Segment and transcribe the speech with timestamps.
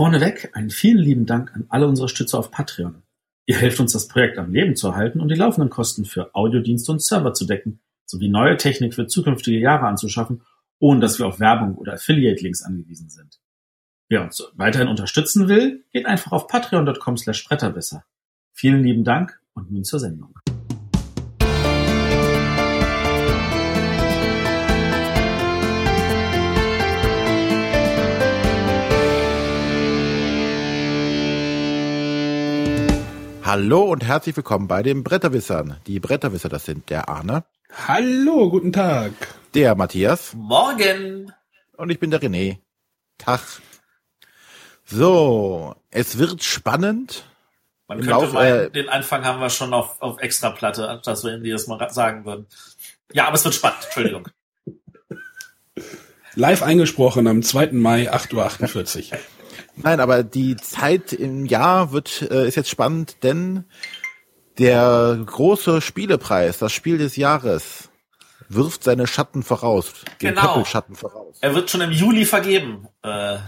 [0.00, 3.02] Vorneweg einen vielen lieben Dank an alle unsere Stützer auf Patreon.
[3.44, 6.90] Ihr helft uns, das Projekt am Leben zu erhalten und die laufenden Kosten für Audiodienste
[6.90, 10.40] und Server zu decken, sowie neue Technik für zukünftige Jahre anzuschaffen,
[10.78, 13.42] ohne dass wir auf Werbung oder Affiliate-Links angewiesen sind.
[14.08, 17.46] Wer uns weiterhin unterstützen will, geht einfach auf patreon.com slash.
[18.54, 20.32] Vielen lieben Dank und nun zur Sendung.
[33.52, 35.78] Hallo und herzlich willkommen bei den Bretterwissern.
[35.88, 37.42] Die Bretterwisser, das sind der Arne.
[37.88, 39.10] Hallo, guten Tag.
[39.54, 40.34] Der Matthias.
[40.34, 41.32] Morgen.
[41.76, 42.58] Und ich bin der René.
[43.18, 43.40] Tag.
[44.84, 47.24] So, es wird spannend.
[47.88, 51.24] Man Im könnte Lauf, meinen, äh, den Anfang haben wir schon auf, auf Extraplatte, dass
[51.24, 52.46] wir Ihnen das mal sagen würden.
[53.12, 54.28] Ja, aber es wird spannend, Entschuldigung.
[56.36, 57.72] Live eingesprochen am 2.
[57.72, 59.18] Mai, 8.48 Uhr.
[59.82, 63.64] Nein, aber die Zeit im Jahr wird äh, ist jetzt spannend, denn
[64.58, 67.88] der große Spielepreis, das Spiel des Jahres,
[68.48, 69.92] wirft seine Schatten voraus.
[70.20, 70.64] Den genau.
[70.64, 71.38] Schatten voraus.
[71.40, 72.88] Er wird schon im Juli vergeben.
[73.02, 73.38] Äh.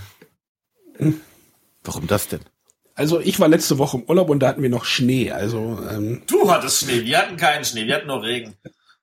[1.84, 2.40] Warum das denn?
[2.94, 5.30] Also ich war letzte Woche im Urlaub und da hatten wir noch Schnee.
[5.32, 8.54] Also ähm du hattest Schnee, wir hatten keinen Schnee, wir hatten nur Regen.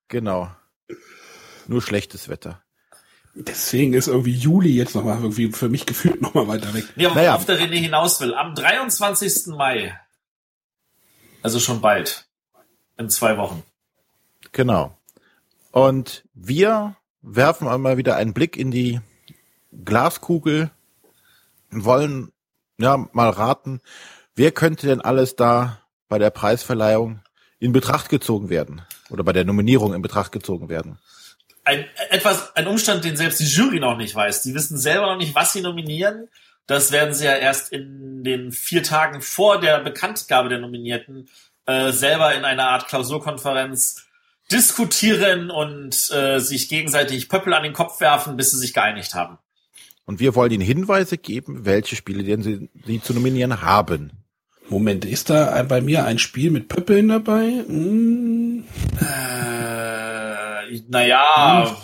[0.07, 0.49] Genau.
[1.67, 2.63] Nur schlechtes Wetter.
[3.35, 6.85] Deswegen ist irgendwie Juli jetzt nochmal irgendwie für mich gefühlt nochmal weiter weg.
[6.97, 7.35] Aber naja.
[7.35, 9.47] auf der René hinaus will, am 23.
[9.55, 9.97] Mai,
[11.41, 12.27] also schon bald,
[12.97, 13.63] in zwei Wochen.
[14.51, 14.97] Genau.
[15.71, 18.99] Und wir werfen einmal wieder einen Blick in die
[19.85, 20.71] Glaskugel
[21.71, 22.31] und wollen
[22.79, 23.81] ja mal raten,
[24.35, 27.21] wer könnte denn alles da bei der Preisverleihung
[27.59, 30.97] in Betracht gezogen werden oder bei der Nominierung in Betracht gezogen werden
[31.69, 34.41] ein, etwas, ein Umstand, den selbst die Jury noch nicht weiß.
[34.41, 36.27] Die wissen selber noch nicht, was sie nominieren.
[36.65, 41.29] Das werden sie ja erst in den vier Tagen vor der Bekanntgabe der Nominierten
[41.65, 44.05] äh, selber in einer Art Klausurkonferenz
[44.51, 49.37] diskutieren und äh, sich gegenseitig Pöppel an den Kopf werfen, bis sie sich geeinigt haben.
[50.05, 54.11] Und wir wollen Ihnen Hinweise geben, welche Spiele denn Sie, Sie zu nominieren haben.
[54.69, 57.63] Moment, ist da bei mir ein Spiel mit Pöppeln dabei?
[57.67, 58.63] Hm.
[58.99, 59.98] Äh,
[60.87, 61.75] naja.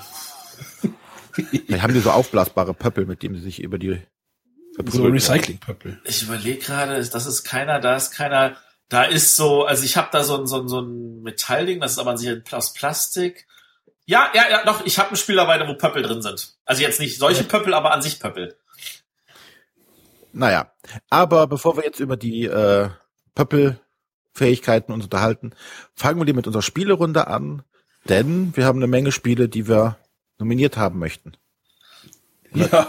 [1.32, 4.02] Vielleicht haben die so aufblasbare Pöppel, mit denen sie sich über die
[4.86, 6.02] so Recycling-Pöppel.
[6.04, 8.58] Ich überlege gerade, das ist keiner, da ist keiner,
[8.90, 11.94] da ist so, also ich habe da so ein, so ein, so ein Metallding, das
[11.94, 13.48] ist aber sicher aus Plastik.
[14.06, 16.56] Ja, ja, ja, doch, ich habe ein Spiel dabei, wo Pöppel drin sind.
[16.66, 17.48] Also jetzt nicht solche ja.
[17.48, 18.58] Pöppel, aber an sich Pöppel.
[20.32, 20.72] Naja,
[21.10, 22.90] aber bevor wir jetzt über die äh,
[23.36, 25.56] Pöppel-Fähigkeiten uns unterhalten,
[25.96, 27.64] fangen wir die mit unserer Spielerunde an.
[28.10, 29.98] Denn wir haben eine Menge Spiele, die wir
[30.38, 31.34] nominiert haben möchten.
[32.54, 32.88] Ja.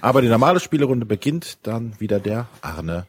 [0.00, 3.06] Aber die normale Spielerunde beginnt dann wieder der Arne.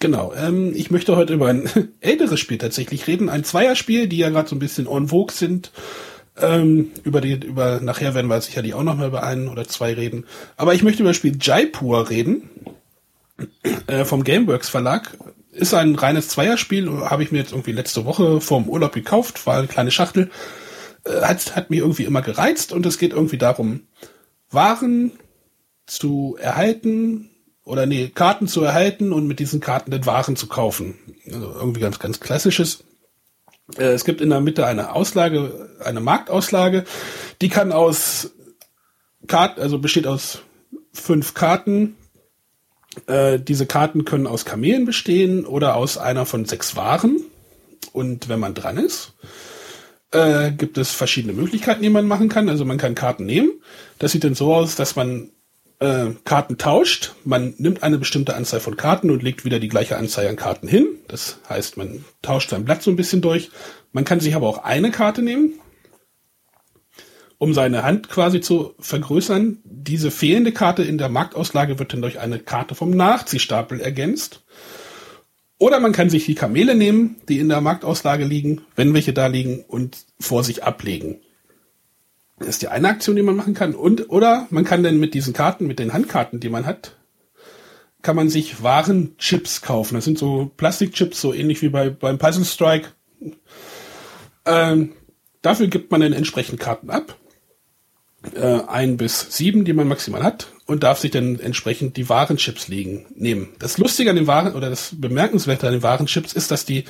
[0.00, 0.32] Genau.
[0.34, 1.68] Ähm, ich möchte heute über ein
[2.00, 3.28] älteres Spiel tatsächlich reden.
[3.28, 5.70] Ein Zweierspiel, die ja gerade so ein bisschen en vogue sind.
[6.40, 9.92] Ähm, über die, über, nachher werden wir sicherlich auch noch mal über ein oder zwei
[9.92, 10.24] reden.
[10.56, 12.48] Aber ich möchte über das Spiel Jaipur reden.
[13.86, 15.16] Äh, vom Gameworks Verlag
[15.52, 19.58] ist ein reines Zweierspiel, habe ich mir jetzt irgendwie letzte Woche vorm Urlaub gekauft, war
[19.58, 20.30] eine kleine Schachtel.
[21.04, 23.86] Äh, hat, hat mich irgendwie immer gereizt und es geht irgendwie darum,
[24.50, 25.12] Waren
[25.86, 27.30] zu erhalten
[27.64, 30.98] oder nee, Karten zu erhalten und mit diesen Karten dann Waren zu kaufen.
[31.26, 32.84] Also irgendwie ganz, ganz klassisches.
[33.76, 36.84] Äh, es gibt in der Mitte eine Auslage, eine Marktauslage,
[37.40, 38.30] die kann aus
[39.26, 40.42] Karten, also besteht aus
[40.92, 41.96] fünf Karten,
[43.06, 47.20] äh, diese Karten können aus Kamelen bestehen oder aus einer von sechs Waren.
[47.92, 49.14] Und wenn man dran ist,
[50.12, 52.48] äh, gibt es verschiedene Möglichkeiten, die man machen kann.
[52.48, 53.50] Also man kann Karten nehmen.
[53.98, 55.30] Das sieht dann so aus, dass man
[55.80, 57.14] äh, Karten tauscht.
[57.24, 60.68] Man nimmt eine bestimmte Anzahl von Karten und legt wieder die gleiche Anzahl an Karten
[60.68, 60.86] hin.
[61.08, 63.50] Das heißt, man tauscht sein Blatt so ein bisschen durch.
[63.92, 65.54] Man kann sich aber auch eine Karte nehmen
[67.42, 69.58] um seine Hand quasi zu vergrößern.
[69.64, 74.44] Diese fehlende Karte in der Marktauslage wird dann durch eine Karte vom Nachziehstapel ergänzt.
[75.58, 79.26] Oder man kann sich die Kamele nehmen, die in der Marktauslage liegen, wenn welche da
[79.26, 81.18] liegen, und vor sich ablegen.
[82.38, 83.74] Das ist die eine Aktion, die man machen kann.
[83.74, 86.96] Und, oder man kann dann mit diesen Karten, mit den Handkarten, die man hat,
[88.02, 89.96] kann man sich Warenchips kaufen.
[89.96, 92.90] Das sind so Plastikchips, so ähnlich wie bei, beim Puzzle Strike.
[94.46, 94.92] Ähm,
[95.40, 97.16] dafür gibt man dann entsprechend Karten ab
[98.34, 102.68] äh, ein bis sieben, die man maximal hat, und darf sich dann entsprechend die Warenchips
[102.68, 103.50] legen, nehmen.
[103.58, 106.84] Das Lustige an den Waren oder das Bemerkenswerte an den Warenchips ist, dass die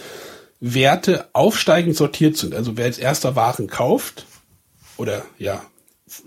[0.60, 2.54] Werte aufsteigend sortiert sind.
[2.54, 4.26] Also wer als erster Waren kauft
[4.96, 5.62] oder ja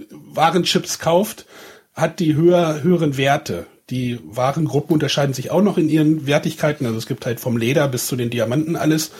[0.10, 1.46] Warenchips kauft,
[1.94, 3.68] hat die höher, höheren Werte.
[3.90, 6.86] Die Warengruppen unterscheiden sich auch noch in ihren Wertigkeiten.
[6.86, 9.12] Also es gibt halt vom Leder bis zu den Diamanten alles.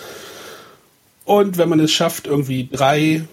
[1.24, 3.24] Und wenn man es schafft, irgendwie drei,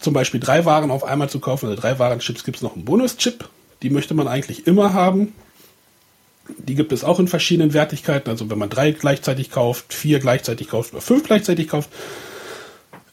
[0.00, 2.84] zum Beispiel drei Waren auf einmal zu kaufen, also drei Warenchips, gibt es noch einen
[2.84, 3.48] Bonuschip.
[3.82, 5.32] Die möchte man eigentlich immer haben.
[6.58, 8.30] Die gibt es auch in verschiedenen Wertigkeiten.
[8.30, 11.90] Also wenn man drei gleichzeitig kauft, vier gleichzeitig kauft oder fünf gleichzeitig kauft,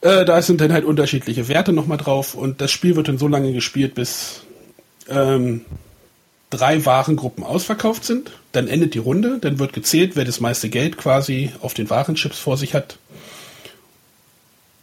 [0.00, 2.34] äh, da sind dann halt unterschiedliche Werte nochmal drauf.
[2.34, 4.42] Und das Spiel wird dann so lange gespielt, bis
[5.08, 5.64] ähm,
[6.50, 8.32] drei Warengruppen ausverkauft sind.
[8.52, 9.38] Dann endet die Runde.
[9.40, 12.98] Dann wird gezählt, wer das meiste Geld quasi auf den Warenchips vor sich hat.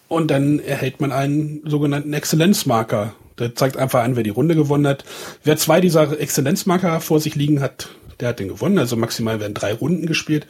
[0.07, 3.15] Und dann erhält man einen sogenannten Exzellenzmarker.
[3.39, 5.03] Der zeigt einfach an, wer die Runde gewonnen hat.
[5.43, 8.79] Wer zwei dieser Exzellenzmarker vor sich liegen hat, der hat den gewonnen.
[8.79, 10.47] Also maximal werden drei Runden gespielt.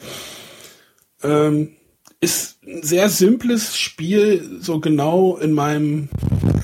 [1.22, 1.70] Ähm,
[2.20, 6.08] ist ein sehr simples Spiel, so genau in meinem,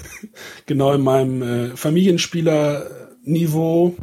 [0.67, 3.97] genau in meinem äh, Familienspieler-Niveau.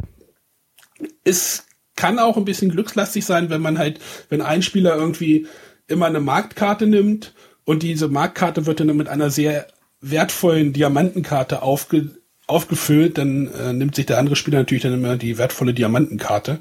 [1.24, 1.64] Es
[1.96, 5.46] kann auch ein bisschen glückslastig sein, wenn man halt, wenn ein Spieler irgendwie
[5.86, 7.34] immer eine Marktkarte nimmt
[7.64, 9.66] und diese Marktkarte wird dann mit einer sehr
[10.00, 12.10] wertvollen Diamantenkarte aufge,
[12.46, 16.58] aufgefüllt, dann äh, nimmt sich der andere Spieler natürlich dann immer die wertvolle Diamantenkarte.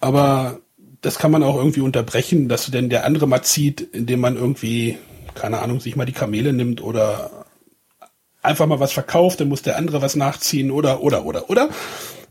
[0.00, 0.60] Aber
[1.00, 4.98] das kann man auch irgendwie unterbrechen, dass denn der andere mal zieht, indem man irgendwie,
[5.34, 7.46] keine Ahnung, sich mal die Kamele nimmt oder
[8.42, 11.70] einfach mal was verkauft, dann muss der andere was nachziehen oder, oder, oder, oder.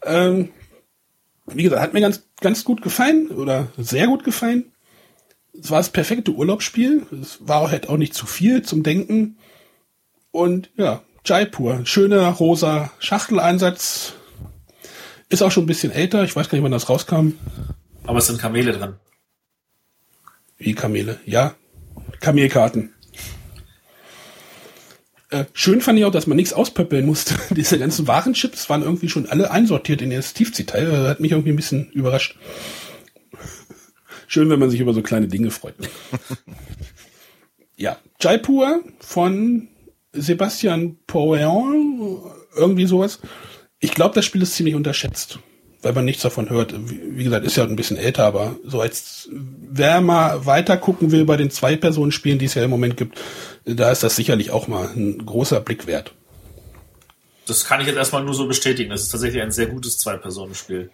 [0.04, 0.50] Ähm,
[1.48, 4.72] wie gesagt, hat mir ganz, ganz gut gefallen oder sehr gut gefallen
[5.62, 7.06] es war das perfekte Urlaubsspiel.
[7.22, 9.38] Es war halt auch nicht zu viel zum Denken.
[10.32, 11.86] Und ja, Jaipur.
[11.86, 14.14] Schöner rosa Schachteleinsatz.
[15.30, 16.24] Ist auch schon ein bisschen älter.
[16.24, 17.34] Ich weiß gar nicht, wann das rauskam.
[18.04, 18.96] Aber es sind Kamele drin.
[20.58, 21.20] Wie Kamele?
[21.26, 21.56] Ja.
[22.20, 22.94] Kamelkarten.
[25.30, 27.36] Äh, schön fand ich auch, dass man nichts auspöppeln musste.
[27.52, 31.08] Diese ganzen Warenchips waren irgendwie schon alle einsortiert in das Tiefziehteil.
[31.08, 32.38] Hat mich irgendwie ein bisschen überrascht.
[34.30, 35.74] Schön, wenn man sich über so kleine Dinge freut.
[37.76, 39.70] ja, Jaipur von
[40.14, 42.22] Sebastian Poen,
[42.56, 43.22] irgendwie sowas.
[43.80, 45.40] Ich glaube, das Spiel ist ziemlich unterschätzt,
[45.82, 46.76] weil man nichts davon hört.
[46.78, 51.26] Wie, gesagt, ist ja ein bisschen älter, aber so als wer mal weiter gucken will
[51.26, 53.20] bei den Zwei-Personen-Spielen, die es ja im Moment gibt,
[53.66, 56.14] da ist das sicherlich auch mal ein großer Blick wert.
[57.48, 58.92] Das kann ich jetzt erstmal nur so bestätigen.
[58.92, 60.92] Das ist tatsächlich ein sehr gutes Zwei-Personen-Spiel.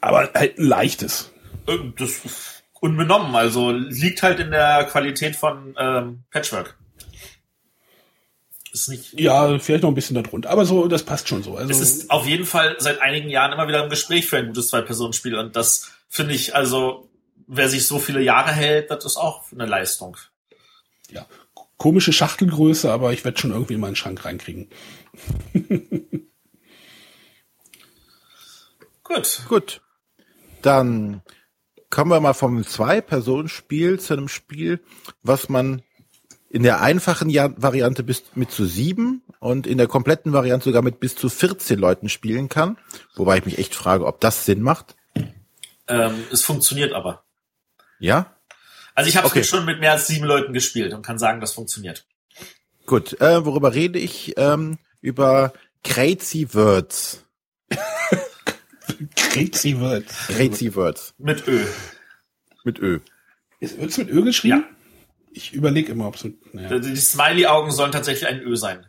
[0.00, 1.30] Aber halt ein leichtes.
[1.66, 6.76] Äh, das unbenommen, also liegt halt in der Qualität von ähm, Patchwork.
[8.72, 9.18] Ist nicht.
[9.18, 11.56] Ja, vielleicht noch ein bisschen darunter, aber so, das passt schon so.
[11.56, 14.48] Also es ist auf jeden Fall seit einigen Jahren immer wieder im Gespräch für ein
[14.48, 17.08] gutes Zwei-Personen-Spiel und das finde ich, also
[17.46, 20.16] wer sich so viele Jahre hält, das ist auch eine Leistung.
[21.10, 21.26] Ja,
[21.76, 24.68] komische Schachtelgröße, aber ich werde schon irgendwie in meinen Schrank reinkriegen.
[29.04, 29.42] Gut.
[29.48, 29.80] Gut.
[30.62, 31.22] Dann
[31.94, 34.80] kommen wir mal vom Zwei-Personen-Spiel zu einem Spiel,
[35.22, 35.80] was man
[36.50, 40.98] in der einfachen Variante bis mit zu sieben und in der kompletten Variante sogar mit
[40.98, 42.78] bis zu 14 Leuten spielen kann.
[43.14, 44.96] Wobei ich mich echt frage, ob das Sinn macht.
[45.86, 47.22] Ähm, es funktioniert aber.
[48.00, 48.34] Ja?
[48.96, 49.44] Also ich habe okay.
[49.44, 52.06] schon mit mehr als sieben Leuten gespielt und kann sagen, das funktioniert.
[52.86, 54.34] Gut, äh, worüber rede ich?
[54.36, 55.52] Ähm, über
[55.84, 57.24] Crazy Words.
[59.16, 60.26] Crazy Words.
[60.28, 61.14] Crazy Words.
[61.18, 61.64] Mit Ö.
[62.64, 63.00] Mit Ö.
[63.60, 64.64] Wird es mit Ö geschrieben?
[64.68, 64.76] Ja.
[65.32, 66.54] Ich überlege immer, ob es mit.
[66.54, 66.78] Naja.
[66.78, 68.86] Die Smiley-Augen sollen tatsächlich ein Ö sein.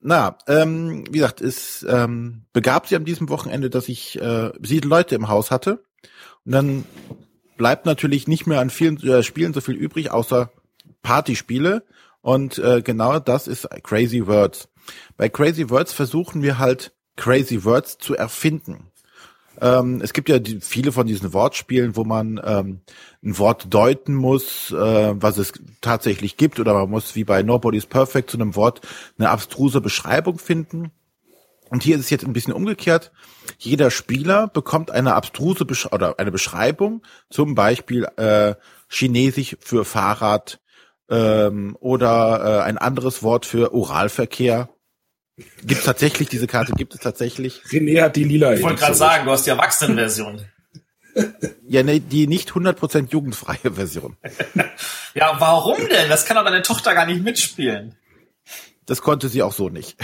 [0.00, 4.88] Na, ähm, wie gesagt, es ähm, begab sich an diesem Wochenende, dass ich äh, sieben
[4.88, 5.84] Leute im Haus hatte.
[6.46, 6.84] Und dann
[7.58, 10.50] bleibt natürlich nicht mehr an vielen äh, Spielen so viel übrig, außer
[11.02, 11.84] Partyspiele.
[12.22, 14.68] Und äh, genau das ist Crazy Words.
[15.18, 18.90] Bei Crazy Words versuchen wir halt Crazy Words zu erfinden.
[19.60, 22.80] Ähm, es gibt ja die, viele von diesen Wortspielen, wo man ähm,
[23.22, 24.74] ein Wort deuten muss, äh,
[25.14, 28.80] was es tatsächlich gibt, oder man muss wie bei Nobody's Perfect zu einem Wort
[29.18, 30.92] eine abstruse Beschreibung finden.
[31.68, 33.12] Und hier ist es jetzt ein bisschen umgekehrt.
[33.58, 38.54] Jeder Spieler bekommt eine abstruse Besch oder eine Beschreibung, zum Beispiel äh,
[38.88, 40.60] Chinesisch für Fahrrad
[41.08, 44.68] ähm, oder äh, ein anderes Wort für Oralverkehr
[45.64, 47.62] Gibt tatsächlich, diese Karte gibt es tatsächlich.
[47.70, 48.54] René hat die lila.
[48.54, 50.44] Ich wollte gerade sagen, du hast die Erwachsenenversion.
[51.68, 54.16] ja, ne, die nicht 100% jugendfreie Version.
[55.14, 56.08] ja, warum denn?
[56.08, 57.94] Das kann doch deine Tochter gar nicht mitspielen.
[58.86, 59.96] Das konnte sie auch so nicht.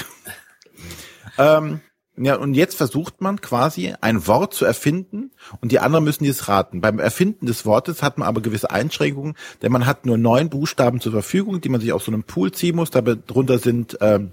[1.38, 1.80] ähm,
[2.18, 6.48] ja, und jetzt versucht man quasi ein Wort zu erfinden und die anderen müssen es
[6.48, 6.80] raten.
[6.80, 11.00] Beim Erfinden des Wortes hat man aber gewisse Einschränkungen, denn man hat nur neun Buchstaben
[11.00, 12.90] zur Verfügung, die man sich aus so einem Pool ziehen muss.
[12.90, 14.32] Darunter sind ähm,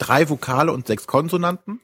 [0.00, 1.80] drei Vokale und sechs Konsonanten.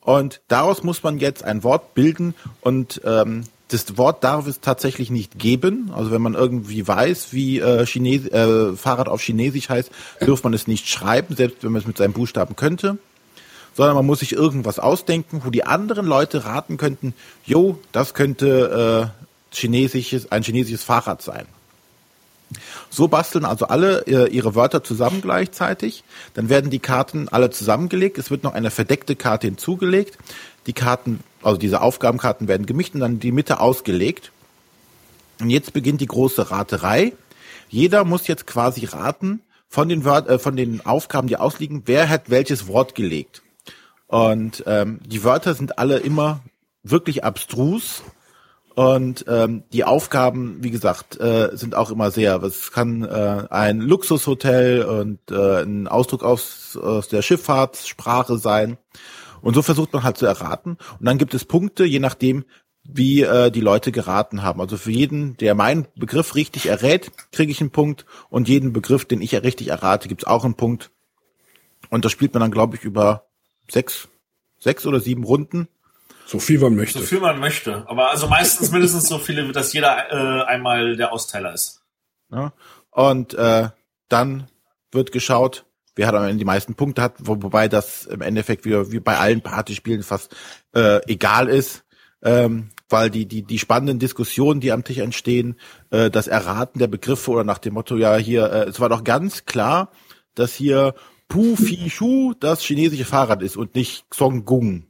[0.00, 5.10] Und daraus muss man jetzt ein Wort bilden und ähm, das Wort darf es tatsächlich
[5.10, 5.90] nicht geben.
[5.94, 9.90] Also wenn man irgendwie weiß, wie äh, Chines äh, Fahrrad auf Chinesisch heißt,
[10.22, 12.96] dürfte man es nicht schreiben, selbst wenn man es mit seinen Buchstaben könnte.
[13.74, 17.12] Sondern man muss sich irgendwas ausdenken, wo die anderen Leute raten könnten,
[17.44, 19.12] jo, das könnte
[19.52, 21.46] äh, chinesisches, ein chinesisches Fahrrad sein.
[22.90, 26.04] So basteln also alle äh, ihre Wörter zusammen gleichzeitig.
[26.34, 28.18] Dann werden die Karten alle zusammengelegt.
[28.18, 30.18] Es wird noch eine verdeckte Karte hinzugelegt.
[30.66, 34.32] Die Karten, also diese Aufgabenkarten werden gemischt und dann die Mitte ausgelegt.
[35.40, 37.12] Und jetzt beginnt die große Raterei.
[37.68, 42.08] Jeder muss jetzt quasi raten von den, Wört, äh, von den Aufgaben, die ausliegen, wer
[42.08, 43.42] hat welches Wort gelegt.
[44.06, 46.40] Und ähm, die Wörter sind alle immer
[46.82, 48.02] wirklich abstrus
[48.78, 52.40] und ähm, die Aufgaben, wie gesagt, äh, sind auch immer sehr.
[52.44, 58.78] Es kann äh, ein Luxushotel und äh, ein Ausdruck aus, aus der Schifffahrtssprache sein.
[59.40, 60.78] Und so versucht man halt zu erraten.
[61.00, 62.44] Und dann gibt es Punkte, je nachdem,
[62.84, 64.60] wie äh, die Leute geraten haben.
[64.60, 68.06] Also für jeden, der meinen Begriff richtig errät, kriege ich einen Punkt.
[68.30, 70.92] Und jeden Begriff, den ich richtig errate, gibt es auch einen Punkt.
[71.90, 73.24] Und das spielt man dann, glaube ich, über
[73.68, 74.06] sechs,
[74.56, 75.66] sechs oder sieben Runden.
[76.28, 76.98] So viel man möchte.
[76.98, 77.84] So viel man möchte.
[77.88, 81.80] Aber also meistens mindestens so viele, dass jeder äh, einmal der Austeiler ist.
[82.30, 82.52] Ja.
[82.90, 83.70] Und äh,
[84.10, 84.50] dann
[84.92, 85.64] wird geschaut,
[85.96, 89.00] wer hat am Ende die meisten Punkte hat, wo, wobei das im Endeffekt wie, wie
[89.00, 90.36] bei allen Partyspielen fast
[90.74, 91.84] äh, egal ist.
[92.22, 95.58] Ähm, weil die, die, die spannenden Diskussionen, die am Tisch entstehen,
[95.88, 99.02] äh, das Erraten der Begriffe oder nach dem Motto, ja, hier, äh, es war doch
[99.02, 99.92] ganz klar,
[100.34, 100.94] dass hier
[101.28, 104.87] Pu Fi Shu das chinesische Fahrrad ist und nicht Xong Gung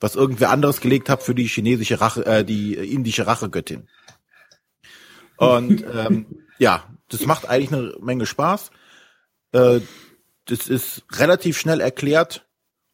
[0.00, 3.88] was irgendwer anderes gelegt hat für die chinesische Rache, äh, die indische Rachegöttin.
[5.36, 6.26] Und ähm,
[6.58, 8.70] ja, das macht eigentlich eine Menge Spaß.
[9.52, 9.80] Äh,
[10.46, 12.46] das ist relativ schnell erklärt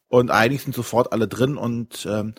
[0.09, 2.35] und eigentlich sind sofort alle drin und ähm,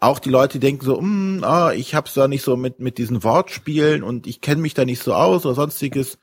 [0.00, 3.22] auch die Leute denken so, mm, ah, ich hab's da nicht so mit mit diesen
[3.22, 6.18] Wortspielen und ich kenne mich da nicht so aus oder sonstiges.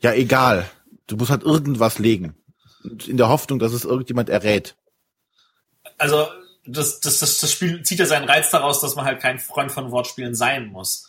[0.00, 0.68] Ja, egal.
[1.06, 2.34] Du musst halt irgendwas legen.
[3.06, 4.76] In der Hoffnung, dass es irgendjemand errät.
[5.98, 6.26] Also
[6.64, 9.72] das, das, das, das Spiel zieht ja seinen Reiz daraus, dass man halt kein Freund
[9.72, 11.08] von Wortspielen sein muss.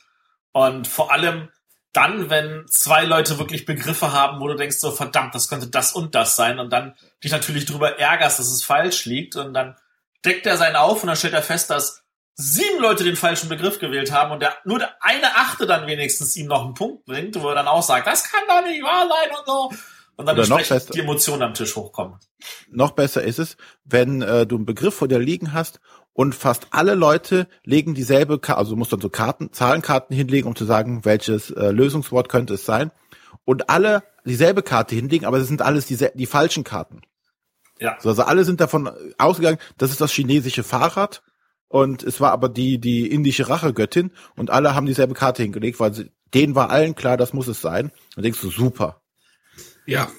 [0.52, 1.50] Und vor allem
[1.94, 5.94] dann, wenn zwei Leute wirklich Begriffe haben, wo du denkst, so verdammt, das könnte das
[5.94, 9.76] und das sein und dann dich natürlich darüber ärgerst, dass es falsch liegt und dann
[10.26, 12.04] deckt er seinen auf und dann stellt er fest, dass
[12.36, 16.36] sieben Leute den falschen Begriff gewählt haben und der, nur der eine Achte dann wenigstens
[16.36, 19.08] ihm noch einen Punkt bringt, wo er dann auch sagt, das kann doch nicht wahr
[19.08, 19.72] sein und so.
[20.16, 22.20] Und dann entsprechend die Emotionen am Tisch hochkommen.
[22.70, 25.80] Noch besser ist es, wenn äh, du einen Begriff vor dir liegen hast
[26.14, 30.48] und fast alle Leute legen dieselbe, Ka also du musst dann so Karten, Zahlenkarten hinlegen,
[30.48, 32.92] um zu sagen, welches äh, Lösungswort könnte es sein.
[33.46, 37.02] Und alle dieselbe Karte hinlegen, aber es sind alles die, die falschen Karten.
[37.80, 37.98] Ja.
[38.04, 41.24] Also alle sind davon ausgegangen, das ist das chinesische Fahrrad
[41.68, 45.94] und es war aber die die indische Rachegöttin und alle haben dieselbe Karte hingelegt, weil
[45.94, 47.92] sie, denen war allen klar, das muss es sein.
[48.16, 49.02] Und denkst du, super,
[49.86, 50.10] ja.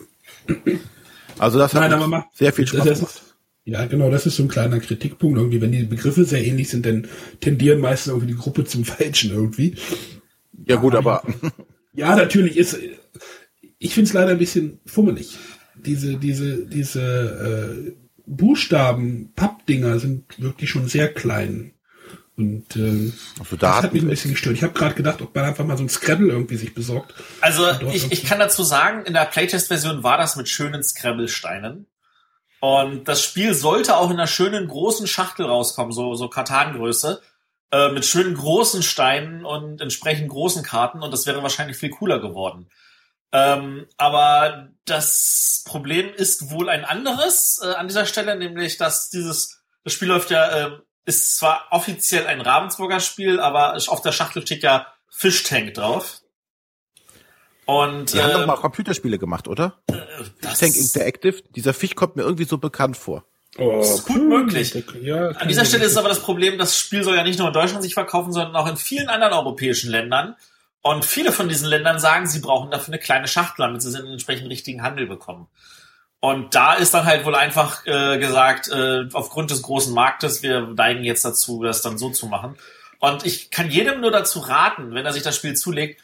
[1.38, 3.22] Also das hat Nein, mal, sehr viel Spaß gemacht.
[3.64, 5.60] Ja, genau, das ist so ein kleiner Kritikpunkt irgendwie.
[5.60, 7.08] Wenn die Begriffe sehr ähnlich sind, dann
[7.40, 9.76] tendieren meistens irgendwie die Gruppe zum Falschen irgendwie.
[10.66, 11.22] Ja gut, aber...
[11.94, 12.78] Ja, natürlich ist...
[13.78, 15.38] Ich finde es leider ein bisschen fummelig.
[15.76, 17.92] Diese, diese, diese äh,
[18.26, 21.73] Buchstaben, Pappdinger sind wirklich schon sehr klein.
[22.36, 24.56] Und äh, also da das hat mich ein bisschen gestört.
[24.56, 27.14] Ich habe gerade gedacht, ob man einfach mal so ein Scrabble irgendwie sich besorgt.
[27.40, 31.86] Also ich, ich kann dazu sagen, in der Playtest-Version war das mit schönen Scrabble-Steinen.
[32.60, 37.20] Und das Spiel sollte auch in einer schönen großen Schachtel rauskommen, so, so Kartangröße,
[37.70, 41.02] äh, mit schönen großen Steinen und entsprechend großen Karten.
[41.02, 42.68] Und das wäre wahrscheinlich viel cooler geworden.
[43.32, 49.60] Ähm, aber das Problem ist wohl ein anderes äh, an dieser Stelle, nämlich dass dieses
[49.84, 54.42] das Spiel läuft ja äh, ist zwar offiziell ein Ravensburger Spiel, aber auf der Schachtel
[54.42, 56.20] steht ja Fish Tank drauf.
[57.66, 59.78] Und die äh, haben doch ähm, mal Computerspiele gemacht, oder?
[59.86, 59.94] Äh,
[60.40, 61.42] Fish Tank Interactive.
[61.50, 63.24] Dieser Fisch kommt mir irgendwie so bekannt vor.
[63.56, 64.44] Oh, das ist gut cool.
[64.44, 64.74] möglich.
[65.00, 67.54] Ja, An dieser Stelle ist aber das Problem, das Spiel soll ja nicht nur in
[67.54, 70.34] Deutschland sich verkaufen, sondern auch in vielen anderen europäischen Ländern.
[70.82, 74.06] Und viele von diesen Ländern sagen, sie brauchen dafür eine kleine Schachtel, damit sie den
[74.06, 75.46] entsprechenden richtigen Handel bekommen.
[76.24, 80.62] Und da ist dann halt wohl einfach äh, gesagt, äh, aufgrund des großen Marktes, wir
[80.62, 82.56] neigen jetzt dazu, das dann so zu machen.
[82.98, 86.00] Und ich kann jedem nur dazu raten, wenn er sich das Spiel zulegt,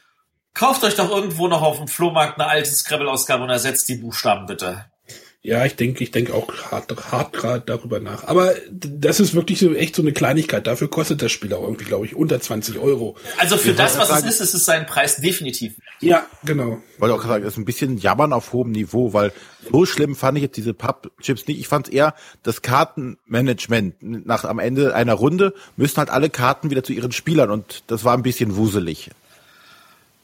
[0.52, 4.44] kauft euch doch irgendwo noch auf dem Flohmarkt eine alte Scrabble-Ausgabe und ersetzt die Buchstaben
[4.44, 4.84] bitte.
[5.42, 8.24] Ja, ich denke, ich denke auch hart, hart gerade darüber nach.
[8.24, 10.66] Aber das ist wirklich so echt so eine Kleinigkeit.
[10.66, 13.16] Dafür kostet das Spiel auch irgendwie, glaube ich, unter 20 Euro.
[13.38, 15.76] Also für das, was es ist, ist es seinen Preis definitiv.
[16.00, 16.82] Ja, genau.
[16.98, 19.32] Wollte auch sagen, das ist ein bisschen Jammern auf hohem Niveau, weil
[19.72, 21.58] so schlimm fand ich jetzt diese Pappchips nicht.
[21.58, 23.94] Ich fand es eher das Kartenmanagement.
[24.02, 28.04] Nach am Ende einer Runde müssen halt alle Karten wieder zu ihren Spielern und das
[28.04, 29.10] war ein bisschen wuselig.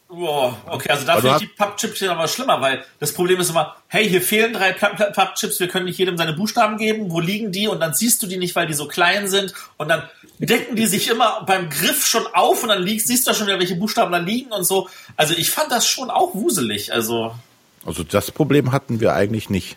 [0.09, 3.75] Boah, okay, also da finde ich die Pappchips aber schlimmer, weil das Problem ist immer,
[3.89, 7.67] hey, hier fehlen drei Pappchips, wir können nicht jedem seine Buchstaben geben, wo liegen die?
[7.67, 9.53] Und dann siehst du die nicht, weil die so klein sind.
[9.79, 10.09] Und dann
[10.39, 13.59] decken die sich immer beim Griff schon auf und dann liegst, siehst du schon wieder,
[13.59, 14.89] welche Buchstaben da liegen und so.
[15.17, 17.35] Also ich fand das schon auch wuselig, also.
[17.85, 19.77] Also das Problem hatten wir eigentlich nicht.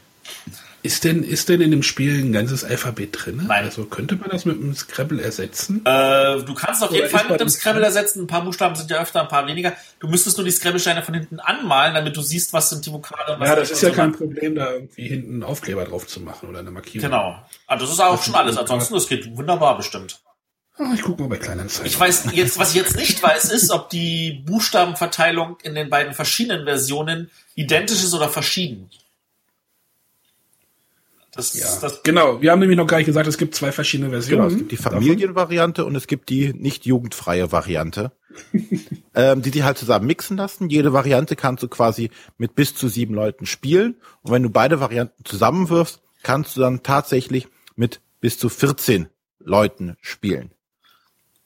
[0.82, 3.44] Ist denn, ist denn in dem Spiel ein ganzes Alphabet drin?
[3.48, 3.66] Nein.
[3.66, 5.82] Also könnte man das mit einem Scrabble ersetzen?
[5.86, 8.24] Äh, du kannst auf jeden Oder Fall mit dem dem Scrabble ersetzen.
[8.24, 9.74] Ein paar Buchstaben sind ja öfter, ein paar weniger.
[10.00, 13.34] Du müsstest nur die Scrabble-Steine von hinten anmalen, damit du siehst, was sind die Vokale.
[13.34, 13.96] und was Ja, das ist ja so.
[13.96, 17.10] kein Problem, da irgendwie hinten einen Aufkleber drauf zu machen oder eine Markierung.
[17.10, 17.44] Genau.
[17.68, 18.58] Also das ist auch schon alles.
[18.58, 20.20] Ansonsten, das geht wunderbar bestimmt.
[20.78, 21.88] Ah, ich gucke mal bei Kleinanzeigen.
[21.92, 26.14] Ich weiß jetzt, was ich jetzt nicht weiß, ist, ob die Buchstabenverteilung in den beiden
[26.14, 28.90] verschiedenen Versionen identisch ist oder verschieden.
[31.32, 31.68] Das, Ja.
[31.82, 34.42] das genau, wir haben nämlich noch gar nicht gesagt, es gibt zwei verschiedene Versionen.
[34.42, 38.12] Genau, es gibt die Familienvariante und es gibt die nicht jugendfreie Variante,
[39.14, 40.70] ähm, die die halt zusammen mixen lassen.
[40.70, 43.96] Jede Variante kannst du quasi mit bis zu sieben Leuten spielen.
[44.24, 49.08] Und wenn du beide Varianten zusammenwirfst, kannst du dann tatsächlich mit bis zu 14
[49.40, 50.52] Leuten spielen.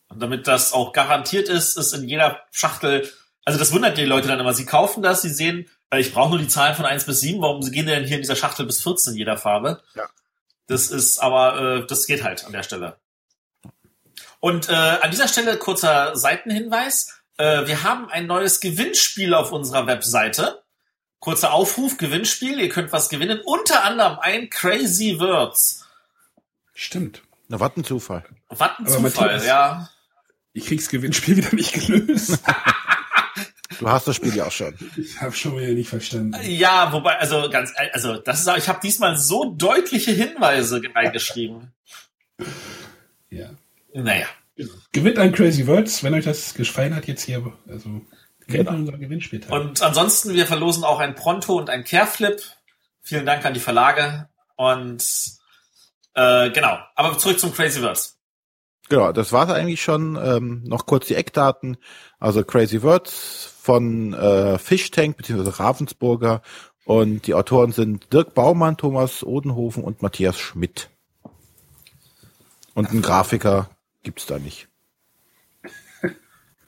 [0.08, 3.08] Und damit das auch garantiert ist, ist in jeder Schachtel,
[3.46, 5.68] also das wundert die Leute dann immer, sie kaufen das, sie sehen,
[6.00, 8.36] ich brauche nur die Zahlen von 1 bis 7, warum gehen denn hier in dieser
[8.36, 9.82] Schachtel bis 14 in jeder Farbe?
[9.96, 10.04] Ja.
[10.68, 12.98] Das ist aber, äh, das geht halt an der Stelle.
[14.40, 17.22] Und äh, an dieser Stelle kurzer Seitenhinweis.
[17.38, 20.64] Äh, wir haben ein neues Gewinnspiel auf unserer Webseite.
[21.20, 23.40] Kurzer Aufruf, Gewinnspiel, ihr könnt was gewinnen.
[23.46, 25.86] Unter anderem ein Crazy Words.
[26.74, 27.22] Stimmt.
[27.48, 28.24] Na, was ein Zufall.
[28.50, 29.90] Was ein Zufall, Matthias- ja.
[30.54, 32.40] Ich krieg's Gewinnspiel wieder nicht gelöst.
[33.80, 34.76] Du hast das Spiel ja auch schon.
[34.98, 36.38] ich habe schon wieder nicht verstanden.
[36.44, 41.72] Ja, wobei, also ganz, also das ist, ich habe diesmal so deutliche Hinweise reingeschrieben.
[43.30, 43.50] Ja.
[43.94, 44.28] Naja,
[44.92, 47.52] Gewinnt ein Crazy Words, wenn euch das gefallen hat jetzt hier.
[47.68, 48.02] Also
[48.48, 48.72] kennt Genau.
[48.74, 49.60] unser Gewinnspiel teil.
[49.60, 52.42] und ansonsten wir verlosen auch ein Pronto und ein Careflip.
[53.02, 55.04] Vielen Dank an die Verlage und
[56.14, 56.78] äh, genau.
[56.96, 58.20] Aber zurück zum Crazy Words.
[58.90, 60.16] Genau, das war's eigentlich schon.
[60.24, 61.78] Ähm, noch kurz die Eckdaten.
[62.20, 65.50] Also Crazy Words von äh, Fish Tank bzw.
[65.52, 66.42] Ravensburger
[66.84, 70.90] und die Autoren sind Dirk Baumann, Thomas Odenhofen und Matthias Schmidt.
[72.74, 73.70] Und einen Grafiker
[74.04, 74.68] gibt's da nicht.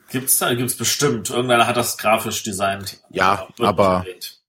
[0.10, 0.54] Gibt's da?
[0.54, 1.32] Gibt's bestimmt.
[1.32, 3.02] Irgendeiner hat das grafisch designt.
[3.10, 4.40] Ja, wird aber- erwähnt.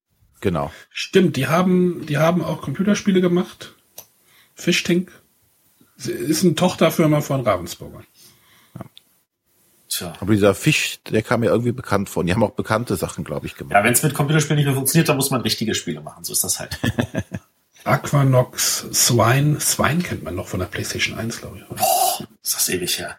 [0.40, 0.70] Genau.
[0.90, 3.74] Stimmt, die haben, die haben auch Computerspiele gemacht.
[4.54, 5.10] Fish Tank
[5.96, 8.04] Sie ist eine Tochterfirma von Ravensburger.
[9.96, 10.12] Tja.
[10.20, 12.22] Aber dieser Fisch, der kam mir irgendwie bekannt vor.
[12.24, 13.74] Die haben auch bekannte Sachen, glaube ich, gemacht.
[13.74, 16.24] Ja, wenn es mit Computerspielen nicht mehr funktioniert, dann muss man richtige Spiele machen.
[16.24, 16.78] So ist das halt.
[17.84, 19.60] Aquanox, Swine.
[19.60, 21.70] Swine kennt man noch von der PlayStation 1, glaube ich.
[21.70, 21.80] oder?
[22.42, 23.18] ist das ewig her.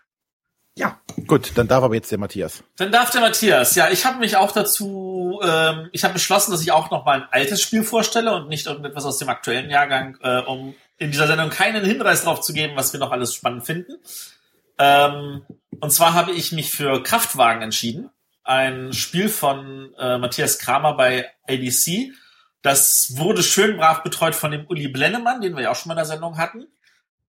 [0.76, 1.00] Ja.
[1.26, 2.63] Gut, dann darf aber jetzt der Matthias.
[2.76, 3.74] Dann darf der Matthias.
[3.74, 7.24] Ja, ich habe mich auch dazu, ähm, ich habe beschlossen, dass ich auch noch mal
[7.24, 11.26] ein altes Spiel vorstelle und nicht irgendetwas aus dem aktuellen Jahrgang, äh, um in dieser
[11.26, 13.94] Sendung keinen Hinweis drauf zu geben, was wir noch alles spannend finden.
[14.78, 15.46] Ähm,
[15.80, 18.10] und zwar habe ich mich für Kraftwagen entschieden.
[18.44, 22.13] Ein Spiel von äh, Matthias Kramer bei ADC.
[22.62, 25.94] Das wurde schön brav betreut von dem Uli Blennemann, den wir ja auch schon mal
[25.94, 26.68] in der Sendung hatten,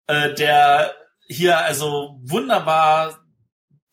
[0.07, 0.95] äh, der
[1.27, 3.19] hier also wunderbar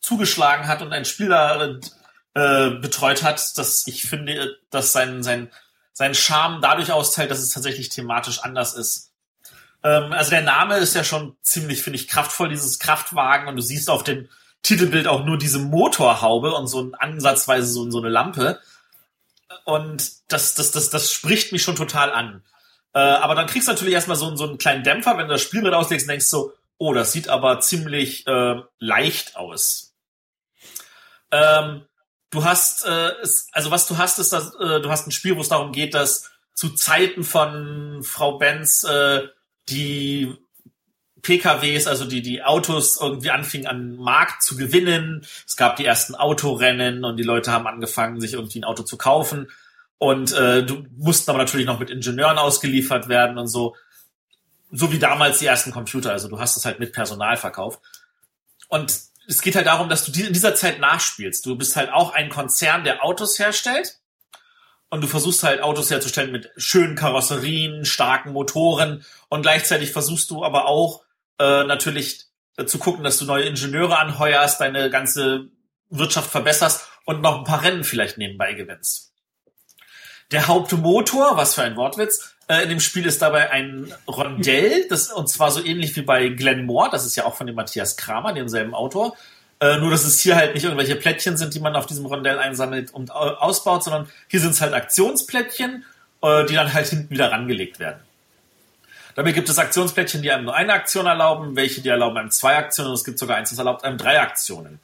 [0.00, 1.80] zugeschlagen hat und ein Spieler
[2.34, 5.50] äh, betreut hat, dass ich finde, dass sein, sein,
[5.92, 9.05] sein Charme dadurch austeilt, dass es tatsächlich thematisch anders ist.
[9.82, 13.62] Ähm, also der Name ist ja schon ziemlich, finde ich, kraftvoll, dieses Kraftwagen, und du
[13.62, 14.28] siehst auf dem
[14.62, 18.60] Titelbild auch nur diese Motorhaube und so ein ansatzweise so, so eine Lampe.
[19.64, 22.42] Und das, das, das, das spricht mich schon total an.
[22.92, 25.42] Äh, aber dann kriegst du natürlich erstmal so, so einen kleinen Dämpfer, wenn du das
[25.42, 29.94] Spielbrett auslegst und denkst so, oh, das sieht aber ziemlich äh, leicht aus.
[31.30, 31.82] Ähm,
[32.30, 35.36] du hast, äh, es, also was du hast, ist, dass äh, du hast ein Spiel,
[35.36, 39.28] wo es darum geht, dass zu Zeiten von Frau Benz äh,
[39.68, 40.36] die
[41.22, 45.26] PKWs, also die, die Autos irgendwie anfingen an Markt zu gewinnen.
[45.46, 48.96] Es gab die ersten Autorennen und die Leute haben angefangen, sich irgendwie ein Auto zu
[48.96, 49.50] kaufen.
[49.98, 53.74] Und äh, du mussten aber natürlich noch mit Ingenieuren ausgeliefert werden und so.
[54.70, 56.12] So wie damals die ersten Computer.
[56.12, 57.80] Also du hast es halt mit Personal verkauft.
[58.68, 61.44] Und es geht halt darum, dass du in dieser Zeit nachspielst.
[61.44, 63.98] Du bist halt auch ein Konzern, der Autos herstellt.
[64.88, 69.04] Und du versuchst halt Autos herzustellen mit schönen Karosserien, starken Motoren.
[69.28, 71.02] Und gleichzeitig versuchst du aber auch
[71.38, 72.26] äh, natürlich
[72.66, 75.48] zu gucken, dass du neue Ingenieure anheuerst, deine ganze
[75.90, 79.12] Wirtschaft verbesserst, und noch ein paar Rennen vielleicht nebenbei gewinnst.
[80.32, 85.12] Der Hauptmotor, was für ein Wortwitz, äh, in dem Spiel ist dabei ein Rondell, das,
[85.12, 87.96] und zwar so ähnlich wie bei Glenn Moore, das ist ja auch von dem Matthias
[87.96, 89.16] Kramer, demselben Autor.
[89.60, 92.38] Äh, nur, dass es hier halt nicht irgendwelche Plättchen sind, die man auf diesem Rondell
[92.38, 95.84] einsammelt und ausbaut, sondern hier sind es halt Aktionsplättchen,
[96.22, 98.00] äh, die dann halt hinten wieder rangelegt werden.
[99.14, 102.56] Dabei gibt es Aktionsplättchen, die einem nur eine Aktion erlauben, welche die erlauben einem zwei
[102.56, 104.78] Aktionen und es gibt sogar eins, das erlaubt einem drei Aktionen.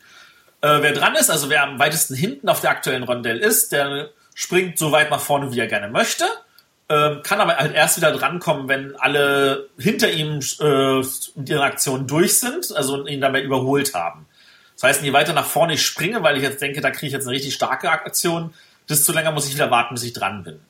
[0.62, 4.08] Äh, wer dran ist, also wer am weitesten hinten auf der aktuellen Rondell ist, der
[4.35, 6.24] springt so weit nach vorne, wie er gerne möchte,
[6.88, 11.02] äh, kann aber halt erst wieder drankommen, wenn alle hinter ihm äh,
[11.35, 14.26] mit ihren Aktionen durch sind, also ihn dabei überholt haben.
[14.74, 17.12] Das heißt, je weiter nach vorne ich springe, weil ich jetzt denke, da kriege ich
[17.12, 18.54] jetzt eine richtig starke Aktion,
[18.88, 20.61] desto länger muss ich wieder warten, bis ich dran bin.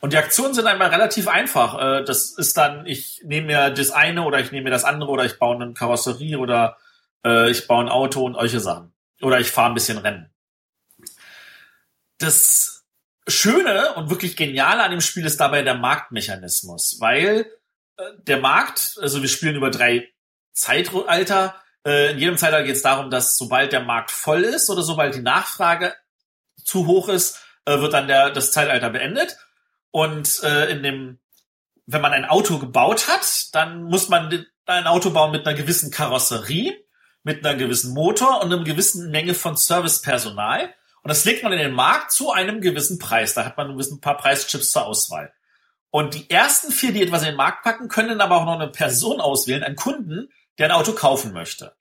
[0.00, 1.78] Und die Aktionen sind einmal relativ einfach.
[1.80, 5.10] Äh, das ist dann, ich nehme mir das eine oder ich nehme mir das andere
[5.10, 6.76] oder ich baue eine Karosserie oder
[7.24, 8.92] äh, ich baue ein Auto und solche Sachen.
[9.20, 10.28] Oder ich fahre ein bisschen Rennen.
[12.18, 12.84] Das
[13.28, 17.46] Schöne und wirklich Geniale an dem Spiel ist dabei der Marktmechanismus, weil
[17.96, 20.08] äh, der Markt, also wir spielen über drei
[20.52, 25.14] Zeitalter, in jedem Zeitalter geht es darum, dass sobald der Markt voll ist oder sobald
[25.14, 25.94] die Nachfrage
[26.64, 29.36] zu hoch ist, wird dann der, das Zeitalter beendet.
[29.90, 31.18] Und äh, in dem,
[31.86, 35.90] wenn man ein Auto gebaut hat, dann muss man ein Auto bauen mit einer gewissen
[35.90, 36.84] Karosserie,
[37.22, 40.74] mit einer gewissen Motor und einer gewissen Menge von Servicepersonal.
[41.02, 43.34] Und das legt man in den Markt zu einem gewissen Preis.
[43.34, 45.32] Da hat man ein paar Preischips zur Auswahl.
[45.90, 48.68] Und die ersten vier, die etwas in den Markt packen, können aber auch noch eine
[48.68, 51.72] Person auswählen, einen Kunden, der ein Auto kaufen möchte.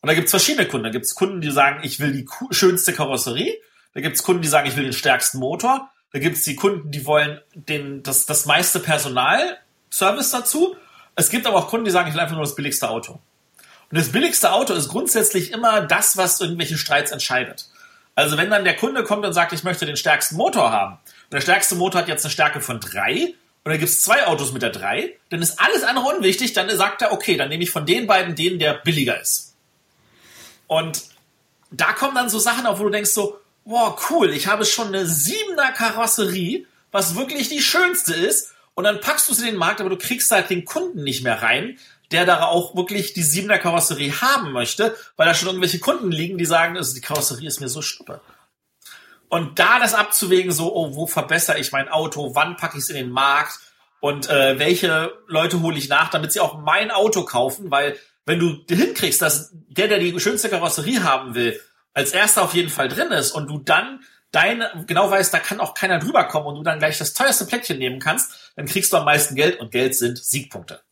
[0.00, 0.84] Und da gibt's verschiedene Kunden.
[0.84, 3.60] Da gibt's Kunden, die sagen, ich will die schönste Karosserie.
[3.94, 5.90] Da gibt's Kunden, die sagen, ich will den stärksten Motor.
[6.12, 9.58] Da gibt es die Kunden, die wollen den, das, das meiste Personal,
[9.90, 10.76] Service dazu.
[11.16, 13.20] Es gibt aber auch Kunden, die sagen, ich will einfach nur das billigste Auto.
[13.90, 17.68] Und das billigste Auto ist grundsätzlich immer das, was irgendwelche Streits entscheidet.
[18.14, 21.32] Also wenn dann der Kunde kommt und sagt, ich möchte den stärksten Motor haben, und
[21.32, 24.52] der stärkste Motor hat jetzt eine Stärke von drei, und da gibt es zwei Autos
[24.52, 27.70] mit der drei, dann ist alles andere unwichtig, dann sagt er, okay, dann nehme ich
[27.70, 29.54] von den beiden den, der billiger ist.
[30.66, 31.02] Und
[31.70, 34.88] da kommen dann so Sachen auf, wo du denkst so, wow, cool, ich habe schon
[34.88, 38.52] eine siebener Karosserie, was wirklich die schönste ist.
[38.74, 41.22] Und dann packst du sie in den Markt, aber du kriegst halt den Kunden nicht
[41.22, 41.78] mehr rein,
[42.10, 46.38] der da auch wirklich die siebener Karosserie haben möchte, weil da schon irgendwelche Kunden liegen,
[46.38, 48.20] die sagen, also die Karosserie ist mir so schnuppe.
[49.28, 52.90] Und da das abzuwägen, so, oh, wo verbessere ich mein Auto, wann packe ich es
[52.90, 53.58] in den Markt
[54.00, 58.38] und äh, welche Leute hole ich nach, damit sie auch mein Auto kaufen, weil wenn
[58.38, 61.60] du hinkriegst, dass der, der die schönste Karosserie haben will,
[61.94, 65.60] als erster auf jeden Fall drin ist und du dann deine, genau weißt, da kann
[65.60, 68.92] auch keiner drüber kommen und du dann gleich das teuerste Plättchen nehmen kannst, dann kriegst
[68.92, 70.82] du am meisten Geld und Geld sind Siegpunkte.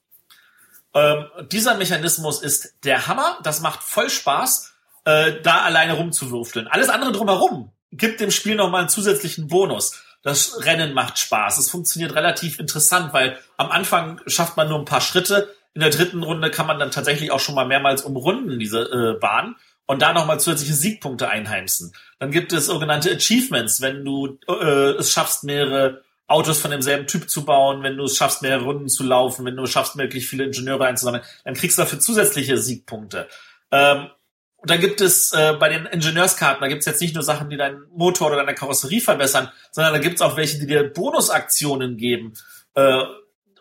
[0.94, 4.72] Ähm, dieser Mechanismus ist der Hammer, das macht voll Spaß,
[5.04, 6.68] äh, da alleine rumzuwürfeln.
[6.68, 10.02] Alles andere drumherum gibt dem Spiel nochmal einen zusätzlichen Bonus.
[10.22, 11.58] Das Rennen macht Spaß.
[11.58, 15.54] Es funktioniert relativ interessant, weil am Anfang schafft man nur ein paar Schritte.
[15.74, 19.20] In der dritten Runde kann man dann tatsächlich auch schon mal mehrmals umrunden, diese äh,
[19.20, 21.92] Bahn und da nochmal zusätzliche Siegpunkte einheimsen.
[22.18, 27.30] Dann gibt es sogenannte Achievements, wenn du äh, es schaffst, mehrere Autos von demselben Typ
[27.30, 30.28] zu bauen, wenn du es schaffst, mehrere Runden zu laufen, wenn du es schaffst, wirklich
[30.28, 33.28] viele Ingenieure einzusammeln, dann kriegst du dafür zusätzliche Siegpunkte.
[33.70, 34.08] Ähm,
[34.66, 37.48] und dann gibt es äh, bei den Ingenieurskarten, da gibt es jetzt nicht nur Sachen,
[37.50, 40.92] die deinen Motor oder deine Karosserie verbessern, sondern da gibt es auch welche, die dir
[40.92, 42.34] Bonusaktionen geben.
[42.74, 43.04] Äh,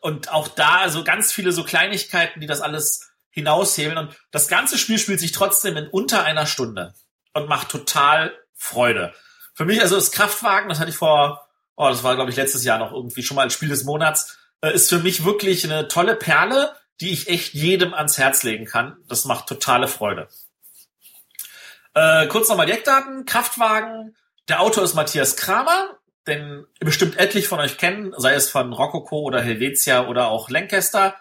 [0.02, 4.00] und auch da also ganz viele so Kleinigkeiten, die das alles hinaushebeln.
[4.00, 6.96] Und das ganze Spiel spielt sich trotzdem in unter einer Stunde
[7.36, 9.14] und macht total Freude.
[9.54, 12.64] Für mich, also das Kraftwagen, das hatte ich vor, oh, das war, glaube ich, letztes
[12.64, 15.88] Jahr noch irgendwie schon mal als Spiel des Monats, äh, ist für mich wirklich eine
[15.88, 18.98] tolle Perle, die ich echt jedem ans Herz legen kann.
[19.08, 20.30] Das macht totale Freude.
[21.96, 23.26] Äh, kurz nochmal die Eckdaten.
[23.26, 24.16] Kraftwagen.
[24.48, 28.74] Der Autor ist Matthias Kramer, den ihr bestimmt etlich von euch kennen, sei es von
[28.74, 31.16] Rococo oder Helvetia oder auch Lancaster.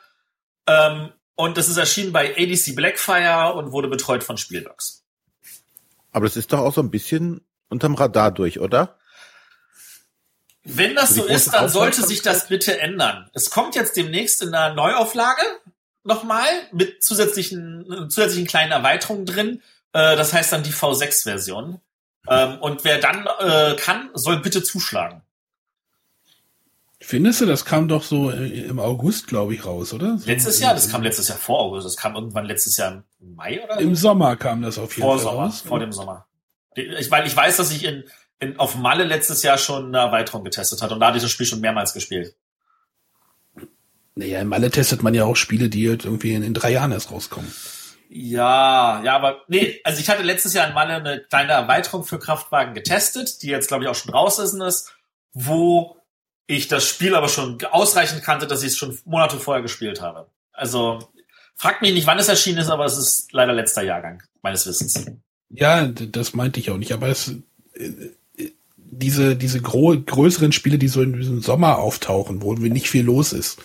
[0.67, 5.05] Ähm, und das ist erschienen bei ADC Blackfire und wurde betreut von Spielworks.
[6.13, 8.99] Aber das ist doch auch so ein bisschen unterm Radar durch, oder?
[10.65, 13.29] Wenn das so ist, dann sollte sich das bitte ändern.
[13.35, 15.43] Es kommt jetzt demnächst in einer Neuauflage
[16.05, 19.63] nochmal mit zusätzlichen, zusätzlichen kleinen Erweiterungen drin.
[19.95, 21.81] Äh, das heißt dann die V6-Version.
[22.29, 25.23] Ähm, und wer dann äh, kann, soll bitte zuschlagen.
[27.01, 30.17] Findest du, das kam doch so im August, glaube ich, raus, oder?
[30.17, 33.35] So letztes Jahr, das kam letztes Jahr vor August, das kam irgendwann letztes Jahr im
[33.35, 33.79] Mai oder?
[33.79, 35.61] Im Sommer kam das auf jeden vor Fall Sommer, raus.
[35.67, 36.27] Vor dem Sommer.
[36.75, 38.05] Ich, weil ich weiß, dass ich in,
[38.41, 41.31] in, auf Malle letztes Jahr schon eine Erweiterung getestet hat und da hatte ich das
[41.31, 42.35] Spiel schon mehrmals gespielt.
[44.15, 46.93] Naja, in Malle testet man ja auch Spiele, die halt irgendwie in, in drei Jahren
[46.93, 47.53] erst rauskommen.
[48.17, 52.73] Ja, ja, aber nee, also ich hatte letztes Jahr Malle eine kleine Erweiterung für Kraftwagen
[52.73, 54.93] getestet, die jetzt glaube ich auch schon raus ist, ist,
[55.33, 55.97] wo
[56.47, 60.29] ich das Spiel aber schon ausreichend kannte, dass ich es schon Monate vorher gespielt habe.
[60.53, 61.09] Also
[61.57, 65.07] fragt mich nicht, wann es erschienen ist, aber es ist leider letzter Jahrgang meines Wissens.
[65.51, 67.33] Ja, das meinte ich auch nicht, aber es
[67.75, 68.13] äh,
[68.77, 73.33] diese diese gro größeren Spiele, die so in diesem Sommer auftauchen, wo nicht viel los
[73.33, 73.59] ist,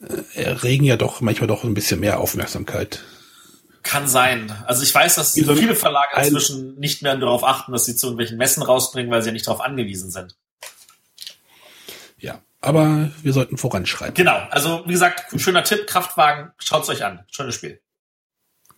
[0.00, 3.02] äh, erregen ja doch manchmal doch ein bisschen mehr Aufmerksamkeit.
[3.86, 4.52] Kann sein.
[4.66, 8.06] Also ich weiß, dass so viele Verlage inzwischen nicht mehr darauf achten, dass sie zu
[8.06, 10.36] irgendwelchen Messen rausbringen, weil sie ja nicht darauf angewiesen sind.
[12.18, 14.14] Ja, aber wir sollten voranschreiten.
[14.14, 14.36] Genau.
[14.50, 17.24] Also wie gesagt, schöner Tipp, Kraftwagen, schaut's euch an.
[17.30, 17.80] Schönes Spiel.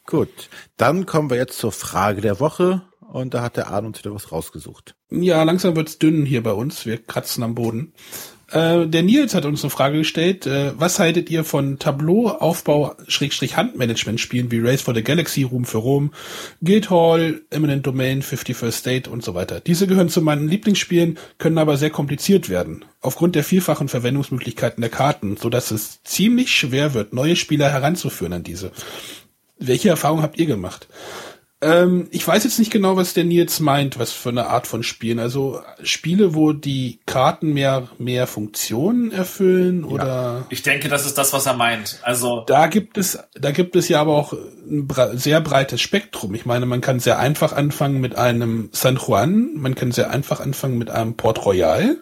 [0.04, 3.98] Gut, dann kommen wir jetzt zur Frage der Woche und da hat der Arne uns
[3.98, 4.94] wieder was rausgesucht.
[5.10, 6.86] Ja, langsam wird's dünn hier bei uns.
[6.86, 7.92] Wir kratzen am Boden.
[8.50, 10.46] Äh, der Nils hat uns eine Frage gestellt.
[10.46, 15.42] Äh, was haltet ihr von Tableau, Aufbau, Schrägstrich Handmanagement Spielen wie Race for the Galaxy,
[15.42, 16.12] Room für Rom,
[16.62, 19.60] Guildhall, Eminent Domain, 51st State und so weiter?
[19.60, 22.84] Diese gehören zu meinen Lieblingsspielen, können aber sehr kompliziert werden.
[23.00, 28.32] Aufgrund der vielfachen Verwendungsmöglichkeiten der Karten, so dass es ziemlich schwer wird, neue Spieler heranzuführen
[28.32, 28.72] an diese.
[29.58, 30.88] Welche Erfahrung habt ihr gemacht?
[31.60, 34.84] Ähm, ich weiß jetzt nicht genau, was der Nils meint, was für eine Art von
[34.84, 35.18] Spielen.
[35.18, 40.06] Also Spiele, wo die Karten mehr, mehr Funktionen erfüllen oder?
[40.06, 41.98] Ja, ich denke, das ist das, was er meint.
[42.02, 42.44] Also.
[42.46, 46.34] Da gibt es, da gibt es ja aber auch ein sehr breites Spektrum.
[46.34, 50.38] Ich meine, man kann sehr einfach anfangen mit einem San Juan, man kann sehr einfach
[50.38, 51.96] anfangen mit einem Port Royal.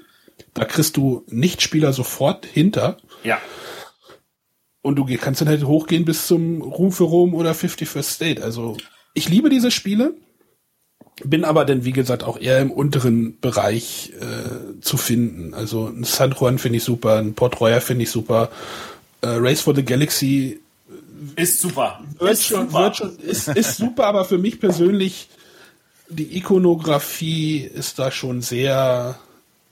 [0.53, 2.99] Da kriegst du Nichtspieler sofort hinter.
[3.25, 3.39] Ja.
[4.83, 8.45] Und du kannst dann halt hochgehen bis zum Ruhm für Rom oder 51st State.
[8.45, 8.77] Also
[9.17, 10.15] ich liebe diese Spiele,
[11.25, 15.55] bin aber dann, wie gesagt, auch eher im unteren Bereich äh, zu finden.
[15.55, 18.51] Also ein San Juan finde ich super, ein Port Royal finde ich super,
[19.23, 20.61] äh, Race for the Galaxy
[21.35, 22.01] ist super.
[22.19, 22.83] Wird ist schon, super.
[22.83, 25.29] Wird schon, ist, ist super, aber für mich persönlich
[26.09, 29.19] die Ikonografie ist da schon sehr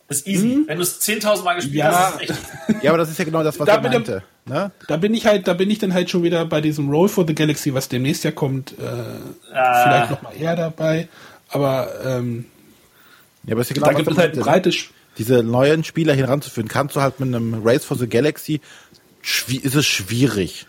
[0.09, 0.51] ist easy.
[0.51, 0.65] Hm?
[0.67, 2.13] Wenn du es 10.000 Mal gespielt ja.
[2.13, 2.39] hast, ist es
[2.69, 2.83] echt.
[2.83, 4.23] Ja, aber das ist ja genau das, was da er meinte.
[4.47, 4.71] Ne?
[4.89, 7.27] Da bin ich halt, da bin ich dann halt schon wieder bei diesem Roll for
[7.27, 9.83] the Galaxy, was demnächst ja kommt, äh, ah.
[9.83, 11.09] vielleicht noch mal eher dabei.
[11.49, 12.45] Aber ähm,
[13.45, 16.29] ja, aber ist ja genau, da gibt es halt ein breites diese neuen Spieler hier
[16.29, 18.61] ranzuführen, kannst du halt mit einem Race for the Galaxy
[19.49, 20.67] ist es schwierig.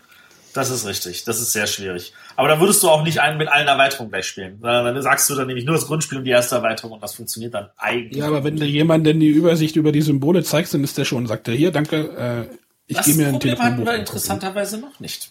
[0.56, 1.24] Das ist richtig.
[1.24, 2.14] Das ist sehr schwierig.
[2.34, 4.58] Aber da würdest du auch nicht einen mit allen Erweiterungen gleich spielen.
[4.62, 7.52] Dann sagst du dann nämlich nur das Grundspiel und die erste Erweiterung und das funktioniert
[7.52, 8.16] dann eigentlich.
[8.16, 11.04] Ja, aber wenn dir jemand denn die Übersicht über die Symbole zeigt, dann ist der
[11.04, 13.38] schon, sagt er, hier, danke, äh, ich gehe mir ein.
[13.38, 15.30] Das hatten wir interessanterweise noch nicht.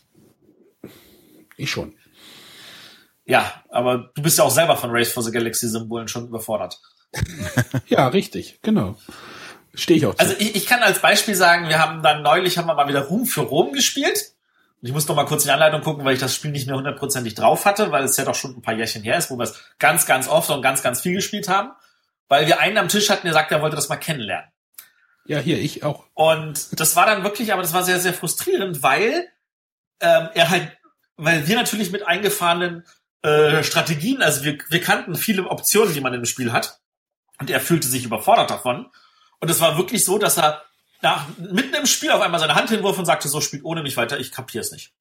[1.58, 1.96] Ich schon.
[3.26, 6.80] Ja, aber du bist ja auch selber von Race for the Galaxy Symbolen schon überfordert.
[7.88, 8.96] ja, richtig, genau.
[9.74, 10.14] Stehe ich auch.
[10.14, 10.20] Zu.
[10.20, 13.02] Also ich, ich kann als Beispiel sagen, wir haben dann neulich haben wir mal wieder
[13.02, 14.35] Ruhm für Rom gespielt.
[14.82, 16.68] Und ich muss noch mal kurz in die Anleitung gucken, weil ich das Spiel nicht
[16.68, 19.38] mehr hundertprozentig drauf hatte, weil es ja doch schon ein paar Jährchen her ist, wo
[19.38, 21.72] wir es ganz, ganz oft und ganz, ganz viel gespielt haben.
[22.28, 24.50] Weil wir einen am Tisch hatten, der sagte, er wollte das mal kennenlernen.
[25.26, 26.06] Ja, hier, ich auch.
[26.14, 29.28] Und das war dann wirklich, aber das war sehr, sehr frustrierend, weil
[30.00, 30.72] ähm, er halt,
[31.18, 32.86] weil wir natürlich mit eingefahrenen
[33.24, 36.80] äh, Strategien, also wir, wir kannten viele Optionen, die man im Spiel hat.
[37.40, 38.90] Und er fühlte sich überfordert davon.
[39.40, 40.64] Und es war wirklich so, dass er
[41.06, 43.96] nach, mitten im Spiel auf einmal seine Hand hinwurf und sagte, so spielt ohne mich
[43.96, 44.92] weiter, ich kapier's nicht.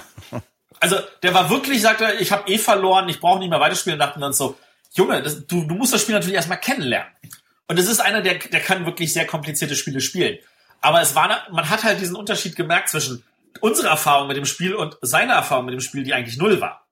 [0.80, 4.04] also der war wirklich, sagte, ich habe eh verloren, ich brauche nicht mehr weiterspielen und
[4.04, 4.58] dachten dann so,
[4.94, 7.12] Junge, das, du, du musst das Spiel natürlich erstmal kennenlernen.
[7.68, 10.38] Und es ist einer, der, der kann wirklich sehr komplizierte Spiele spielen.
[10.80, 13.22] Aber es war, man hat halt diesen Unterschied gemerkt zwischen
[13.60, 16.84] unserer Erfahrung mit dem Spiel und seiner Erfahrung mit dem Spiel, die eigentlich null war.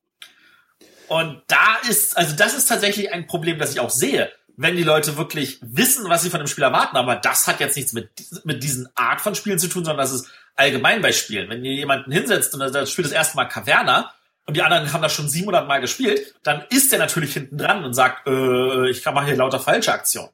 [1.09, 4.83] Und da ist, also das ist tatsächlich ein Problem, das ich auch sehe wenn die
[4.83, 6.97] Leute wirklich wissen, was sie von dem Spiel erwarten.
[6.97, 8.11] Aber das hat jetzt nichts mit,
[8.45, 11.49] mit diesen Art von Spielen zu tun, sondern das ist allgemein bei Spielen.
[11.51, 14.13] Wenn ihr jemanden hinsetzt und das spielt das erste Mal Caverna
[14.47, 17.85] und die anderen haben das schon 700 Mal gespielt, dann ist der natürlich hinten dran
[17.85, 20.31] und sagt, äh, ich mache hier lauter falsche Aktionen.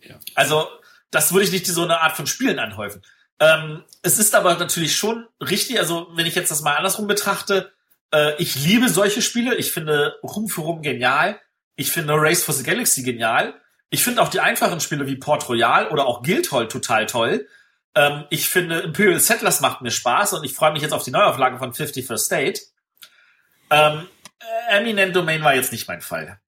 [0.00, 0.16] Ja.
[0.34, 0.68] Also
[1.10, 3.02] das würde ich nicht so eine Art von Spielen anhäufen.
[3.40, 7.72] Ähm, es ist aber natürlich schon richtig, also wenn ich jetzt das mal andersrum betrachte,
[8.12, 11.40] äh, ich liebe solche Spiele, ich finde Rum für Rum genial,
[11.76, 13.54] ich finde Race for the Galaxy genial.
[13.90, 17.48] Ich finde auch die einfachen Spiele wie Port Royal oder auch Guildhall total toll.
[17.94, 21.10] Ähm, ich finde Imperial Settlers macht mir Spaß und ich freue mich jetzt auf die
[21.10, 22.60] Neuauflage von 51st State.
[23.70, 24.06] Ähm,
[24.68, 26.40] Eminent Domain war jetzt nicht mein Fall.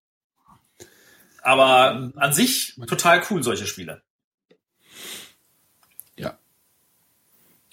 [1.41, 4.01] Aber an sich total cool, solche Spiele.
[6.17, 6.37] Ja.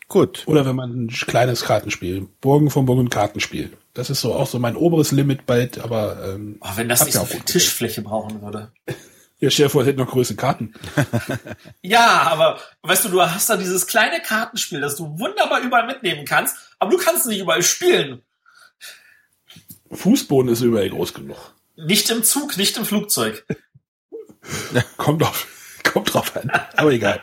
[0.07, 0.45] Gut.
[0.47, 3.77] Oder wenn man ein kleines Kartenspiel, Burgen von Burgen Kartenspiel.
[3.94, 7.14] Das ist so auch so mein oberes Limit bald, aber ähm, oh, wenn das nicht
[7.14, 8.72] so viel Tischfläche brauchen würde.
[9.40, 10.72] Ja, stell dir vor, hätte noch größere Karten.
[11.83, 16.24] ja, aber weißt du, du hast da dieses kleine Kartenspiel, das du wunderbar überall mitnehmen
[16.24, 18.22] kannst, aber du kannst nicht überall spielen.
[19.90, 21.37] Fußboden ist überall groß genug.
[21.76, 23.44] Nicht im Zug, nicht im Flugzeug.
[24.96, 25.46] kommt drauf,
[25.83, 26.50] kommt drauf an.
[26.76, 27.20] Aber egal.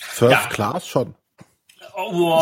[0.00, 0.48] First Ja.
[0.48, 1.14] Class schon.
[1.94, 2.40] Oh,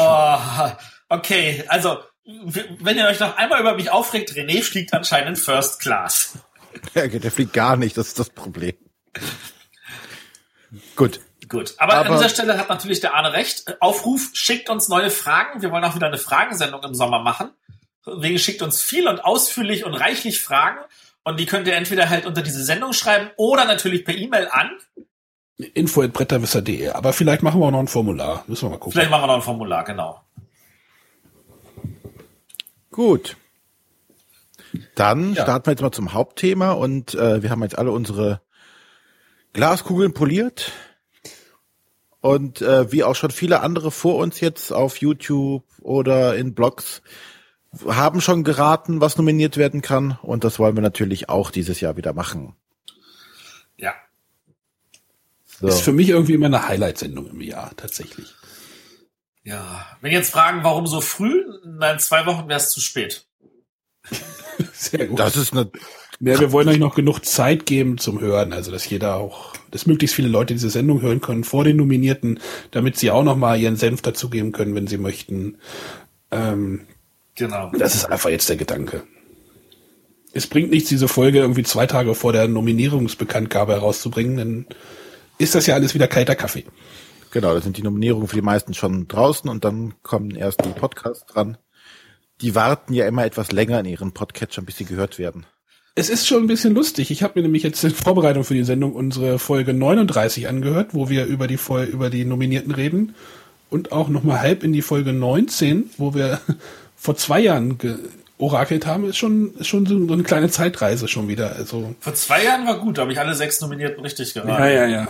[1.11, 6.39] okay, also wenn ihr euch noch einmal über mich aufregt, René fliegt anscheinend First Class.
[6.95, 8.75] Ja, der fliegt gar nicht, das ist das Problem.
[10.97, 11.21] Gut.
[11.49, 13.81] Gut, aber, Aber- an dieser Stelle hat natürlich der Arne recht.
[13.81, 15.63] Aufruf, schickt uns neue Fragen.
[15.63, 17.51] Wir wollen auch wieder eine Fragensendung im Sommer machen.
[18.07, 20.81] Deswegen schickt uns viel und ausführlich und reichlich Fragen.
[21.23, 24.71] Und die könnt ihr entweder halt unter diese Sendung schreiben oder natürlich per E-Mail an.
[25.59, 26.89] Info.bretterwisser.de.
[26.89, 28.43] Aber vielleicht machen wir auch noch ein Formular.
[28.49, 28.93] Müssen wir mal gucken.
[28.93, 30.21] Vielleicht machen wir noch ein Formular, genau.
[32.95, 33.37] Gut.
[34.95, 35.43] Dann Ja.
[35.43, 38.41] starten wir jetzt mal zum Hauptthema und äh, wir haben jetzt alle unsere
[39.53, 40.71] Glaskugeln poliert.
[42.21, 47.03] Und äh, wie auch schon viele andere vor uns jetzt auf YouTube oder in Blogs
[47.85, 50.17] haben schon geraten, was nominiert werden kann.
[50.23, 52.55] Und das wollen wir natürlich auch dieses Jahr wieder machen.
[53.77, 53.93] Ja.
[55.61, 55.67] So.
[55.67, 58.33] Ist für mich irgendwie immer eine Highlight-Sendung im Jahr, tatsächlich.
[59.45, 59.87] Ja.
[60.01, 61.45] Wenn jetzt fragen, warum so früh?
[61.65, 63.27] Na, in zwei Wochen wäre es zu spät.
[64.73, 65.19] Sehr gut.
[65.19, 65.71] Das ist eine
[66.21, 69.87] Ja, wir wollen euch noch genug Zeit geben zum Hören, also dass jeder auch, dass
[69.87, 73.59] möglichst viele Leute diese Sendung hören können vor den Nominierten, damit sie auch noch mal
[73.61, 75.59] ihren Senf dazugeben können, wenn sie möchten.
[76.31, 76.87] Ähm,
[77.37, 77.71] Genau.
[77.77, 79.03] das ist einfach jetzt der Gedanke.
[80.33, 84.67] Es bringt nichts, diese Folge irgendwie zwei Tage vor der Nominierungsbekanntgabe herauszubringen, dann
[85.39, 86.65] ist das ja alles wieder kalter Kaffee.
[87.35, 90.69] Genau, da sind die Nominierungen für die meisten schon draußen und dann kommen erst die
[90.69, 91.59] Podcasts dran.
[92.41, 95.45] Die warten ja immer etwas länger in ihren Podcatchern, bis sie gehört werden.
[95.97, 97.11] Es ist schon ein bisschen lustig.
[97.11, 101.09] Ich habe mir nämlich jetzt in Vorbereitung für die Sendung unsere Folge 39 angehört, wo
[101.09, 103.17] wir über die Fol über die Nominierten reden
[103.69, 106.41] und auch noch mal halb in die Folge 19, wo wir
[106.97, 107.77] vor zwei Jahren
[108.39, 111.57] orakelt haben, ist schon ist schon so so eine kleine Zeitreise schon wieder.
[111.57, 114.51] Also Vor zwei Jahren war gut, da habe ich alle sechs Nominierten richtig geraten.
[114.53, 115.09] ja, ja, ja.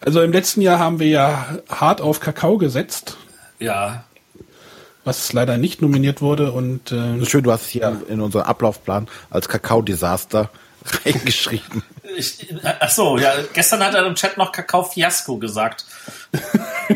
[0.00, 3.16] Also im letzten Jahr haben wir ja hart auf Kakao gesetzt,
[3.58, 4.04] ja.
[5.04, 9.08] was leider nicht nominiert wurde und äh, schön, du hast es hier in unseren Ablaufplan
[9.30, 10.50] als Kakao-Desaster
[11.04, 11.82] reingeschrieben.
[12.16, 15.84] Ich, ach so, ja, gestern hat er im Chat noch Kakao Fiasco gesagt.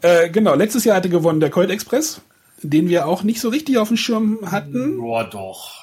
[0.00, 2.20] äh, genau, letztes Jahr hatte gewonnen der Colt Express,
[2.62, 4.98] den wir auch nicht so richtig auf dem Schirm hatten.
[4.98, 5.79] Boah, doch.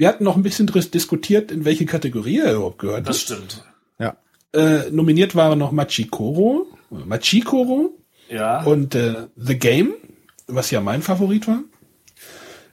[0.00, 3.06] Wir hatten noch ein bisschen diskutiert, in welche Kategorie er überhaupt gehört.
[3.06, 3.62] Das stimmt.
[3.98, 4.16] Ja.
[4.54, 7.98] Äh, nominiert waren noch Machikoro, Machikoro
[8.30, 8.62] Ja.
[8.62, 9.92] und äh, The Game,
[10.46, 11.64] was ja mein Favorit war.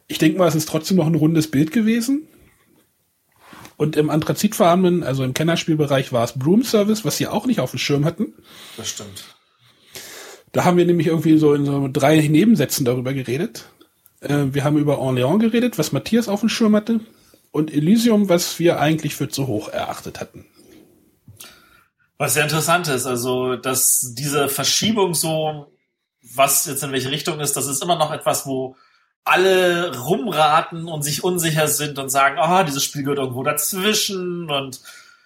[0.08, 2.30] Ich denke mal, es ist trotzdem noch ein rundes Bild gewesen.
[3.76, 7.72] Und im Anthrazitfarbenen, also im Kennerspielbereich, war es Broom Service, was sie auch nicht auf
[7.72, 8.36] dem Schirm hatten.
[8.78, 9.26] das stimmt.
[10.54, 13.66] Da haben wir nämlich irgendwie so in so drei Nebensätzen darüber geredet.
[14.22, 17.02] Äh, wir haben über Orléans geredet, was Matthias auf dem Schirm hatte.
[17.58, 20.46] Und Elysium, was wir eigentlich für zu hoch erachtet hatten.
[22.20, 25.66] Was sehr interessant ist, also, dass diese Verschiebung so,
[26.36, 28.76] was jetzt in welche Richtung ist, das ist immer noch etwas, wo
[29.24, 34.52] alle rumraten und sich unsicher sind und sagen, ah, dieses Spiel gehört irgendwo dazwischen.
[34.52, 34.80] Und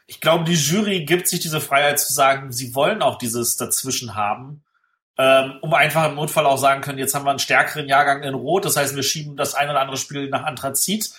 [0.08, 4.16] ich glaube, die Jury gibt sich diese Freiheit zu sagen, sie wollen auch dieses dazwischen
[4.16, 4.64] haben,
[5.18, 8.36] ähm, um einfach im Notfall auch sagen können, jetzt haben wir einen stärkeren Jahrgang in
[8.36, 11.12] Rot, das heißt, wir schieben das ein oder andere Spiel nach Anthrazit,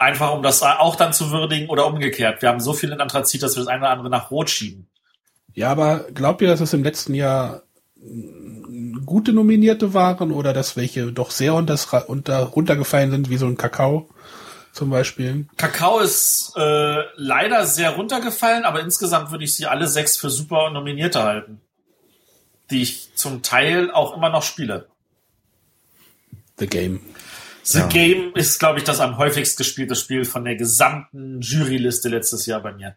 [0.00, 2.42] einfach um das auch dann zu würdigen oder umgekehrt.
[2.42, 4.88] Wir haben so viel in Anthrazit, dass wir das eine oder andere nach Rot schieben.
[5.54, 7.62] Ja, aber glaubt ihr, dass es im letzten Jahr
[9.04, 13.58] gute Nominierte waren oder dass welche doch sehr unter, unter, runtergefallen sind, wie so ein
[13.58, 14.08] Kakao
[14.72, 15.46] zum Beispiel?
[15.56, 20.70] Kakao ist äh, leider sehr runtergefallen, aber insgesamt würde ich sie alle sechs für super
[20.70, 21.60] Nominierte halten.
[22.70, 24.86] Die ich zum Teil auch immer noch spiele.
[26.58, 27.00] The Game.
[27.62, 27.86] The Ja.
[27.88, 32.60] Game ist, glaube ich, das am häufigst gespielte Spiel von der gesamten Juryliste letztes Jahr
[32.60, 32.96] bei mir.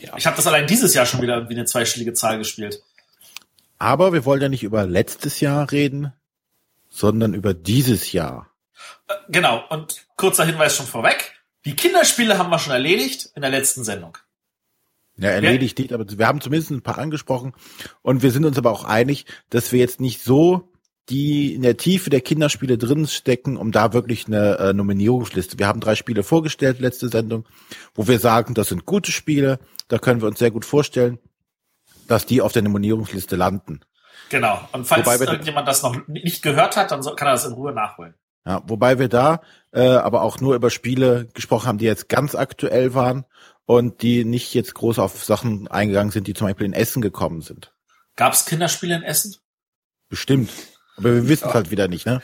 [0.00, 0.16] Ja.
[0.16, 2.82] Ich habe das allein dieses Jahr schon wieder irgendwie eine zweistellige Zahl gespielt.
[3.78, 6.12] Aber wir wollen ja nicht über letztes Jahr reden,
[6.88, 8.50] sondern über dieses Jahr.
[9.08, 11.34] Äh, genau, und kurzer Hinweis schon vorweg.
[11.64, 14.16] Die Kinderspiele haben wir schon erledigt in der letzten Sendung.
[15.16, 17.52] Ja, erledigt nicht, aber wir haben zumindest ein paar angesprochen
[18.00, 20.69] und wir sind uns aber auch einig, dass wir jetzt nicht so
[21.10, 25.58] die in der Tiefe der Kinderspiele drin stecken, um da wirklich eine äh, Nominierungsliste.
[25.58, 27.46] Wir haben drei Spiele vorgestellt, letzte Sendung,
[27.94, 29.58] wo wir sagen, das sind gute Spiele,
[29.88, 31.18] da können wir uns sehr gut vorstellen,
[32.06, 33.80] dass die auf der Nominierungsliste landen.
[34.30, 34.60] Genau.
[34.72, 37.72] Und falls Wobei irgendjemand das noch nicht gehört hat, dann kann er das in Ruhe
[37.72, 38.14] nachholen.
[38.46, 39.42] Ja, wobei wir da
[39.72, 43.26] äh, aber auch nur über Spiele gesprochen haben, die jetzt ganz aktuell waren
[43.66, 47.42] und die nicht jetzt groß auf Sachen eingegangen sind, die zum Beispiel in Essen gekommen
[47.42, 47.74] sind.
[48.16, 49.36] Gab es Kinderspiele in Essen?
[50.08, 50.50] Bestimmt.
[51.00, 52.22] Aber wir wissen es halt wieder nicht, ne?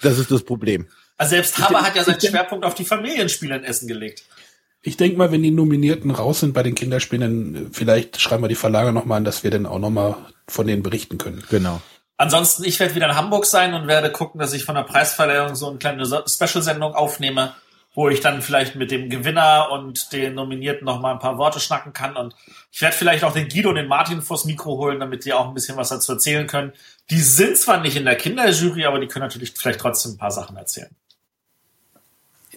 [0.00, 0.86] Das ist das Problem.
[1.16, 4.24] Also selbst Haber hat ja seinen Schwerpunkt auf die Familienspiele in Essen gelegt.
[4.82, 8.42] Ich denke mal, wenn die Nominierten raus sind bei den Kinderspielen, dann äh, vielleicht schreiben
[8.42, 11.42] wir die Verlage nochmal an, dass wir dann auch nochmal von denen berichten können.
[11.50, 11.80] Genau.
[12.16, 15.54] Ansonsten, ich werde wieder in Hamburg sein und werde gucken, dass ich von der Preisverleihung
[15.56, 17.54] so eine kleine So- Special-Sendung aufnehme,
[17.94, 21.60] wo ich dann vielleicht mit dem Gewinner und den Nominierten noch mal ein paar Worte
[21.60, 22.16] schnacken kann.
[22.16, 22.34] Und
[22.72, 25.46] ich werde vielleicht auch den Guido und den Martin vors Mikro holen, damit die auch
[25.46, 26.72] ein bisschen was dazu erzählen können.
[27.10, 30.32] Die sind zwar nicht in der Kinderjury, aber die können natürlich vielleicht trotzdem ein paar
[30.32, 30.90] Sachen erzählen.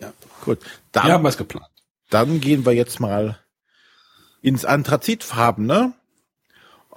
[0.02, 0.12] Ja.
[0.44, 0.62] Gut.
[0.62, 1.68] Wir Dann, haben was geplant.
[2.10, 3.38] dann gehen wir jetzt mal
[4.42, 5.94] ins Anthrazitfarben, ne?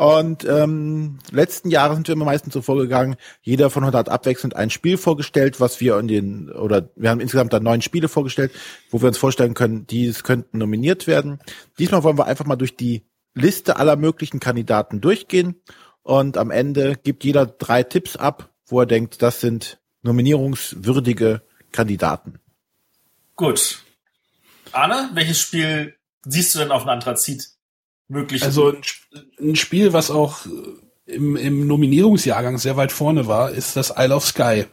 [0.01, 4.57] Und ähm, letzten Jahre sind wir immer meistens so vorgegangen, jeder von uns hat abwechselnd
[4.57, 8.51] ein Spiel vorgestellt, was wir in den, oder wir haben insgesamt dann neun Spiele vorgestellt,
[8.89, 11.39] wo wir uns vorstellen können, die könnten nominiert werden.
[11.79, 15.61] Diesmal wollen wir einfach mal durch die Liste aller möglichen Kandidaten durchgehen
[16.03, 21.43] und am Ende gibt jeder drei Tipps ab, wo er denkt, das sind nominierungswürdige
[21.73, 22.39] Kandidaten.
[23.37, 23.83] Gut.
[24.73, 25.95] Arne, welches Spiel
[26.25, 27.60] siehst du denn auf dem Anthrazit
[28.11, 28.43] möglich?
[28.43, 28.83] Also ein,
[29.41, 34.15] ein Spiel, was auch äh, im, im Nominierungsjahrgang sehr weit vorne war, ist das Isle
[34.15, 34.67] of Sky.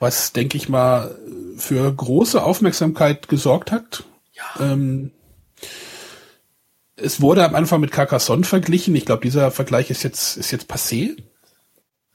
[0.00, 1.16] Was, denke ich mal,
[1.56, 4.04] für große Aufmerksamkeit gesorgt hat.
[4.32, 4.72] Ja.
[4.72, 5.12] Ähm,
[6.96, 8.94] es wurde am Anfang mit Carcassonne verglichen.
[8.96, 11.16] Ich glaube, dieser Vergleich ist jetzt, ist jetzt passé.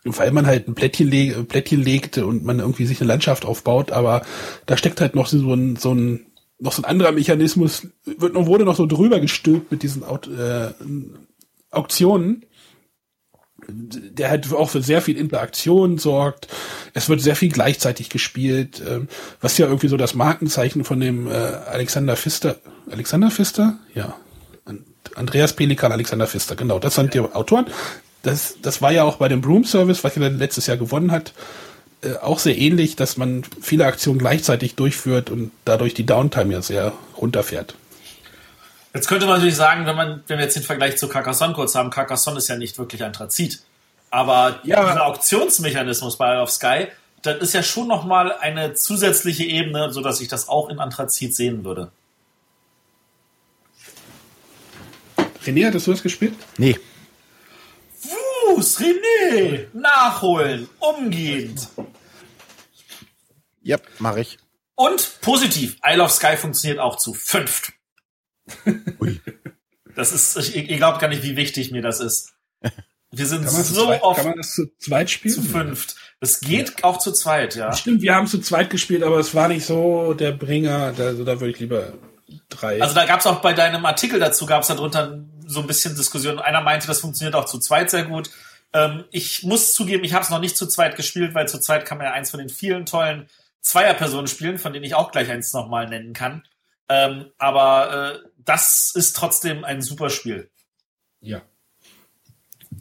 [0.04, 3.92] Weil man halt ein Plättchen, leg, Plättchen legt und man irgendwie sich eine Landschaft aufbaut,
[3.92, 4.24] aber
[4.66, 6.31] da steckt halt noch so ein, so ein,
[6.62, 10.28] noch so ein anderer Mechanismus, wird noch, wurde noch so drüber gestülpt mit diesen Aut,
[10.28, 10.70] äh,
[11.72, 12.46] Auktionen,
[13.68, 16.48] der halt auch für sehr viel Interaktion sorgt.
[16.94, 19.08] Es wird sehr viel gleichzeitig gespielt, ähm,
[19.40, 22.58] was ja irgendwie so das Markenzeichen von dem äh, Alexander Pfister,
[22.90, 23.78] Alexander Pfister?
[23.94, 24.16] Ja.
[24.66, 24.86] An-
[25.16, 27.66] Andreas Pelikan, Alexander Pfister, genau, das sind die Autoren.
[28.24, 31.34] Das, das war ja auch bei dem Broom Service, was er letztes Jahr gewonnen hat,
[32.04, 36.62] äh, auch sehr ähnlich, dass man viele Aktionen gleichzeitig durchführt und dadurch die Downtime ja
[36.62, 37.76] sehr runterfährt.
[38.94, 41.76] Jetzt könnte man natürlich sagen, wenn man, wenn wir jetzt den Vergleich zu Carcassonne kurz
[41.76, 43.62] haben, Carcassonne ist ja nicht wirklich Anthrazit.
[44.10, 44.86] Aber Ja.
[44.90, 46.88] dieser Auktionsmechanismus bei Isle of Sky,
[47.22, 51.36] das ist ja schon nochmal eine zusätzliche Ebene, so dass ich das auch in Anthrazit
[51.36, 51.92] sehen würde.
[55.46, 56.34] René, hattest du das gespielt?
[56.58, 56.78] Nee,
[58.46, 59.68] Fuß, René!
[59.74, 61.68] Nachholen, umgehend.
[63.62, 64.38] ja, mache ich.
[64.76, 67.74] Und positiv, Isle of Sky funktioniert auch zu fünft.
[69.00, 69.22] Ui.
[69.96, 72.34] Das ist, ich, ihr glaubt gar nicht, wie wichtig mir das ist.
[73.12, 75.36] Wir sind Kann man, zu so zweit, oft kann man das zu zweit spielen?
[75.36, 75.96] zu fünft.
[76.22, 77.74] Es geht auch zu zweit, ja.
[77.74, 80.94] Stimmt, wir haben zu zweit gespielt, aber es war nicht so der Bringer.
[80.94, 81.94] Da, also da würde ich lieber
[82.50, 82.82] drei.
[82.82, 85.96] Also da gab es auch bei deinem Artikel dazu, gab es darunter so ein bisschen
[85.96, 86.40] Diskussion.
[86.40, 88.30] Einer meinte, das funktioniert auch zu zweit sehr gut.
[88.74, 91.86] Ähm, ich muss zugeben, ich habe es noch nicht zu zweit gespielt, weil zu zweit
[91.86, 93.28] kann man ja eins von den vielen tollen
[93.62, 96.44] Zweierpersonen spielen, von denen ich auch gleich eins nochmal nennen kann.
[96.90, 100.50] Ähm, aber äh, das ist trotzdem ein super Spiel.
[101.20, 101.42] ja.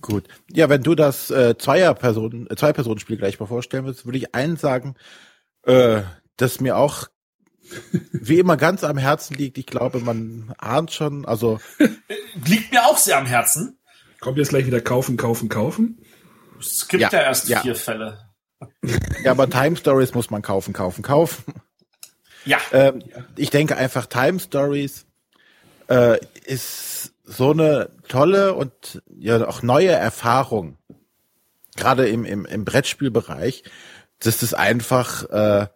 [0.01, 0.29] Gut.
[0.49, 4.57] Ja, wenn du das äh, Zweier-Personen, äh, Zwei-Personen-Spiel gleich mal vorstellen willst, würde ich einen
[4.57, 4.95] sagen,
[5.65, 6.03] äh,
[6.37, 7.09] das mir auch
[8.13, 9.59] wie immer ganz am Herzen liegt.
[9.59, 11.59] Ich glaube, man ahnt schon, also
[12.47, 13.79] Liegt mir auch sehr am Herzen.
[14.21, 15.99] Kommt jetzt gleich wieder kaufen, kaufen, kaufen.
[16.59, 17.61] Es gibt ja, Ja, erst ja.
[17.61, 18.19] vier Fälle.
[19.25, 21.55] ja, aber Time Stories muss man kaufen, kaufen, kaufen.
[22.45, 23.03] Ja, Ähm,
[23.37, 25.07] ich denke einfach, Time Stories
[25.89, 30.79] äh, ist so eine tolle und ja auch neue Erfahrung,
[31.77, 33.65] gerade im, im, im Brettspielbereich,
[34.21, 35.67] dass es einfach äh,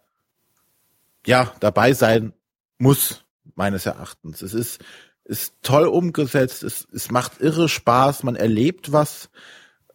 [1.27, 2.33] ja dabei sein
[2.79, 4.43] muss, meines Erachtens.
[4.43, 4.81] Es ist,
[5.25, 9.31] ist toll umgesetzt, es, es macht irre Spaß, man erlebt was.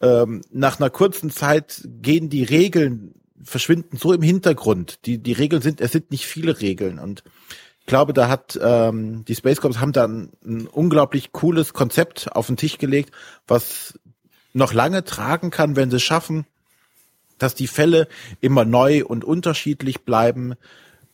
[0.00, 5.06] Ähm, nach einer kurzen Zeit gehen die Regeln, verschwinden so im Hintergrund.
[5.06, 7.22] Die, die Regeln sind, es sind nicht viele Regeln und
[7.80, 12.34] ich glaube, da hat ähm, die Space Corps haben da ein, ein unglaublich cooles Konzept
[12.36, 13.12] auf den Tisch gelegt,
[13.48, 13.98] was
[14.52, 16.46] noch lange tragen kann, wenn sie es schaffen,
[17.38, 18.06] dass die Fälle
[18.40, 20.54] immer neu und unterschiedlich bleiben,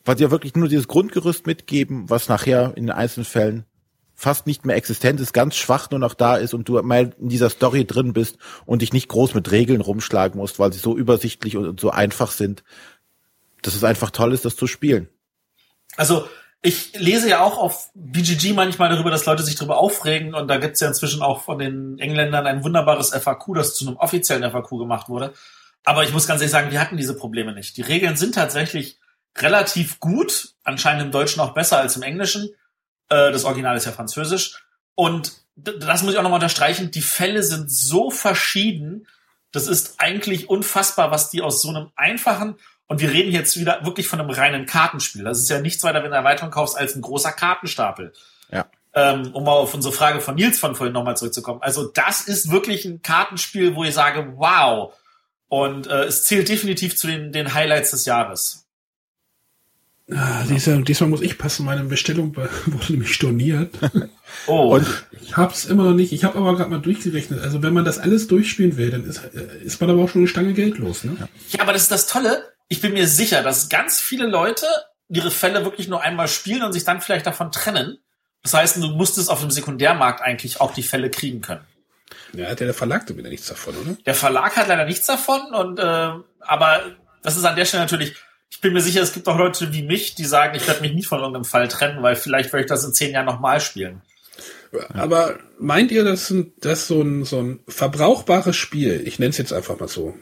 [0.06, 3.66] weil sie ja wirklich nur dieses Grundgerüst mitgeben, was nachher in den einzelnen Fällen
[4.14, 7.28] fast nicht mehr existent ist, ganz schwach nur noch da ist und du mal in
[7.28, 10.96] dieser Story drin bist und dich nicht groß mit Regeln rumschlagen musst, weil sie so
[10.96, 12.64] übersichtlich und so einfach sind,
[13.60, 15.08] dass es einfach toll ist, das zu spielen.
[15.96, 16.26] Also
[16.62, 20.56] ich lese ja auch auf BGG manchmal darüber, dass Leute sich darüber aufregen und da
[20.56, 24.70] gibt's ja inzwischen auch von den Engländern ein wunderbares FAQ, das zu einem offiziellen FAQ
[24.78, 25.34] gemacht wurde.
[25.84, 27.76] Aber ich muss ganz ehrlich sagen, wir hatten diese Probleme nicht.
[27.76, 28.98] Die Regeln sind tatsächlich
[29.38, 32.50] relativ gut, anscheinend im Deutschen auch besser als im Englischen.
[33.08, 34.64] Äh, das Original ist ja französisch.
[34.94, 39.06] Und das muss ich auch nochmal unterstreichen, die Fälle sind so verschieden,
[39.52, 42.56] Das ist eigentlich unfassbar, was die aus so einem einfachen,
[42.88, 45.24] und wir reden jetzt wieder wirklich von einem reinen Kartenspiel.
[45.24, 48.12] Das ist ja nichts weiter, wenn du eine Erweiterung kaufst, als ein großer Kartenstapel.
[48.50, 48.66] Ja.
[48.94, 51.62] Ähm, um mal auf unsere Frage von Nils von vorhin nochmal zurückzukommen.
[51.62, 54.94] Also das ist wirklich ein Kartenspiel, wo ich sage, wow.
[55.48, 58.65] Und äh, es zählt definitiv zu den, den Highlights des Jahres.
[60.08, 62.36] Ah, diesmal, diesmal muss ich passen, meine Bestellung
[62.66, 63.74] wurde nämlich storniert.
[64.48, 64.74] Oh.
[64.74, 64.86] Und
[65.22, 67.40] Ich hab's immer noch nicht, ich habe aber gerade mal durchgerechnet.
[67.40, 70.20] Also wenn man das alles durchspielen will, dann ist, äh, ist man aber auch schon
[70.20, 71.16] eine Stange Geld los, ne?
[71.50, 72.44] Ja, aber das ist das Tolle.
[72.68, 74.66] Ich bin mir sicher, dass ganz viele Leute
[75.08, 77.98] ihre Fälle wirklich nur einmal spielen und sich dann vielleicht davon trennen.
[78.42, 81.64] Das heißt, du musstest auf dem Sekundärmarkt eigentlich auch die Fälle kriegen können.
[82.32, 83.96] Ja, hat ja der Verlag doch wieder nichts davon, oder?
[84.04, 86.82] Der Verlag hat leider nichts davon und äh, aber
[87.22, 88.14] das ist an der Stelle natürlich.
[88.50, 90.94] Ich bin mir sicher, es gibt auch Leute wie mich, die sagen, ich werde mich
[90.94, 94.02] nie von irgendeinem Fall trennen, weil vielleicht werde ich das in zehn Jahren nochmal spielen.
[94.94, 99.52] Aber meint ihr, dass dass so ein, so ein verbrauchbares Spiel, ich nenne es jetzt
[99.52, 100.14] einfach mal so,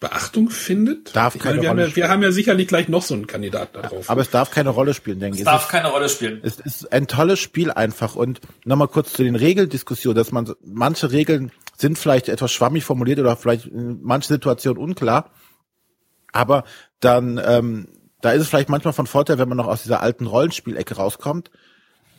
[0.00, 1.16] Beachtung findet?
[1.16, 3.14] Darf ich keine meine, wir, haben Rolle ja, wir haben ja sicherlich gleich noch so
[3.14, 4.10] einen Kandidaten darauf.
[4.10, 5.44] aber es darf keine Rolle spielen, denke Es ich.
[5.46, 6.40] darf keine Rolle spielen.
[6.42, 8.14] Es ist ein tolles Spiel einfach.
[8.14, 13.18] Und nochmal kurz zu den Regeldiskussionen, dass man manche Regeln sind vielleicht etwas schwammig formuliert
[13.18, 15.30] oder vielleicht in manchen Situationen unklar.
[16.32, 16.64] Aber
[17.04, 17.88] dann, ähm,
[18.20, 21.50] da ist es vielleicht manchmal von Vorteil, wenn man noch aus dieser alten Rollenspielecke rauskommt.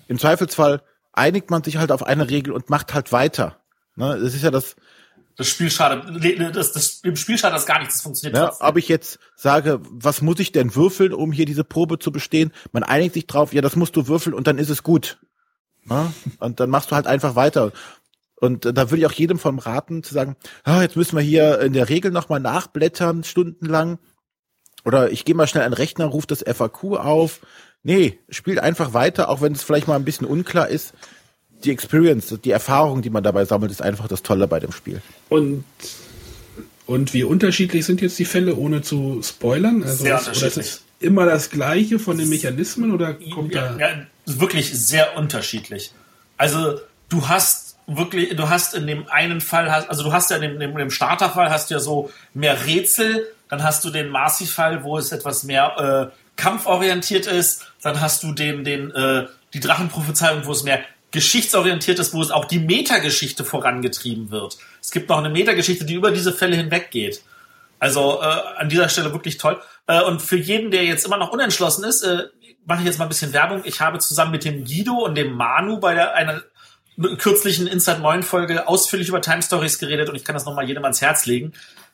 [0.08, 0.82] Im Zweifelsfall
[1.14, 3.58] einigt man sich halt auf eine Regel und macht halt weiter.
[3.96, 4.76] Ne, das ist ja das,
[5.38, 6.04] Das Spiel schadet,
[6.56, 8.68] das, das, im Spiel schadet das gar nichts, das funktioniert trotzdem.
[8.68, 12.52] ob ich jetzt sage, was muss ich denn würfeln, um hier diese Probe zu bestehen?
[12.72, 15.18] Man einigt sich drauf, ja, das musst du würfeln und dann ist es gut.
[15.86, 16.14] Ne?
[16.40, 17.72] Und dann machst du halt einfach weiter.
[18.36, 21.24] Und äh, da würde ich auch jedem von raten, zu sagen, ah, jetzt müssen wir
[21.24, 24.00] hier in der Regel nochmal nachblättern, stundenlang.
[24.86, 27.42] Oder ich gehe mal schnell an den Rechner, rufe das FAQ auf.
[27.84, 30.94] Nee, spielt einfach weiter, auch wenn es vielleicht mal ein bisschen unklar ist.
[31.64, 35.02] Die Experience, die Erfahrung, die man dabei sammelt, ist einfach das Tolle bei dem Spiel.
[35.30, 35.64] Und,
[36.86, 39.84] und wie unterschiedlich sind jetzt die Fälle, ohne zu spoilern?
[39.84, 40.68] Also Sehr ist, oder ist unterschiedlich.
[40.68, 43.80] es immer das Gleiche von den Mechanismen oder kommt ja, da?
[43.80, 45.92] ja, wirklich sehr unterschiedlich.
[46.38, 46.80] Also
[47.10, 50.72] du hast wirklich, du hast in dem einen Fall, also du hast ja in dem,
[50.72, 54.98] in dem Starterfall hast du ja so mehr Rätsel, dann hast du den Marcy-Fall, wo
[54.98, 60.52] es etwas mehr äh, kampforientiert ist, dann hast du den, den äh, die Drachenprophezeiung, wo
[60.52, 64.58] es mehr geschichtsorientiert ist, wo es auch die Metageschichte vorangetrieben wird.
[64.82, 67.24] Es gibt noch eine Metageschichte, die über diese Fälle hinweggeht.
[67.80, 68.26] Also äh,
[68.58, 69.62] an dieser Stelle wirklich toll.
[69.88, 72.24] Äh, und für jeden, der jetzt immer noch unentschlossen ist, äh,
[72.66, 73.62] mache ich jetzt mal ein bisschen Werbung.
[73.64, 76.42] Ich habe zusammen mit dem Guido und dem Manu bei der einer
[77.18, 80.84] kürzlichen Inside Moin Folge ausführlich über Time Stories geredet und ich kann das nochmal jedem
[80.84, 81.54] ans Herz legen.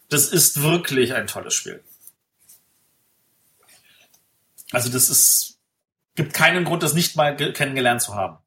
[0.09, 1.83] Das ist wirklich ein tolles Spiel.
[4.71, 5.57] Also das ist
[6.15, 8.37] gibt keinen Grund, das nicht mal ge- kennengelernt zu haben.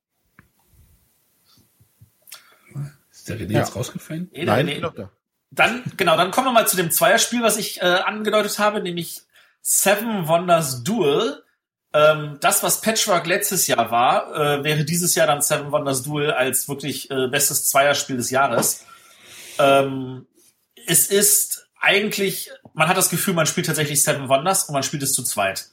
[3.10, 3.58] Ist der René Ja.
[3.60, 4.28] jetzt rausgefallen?
[4.32, 4.82] Nee, Nein, nee.
[5.50, 9.22] Dann, genau, dann kommen wir mal zu dem Zweierspiel, was ich äh, angedeutet habe, nämlich
[9.62, 11.43] Seven Wonders Duel.
[11.94, 16.32] Ähm, das, was Patchwork letztes Jahr war, äh, wäre dieses Jahr dann Seven Wonders Duel
[16.32, 18.84] als wirklich äh, bestes Zweierspiel des Jahres.
[19.60, 20.26] Ähm,
[20.86, 25.04] es ist eigentlich, man hat das Gefühl, man spielt tatsächlich Seven Wonders und man spielt
[25.04, 25.68] es zu zweit.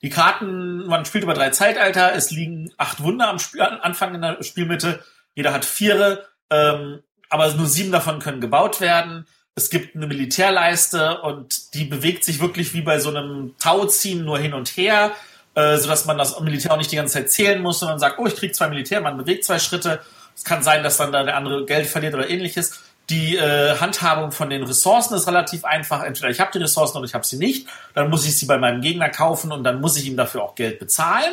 [0.00, 4.22] Die Karten, man spielt über drei Zeitalter, es liegen acht Wunder am Spiel, Anfang in
[4.22, 5.04] der Spielmitte,
[5.34, 9.26] jeder hat viere, ähm, aber nur sieben davon können gebaut werden.
[9.54, 14.38] Es gibt eine Militärleiste und die bewegt sich wirklich wie bei so einem Tauziehen nur
[14.38, 15.12] hin und her,
[15.56, 18.26] äh, sodass man das Militär auch nicht die ganze Zeit zählen muss, sondern sagt, oh,
[18.26, 20.00] ich krieg zwei Militär, man bewegt zwei Schritte.
[20.36, 22.82] Es kann sein, dass dann da der andere Geld verliert oder ähnliches.
[23.08, 26.02] Die äh, Handhabung von den Ressourcen ist relativ einfach.
[26.02, 27.68] Entweder ich habe die Ressourcen oder ich habe sie nicht.
[27.94, 30.56] Dann muss ich sie bei meinem Gegner kaufen und dann muss ich ihm dafür auch
[30.56, 31.32] Geld bezahlen.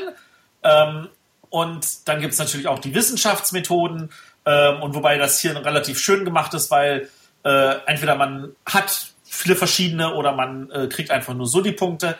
[0.63, 1.09] Ähm,
[1.49, 4.09] und dann gibt's natürlich auch die Wissenschaftsmethoden.
[4.45, 7.09] Ähm, und wobei das hier relativ schön gemacht ist, weil
[7.43, 12.17] äh, entweder man hat viele verschiedene oder man äh, kriegt einfach nur so die Punkte.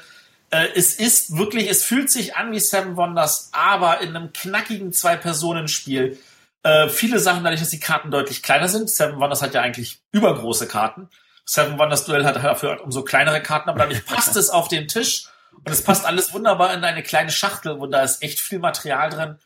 [0.53, 4.93] Äh, es ist wirklich, es fühlt sich an wie Seven Wonders, aber in einem knackigen
[4.93, 6.19] Zwei-Personen-Spiel.
[6.61, 8.87] Äh, viele Sachen, dadurch, dass die Karten deutlich kleiner sind.
[8.87, 11.09] Seven Wonders hat ja eigentlich übergroße Karten.
[11.43, 15.25] Seven Wonders Duell hat dafür umso kleinere Karten, aber dadurch passt es auf den Tisch
[15.51, 19.09] und es passt alles wunderbar in eine kleine Schachtel, wo da ist echt viel Material
[19.09, 19.39] drin.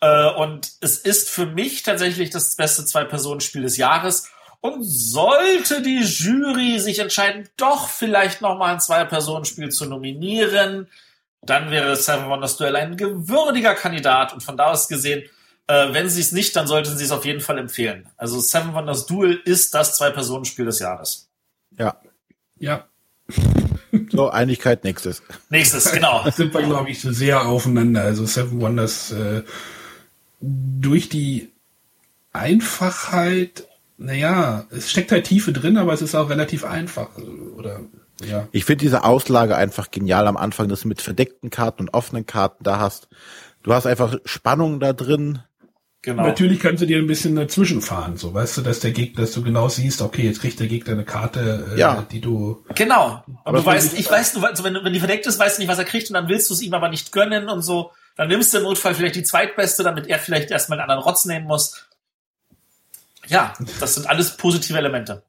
[0.00, 4.28] Äh, und es ist für mich tatsächlich das beste Zwei-Personen-Spiel des Jahres.
[4.60, 10.88] Und sollte die Jury sich entscheiden, doch vielleicht nochmal ein Zwei-Personen-Spiel zu nominieren,
[11.42, 14.32] dann wäre Seven Wonders Duell ein gewürdiger Kandidat.
[14.32, 15.22] Und von da aus gesehen,
[15.68, 18.08] äh, wenn sie es nicht, dann sollten sie es auf jeden Fall empfehlen.
[18.16, 21.28] Also Seven Wonders Duel ist das Zwei-Personen-Spiel des Jahres.
[21.78, 21.96] Ja.
[22.58, 22.88] Ja,
[24.10, 25.22] So, Einigkeit, nächstes.
[25.50, 26.22] Nächstes, genau.
[26.24, 28.02] da sind wir, glaube ich, so sehr aufeinander.
[28.02, 29.42] Also Seven Wonders äh,
[30.40, 31.50] durch die
[32.32, 33.66] Einfachheit
[33.98, 37.08] naja, es steckt halt Tiefe drin, aber es ist auch relativ einfach.
[37.56, 37.80] Oder
[38.24, 38.48] ja.
[38.52, 42.24] Ich finde diese Auslage einfach genial am Anfang, dass du mit verdeckten Karten und offenen
[42.26, 43.08] Karten da hast.
[43.62, 45.40] Du hast einfach Spannung da drin.
[46.02, 46.22] Genau.
[46.24, 49.32] Natürlich kannst du dir ein bisschen dazwischen fahren, so weißt du, dass der Gegner, dass
[49.32, 52.06] du genau siehst, okay, jetzt kriegt der Gegner eine Karte, äh, Ja.
[52.10, 52.64] die du.
[52.76, 53.04] Genau.
[53.04, 55.62] Aber Aber du weißt, ich- weiß, du, weißt, wenn, wenn die verdeckt ist, weißt du
[55.62, 57.90] nicht, was er kriegt und dann willst du es ihm aber nicht gönnen und so.
[58.16, 61.24] Dann nimmst du im Notfall vielleicht die zweitbeste, damit er vielleicht erstmal einen anderen Rotz
[61.24, 61.84] nehmen muss.
[63.28, 65.22] Ja, das sind alles positive Elemente.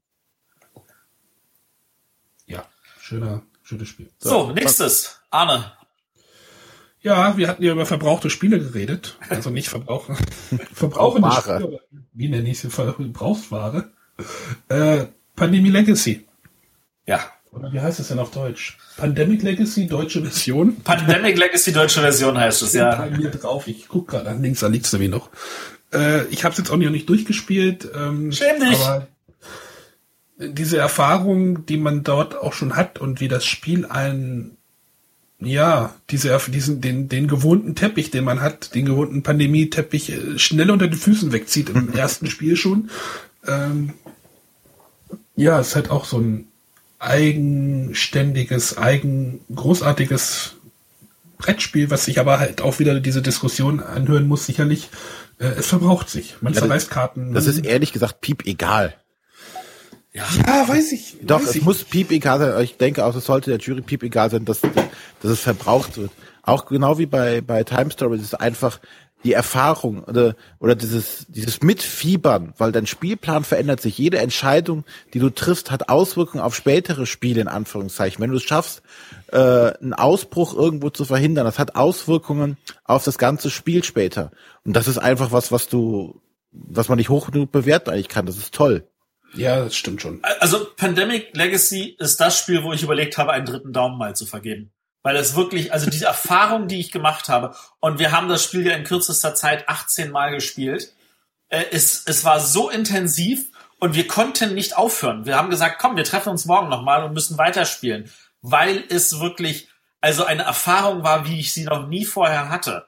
[2.45, 2.65] Ja,
[2.99, 4.09] schöner, schönes Spiel.
[4.19, 5.19] So, nächstes.
[5.29, 5.71] Arne.
[7.01, 9.17] Ja, wir hatten ja über verbrauchte Spiele geredet.
[9.29, 10.17] Also nicht Verbraucher.
[10.73, 11.61] Verbrauchende Ware.
[11.61, 11.81] Spiele.
[12.13, 12.69] Wie nenne ich sie?
[12.69, 13.89] Verbrauchsware.
[14.67, 16.27] Äh, Pandemie Legacy.
[17.05, 17.21] Ja.
[17.51, 18.77] Oder wie heißt es denn auf Deutsch?
[18.97, 20.75] Pandemic Legacy, deutsche Version.
[20.83, 22.95] Pandemic Legacy deutsche Version heißt es, ja.
[22.95, 23.67] Bei mir drauf.
[23.67, 25.29] Ich guck gerade an links, da liegt's nämlich noch.
[25.93, 27.89] Äh, ich habe es jetzt auch noch nicht durchgespielt.
[27.95, 28.79] Ähm, Schäm dich.
[28.79, 29.07] Aber
[30.39, 34.57] diese Erfahrung, die man dort auch schon hat und wie das Spiel einen,
[35.39, 40.71] ja, diese, diesen, den, den gewohnten Teppich, den man hat, den gewohnten Pandemie-Teppich äh, schnell
[40.71, 42.89] unter den Füßen wegzieht im ersten Spiel schon.
[43.45, 43.93] Ähm,
[45.35, 46.47] ja, es ist halt auch so ein
[46.99, 50.55] eigenständiges, eigen, großartiges
[51.39, 54.89] Brettspiel, was sich aber halt auch wieder diese Diskussion anhören muss, sicherlich.
[55.39, 56.35] Äh, es verbraucht sich.
[56.41, 57.33] Man Ja, das- zerreißt Karten.
[57.33, 58.93] Das ist ehrlich gesagt piep egal.
[60.11, 60.23] Ja.
[60.45, 61.17] ja, weiß ich.
[61.21, 61.61] Doch, weiß es ich.
[61.63, 62.63] muss piep egal sein.
[62.63, 66.11] Ich denke auch, es sollte der Jury piep egal sein, dass, dass es verbraucht wird.
[66.43, 68.79] Auch genau wie bei, bei Time Stories ist einfach
[69.23, 73.97] die Erfahrung oder, oder dieses, dieses Mitfiebern, weil dein Spielplan verändert sich.
[73.97, 78.21] Jede Entscheidung, die du triffst, hat Auswirkungen auf spätere Spiele, in Anführungszeichen.
[78.21, 78.81] Wenn du es schaffst,
[79.31, 84.31] äh, einen Ausbruch irgendwo zu verhindern, das hat Auswirkungen auf das ganze Spiel später.
[84.63, 88.25] Und das ist einfach was, was du, was man nicht hoch genug bewerten eigentlich kann.
[88.25, 88.87] Das ist toll.
[89.35, 90.21] Ja, das stimmt schon.
[90.39, 94.25] Also Pandemic Legacy ist das Spiel, wo ich überlegt habe, einen dritten Daumen mal zu
[94.25, 94.71] vergeben.
[95.01, 98.65] Weil es wirklich, also diese Erfahrung, die ich gemacht habe, und wir haben das Spiel
[98.65, 100.93] ja in kürzester Zeit 18 Mal gespielt,
[101.49, 103.47] äh, es, es war so intensiv
[103.79, 105.25] und wir konnten nicht aufhören.
[105.25, 108.11] Wir haben gesagt, komm, wir treffen uns morgen nochmal und müssen weiterspielen.
[108.41, 109.69] Weil es wirklich,
[110.01, 112.85] also eine Erfahrung war, wie ich sie noch nie vorher hatte.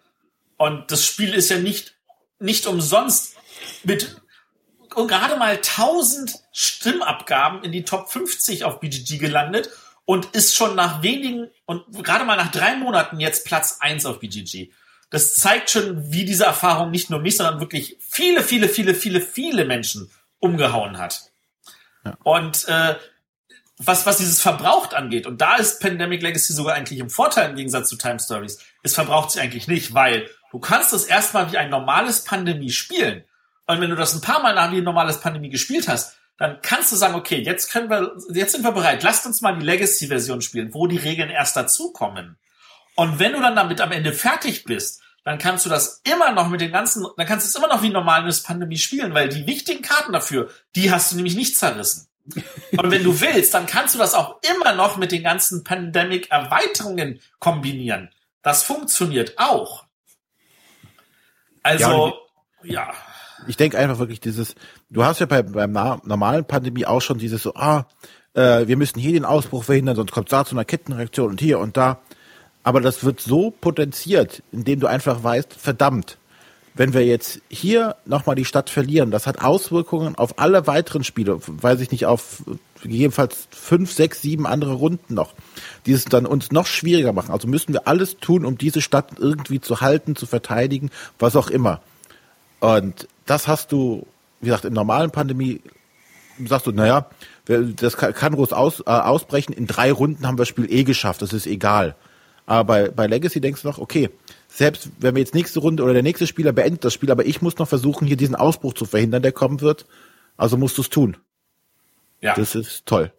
[0.57, 1.95] Und das Spiel ist ja nicht,
[2.39, 3.35] nicht umsonst
[3.83, 4.21] mit
[4.95, 9.69] und gerade mal 1000 Stimmabgaben in die Top 50 auf BGG gelandet
[10.05, 14.19] und ist schon nach wenigen und gerade mal nach drei Monaten jetzt Platz 1 auf
[14.19, 14.71] BGG.
[15.09, 19.21] Das zeigt schon, wie diese Erfahrung nicht nur mich, sondern wirklich viele, viele, viele, viele,
[19.21, 21.31] viele Menschen umgehauen hat.
[22.23, 22.95] Und äh,
[23.77, 27.55] was, was dieses Verbraucht angeht, und da ist Pandemic Legacy sogar eigentlich im Vorteil im
[27.55, 31.57] Gegensatz zu Time Stories, es verbraucht sich eigentlich nicht, weil du kannst es erstmal wie
[31.57, 33.23] ein normales Pandemie spielen.
[33.67, 36.59] Und wenn du das ein paar Mal nach wie ein normales Pandemie gespielt hast, dann
[36.63, 39.63] kannst du sagen, okay, jetzt können wir, jetzt sind wir bereit, lasst uns mal die
[39.63, 42.35] Legacy-Version spielen, wo die Regeln erst dazukommen.
[42.95, 46.49] Und wenn du dann damit am Ende fertig bist, dann kannst du das immer noch
[46.49, 49.29] mit den ganzen, dann kannst du es immer noch wie ein normales Pandemie spielen, weil
[49.29, 52.07] die wichtigen Karten dafür, die hast du nämlich nicht zerrissen.
[52.71, 57.21] Und wenn du willst, dann kannst du das auch immer noch mit den ganzen Pandemic-Erweiterungen
[57.37, 58.09] kombinieren.
[58.41, 59.85] Das funktioniert auch.
[61.61, 62.17] Also,
[62.63, 62.91] ja.
[63.47, 64.55] ich denke einfach wirklich dieses,
[64.91, 67.85] du hast ja bei, beim na- normalen Pandemie auch schon dieses so, ah,
[68.33, 71.41] äh, wir müssen hier den Ausbruch verhindern, sonst kommt es da zu einer Kettenreaktion und
[71.41, 71.99] hier und da.
[72.63, 76.17] Aber das wird so potenziert, indem du einfach weißt, verdammt,
[76.73, 81.39] wenn wir jetzt hier nochmal die Stadt verlieren, das hat Auswirkungen auf alle weiteren Spiele,
[81.45, 82.43] weiß ich nicht, auf
[82.81, 85.33] gegebenenfalls fünf, sechs, sieben andere Runden noch,
[85.85, 87.31] die es dann uns noch schwieriger machen.
[87.31, 91.49] Also müssen wir alles tun, um diese Stadt irgendwie zu halten, zu verteidigen, was auch
[91.49, 91.81] immer.
[92.59, 94.07] Und das hast du,
[94.41, 95.61] wie gesagt, in normalen Pandemie
[96.47, 97.09] sagst du, naja,
[97.45, 99.53] das kann, groß aus, äh, ausbrechen.
[99.53, 101.95] In drei Runden haben wir das Spiel eh geschafft, das ist egal.
[102.45, 104.09] Aber bei, bei Legacy denkst du noch, okay,
[104.47, 107.41] selbst wenn wir jetzt nächste Runde oder der nächste Spieler beendet das Spiel, aber ich
[107.41, 109.85] muss noch versuchen, hier diesen Ausbruch zu verhindern, der kommen wird,
[110.37, 111.17] also musst du es tun.
[112.19, 112.35] Ja.
[112.35, 113.11] Das ist toll.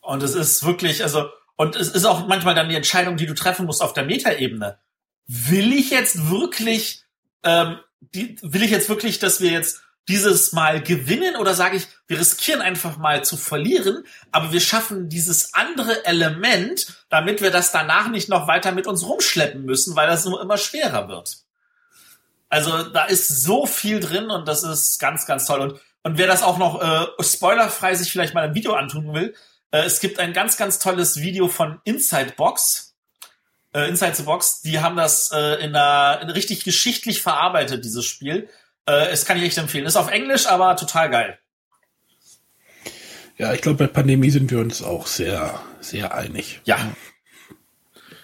[0.00, 3.34] Und es ist wirklich, also, und es ist auch manchmal dann die Entscheidung, die du
[3.34, 4.78] treffen musst auf der Metaebene.
[5.26, 7.04] Will ich jetzt wirklich,
[7.44, 11.86] ähm, die, will ich jetzt wirklich, dass wir jetzt dieses Mal gewinnen oder sage ich,
[12.08, 17.70] wir riskieren einfach mal zu verlieren, aber wir schaffen dieses andere Element, damit wir das
[17.70, 21.38] danach nicht noch weiter mit uns rumschleppen müssen, weil das nur immer schwerer wird.
[22.48, 25.60] Also da ist so viel drin und das ist ganz, ganz toll.
[25.60, 29.34] Und, und wer das auch noch äh, spoilerfrei sich vielleicht mal ein Video antun will,
[29.70, 32.94] äh, es gibt ein ganz, ganz tolles Video von Inside Box.
[33.72, 38.04] Äh, Inside the Box, die haben das äh, in einer in richtig geschichtlich verarbeitet, dieses
[38.04, 38.50] Spiel.
[38.86, 39.86] Äh, es kann ich echt empfehlen.
[39.86, 41.38] Ist auf Englisch, aber total geil.
[43.38, 46.60] Ja, ich glaube, bei Pandemie sind wir uns auch sehr, sehr einig.
[46.64, 46.78] Ja.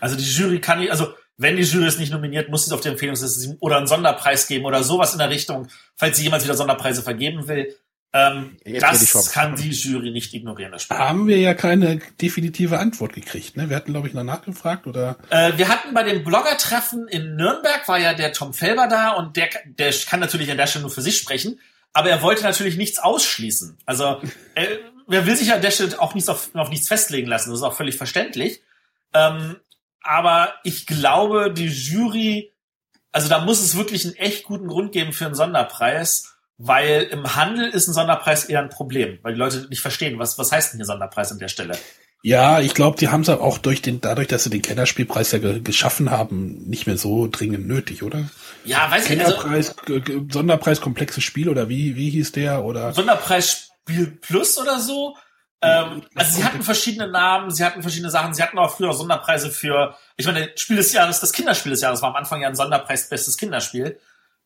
[0.01, 2.73] Also die Jury kann nicht, also wenn die Jury es nicht nominiert, muss sie es
[2.73, 6.45] auf die Empfehlungsliste oder einen Sonderpreis geben oder sowas in der Richtung, falls sie jemals
[6.45, 7.75] wieder Sonderpreise vergeben will.
[8.15, 10.97] Ähm, das kann die Jury nicht ignorieren, das Spiel.
[10.97, 13.69] Haben wir ja keine definitive Antwort gekriegt, ne?
[13.69, 15.19] Wir hatten, glaube ich, noch nachgefragt, oder?
[15.29, 19.37] Äh, wir hatten bei dem Blogger-Treffen in Nürnberg, war ja der Tom Felber da und
[19.37, 21.61] der, der kann natürlich an der Stelle nur für sich sprechen,
[21.93, 23.77] aber er wollte natürlich nichts ausschließen.
[23.85, 24.23] Also,
[24.55, 27.59] äh, wer will sich an der Stelle auch nichts auf, auf nichts festlegen lassen, das
[27.59, 28.63] ist auch völlig verständlich.
[29.13, 29.57] Ähm,
[30.01, 32.55] aber ich glaube, die Jury,
[33.13, 37.37] also da muss es wirklich einen echt guten Grund geben für einen Sonderpreis weil im
[37.37, 40.73] Handel ist ein Sonderpreis eher ein Problem, weil die Leute nicht verstehen, was, was heißt
[40.73, 41.79] denn hier Sonderpreis an der Stelle?
[42.23, 45.39] Ja, ich glaube, die haben es auch durch den, dadurch, dass sie den Kennerspielpreis ja
[45.39, 48.25] ge geschaffen haben, nicht mehr so dringend nötig, oder?
[48.65, 49.39] Ja, weiß ich nicht.
[49.45, 49.73] Also,
[50.29, 52.93] Sonderpreis komplexes Spiel oder wie, wie hieß der, oder?
[52.93, 55.17] Sonderpreis Spiel Plus oder so.
[55.61, 59.51] Ähm, also sie hatten verschiedene Namen, sie hatten verschiedene Sachen, sie hatten auch früher Sonderpreise
[59.51, 62.55] für, ich meine, Spiel des Jahres, das Kinderspiel des Jahres war am Anfang ja ein
[62.55, 63.99] Sonderpreis bestes Kinderspiel.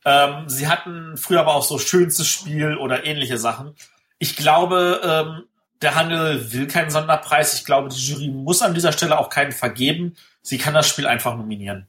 [0.05, 3.75] Ähm, sie hatten früher aber auch so schönstes Spiel oder ähnliche Sachen.
[4.19, 5.45] Ich glaube, ähm,
[5.81, 7.55] der Handel will keinen Sonderpreis.
[7.55, 10.17] Ich glaube, die Jury muss an dieser Stelle auch keinen vergeben.
[10.43, 11.87] Sie kann das Spiel einfach nominieren.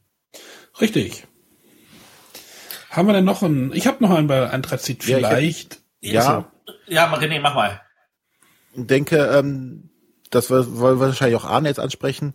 [0.80, 1.26] Richtig.
[2.90, 3.72] Haben wir denn noch ein?
[3.74, 5.82] Ich habe noch einen bei Anthrazit vielleicht.
[6.00, 6.52] Ja, ja,
[6.88, 7.82] ja, René, mach mal.
[8.76, 9.90] Ich denke, ähm,
[10.30, 12.34] das wollen wir wahrscheinlich auch Arne jetzt ansprechen.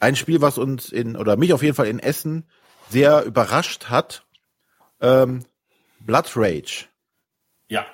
[0.00, 2.44] Ein Spiel, was uns in oder mich auf jeden Fall in Essen
[2.90, 4.24] sehr überrascht hat
[5.02, 5.44] ähm,
[6.00, 6.86] Blood Rage.
[7.68, 7.86] Ja.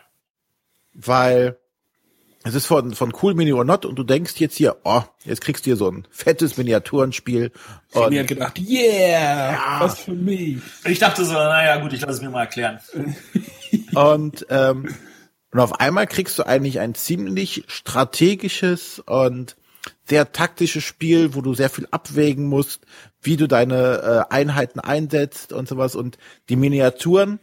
[0.94, 1.58] Weil
[2.44, 5.40] es ist von, von Cool Mini or Not und du denkst jetzt hier, oh, jetzt
[5.40, 7.52] kriegst du hier so ein fettes Miniaturenspiel.
[7.92, 9.76] Und mir hat gedacht, yeah, ja.
[9.80, 10.58] was für mich.
[10.84, 12.78] Ich dachte so, naja, gut, ich lasse es mir mal erklären.
[13.94, 14.94] und, ähm,
[15.50, 19.56] und auf einmal kriegst du eigentlich ein ziemlich strategisches und
[20.08, 22.86] sehr taktisches Spiel, wo du sehr viel abwägen musst,
[23.20, 27.40] wie du deine äh, Einheiten einsetzt und sowas und die Miniaturen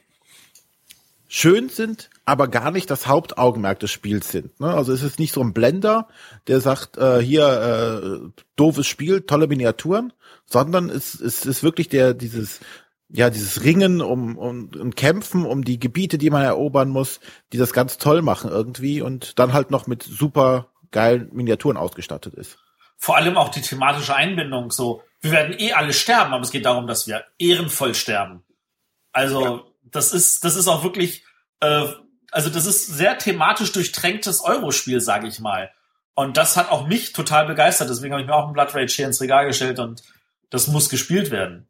[1.27, 4.59] schön sind, aber gar nicht das Hauptaugenmerk des Spiels sind.
[4.59, 4.73] Ne?
[4.73, 6.07] Also es ist nicht so ein Blender,
[6.47, 10.13] der sagt, äh, hier äh, doofes Spiel, tolle Miniaturen,
[10.45, 12.59] sondern es, es ist wirklich der dieses
[13.09, 17.19] ja dieses Ringen um, um, um Kämpfen um die Gebiete, die man erobern muss,
[17.53, 22.33] die das ganz toll machen irgendwie und dann halt noch mit super geilen Miniaturen ausgestattet
[22.33, 22.57] ist.
[22.97, 26.65] Vor allem auch die thematische Einbindung so wir werden eh alle sterben, aber es geht
[26.65, 28.43] darum, dass wir ehrenvoll sterben.
[29.11, 29.63] Also ja.
[29.83, 31.25] das ist, das ist auch wirklich,
[31.61, 31.87] äh,
[32.29, 35.71] also das ist sehr thematisch durchtränktes Eurospiel, sage ich mal.
[36.13, 37.89] Und das hat auch mich total begeistert.
[37.89, 40.03] Deswegen habe ich mir auch ein Blood Rage hier ins Regal gestellt und
[40.51, 41.67] das muss gespielt werden.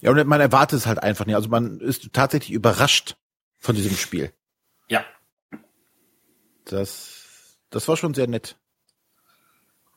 [0.00, 1.36] Ja, und man erwartet es halt einfach nicht.
[1.36, 3.16] Also man ist tatsächlich überrascht
[3.56, 4.32] von diesem Spiel.
[4.88, 5.06] Ja.
[6.66, 7.17] Das,
[7.70, 8.56] das war schon sehr nett.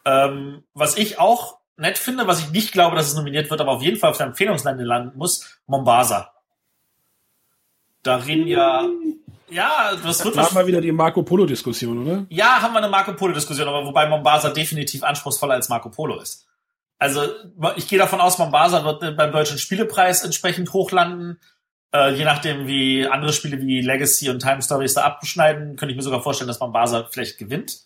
[0.06, 3.72] Ähm, was ich auch nett finde, was ich nicht glaube, dass es nominiert wird, aber
[3.72, 6.34] auf jeden Fall auf der Empfehlungslande landen muss, Mombasa.
[8.04, 8.88] Da reden ja,
[9.52, 12.26] ja, das wird da haben wir wieder die Marco Polo Diskussion, oder?
[12.30, 16.20] Ja, haben wir eine Marco Polo Diskussion, aber wobei Mombasa definitiv anspruchsvoller als Marco Polo
[16.22, 16.48] ist.
[16.98, 17.22] Also
[17.76, 21.40] ich gehe davon aus, Mombasa wird beim deutschen Spielepreis entsprechend hochlanden.
[21.94, 25.98] Äh, je nachdem, wie andere Spiele wie Legacy und Time Stories da abschneiden, könnte ich
[25.98, 27.80] mir sogar vorstellen, dass Mombasa vielleicht gewinnt.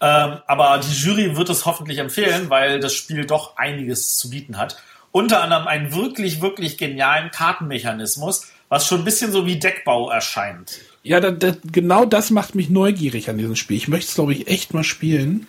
[0.00, 4.58] Ähm, aber die Jury wird es hoffentlich empfehlen, weil das Spiel doch einiges zu bieten
[4.58, 4.76] hat.
[5.12, 10.80] Unter anderem einen wirklich, wirklich genialen Kartenmechanismus, was schon ein bisschen so wie Deckbau erscheint.
[11.02, 13.76] Ja, da, da, genau das macht mich neugierig an diesem Spiel.
[13.76, 15.46] Ich möchte es, glaube ich, echt mal spielen.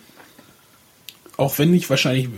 [1.36, 2.28] Auch wenn nicht wahrscheinlich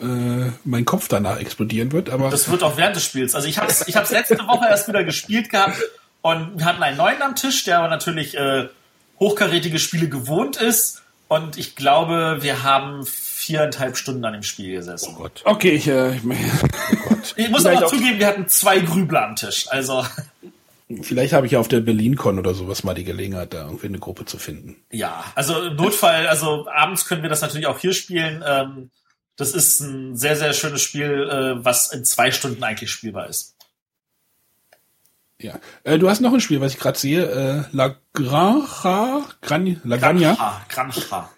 [0.00, 2.10] äh, mein Kopf danach explodieren wird.
[2.10, 3.34] Aber das wird auch während des Spiels.
[3.34, 5.78] Also ich habe es ich hab's letzte Woche erst wieder gespielt gehabt
[6.22, 8.68] und wir hatten einen neuen am Tisch, der aber natürlich äh,
[9.20, 15.14] hochkarätige Spiele gewohnt ist und ich glaube, wir haben viereinhalb Stunden an dem Spiel gesessen.
[15.16, 15.42] Oh Gott.
[15.44, 17.34] Okay, ich, äh, ich, oh Gott.
[17.36, 19.66] ich muss Vielleicht aber zugeben, wir hatten zwei Grübler am Tisch.
[19.70, 20.04] Also.
[21.00, 24.26] Vielleicht habe ich auf der BerlinCon oder sowas mal die Gelegenheit, da irgendwie eine Gruppe
[24.26, 24.76] zu finden.
[24.90, 28.44] Ja, also im Notfall, also abends können wir das natürlich auch hier spielen.
[28.46, 28.90] Ähm,
[29.36, 33.56] das ist ein sehr, sehr schönes Spiel, äh, was in zwei Stunden eigentlich spielbar ist.
[35.40, 35.58] Ja.
[35.82, 37.24] Äh, du hast noch ein Spiel, was ich gerade sehe.
[37.26, 39.24] Äh, La Granja.
[39.40, 40.64] Gran, La Granja.
[40.68, 41.30] Granja.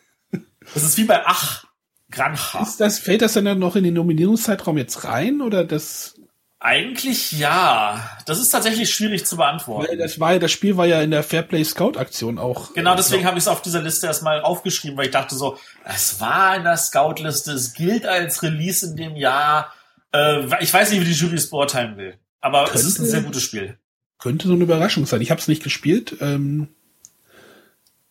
[0.74, 1.64] Das ist wie bei Ach.
[2.10, 2.62] Granja.
[2.62, 6.15] Ist das, fällt das dann noch in den Nominierungszeitraum jetzt rein oder das?
[6.58, 8.18] Eigentlich ja.
[8.24, 9.88] Das ist tatsächlich schwierig zu beantworten.
[9.88, 12.72] Weil das war das Spiel war ja in der Fairplay Scout Aktion auch.
[12.72, 15.58] Genau, äh, deswegen habe ich es auf dieser Liste erstmal aufgeschrieben, weil ich dachte so,
[15.84, 19.72] es war in der Scout-Liste, es gilt als Release in dem Jahr.
[20.12, 22.18] Äh, ich weiß nicht, wie die Jury es beurteilen will.
[22.40, 22.78] Aber Könnte.
[22.78, 23.78] es ist ein sehr gutes Spiel
[24.18, 25.20] könnte so eine Überraschung sein.
[25.20, 26.16] Ich habe es nicht gespielt.
[26.20, 26.68] Ähm,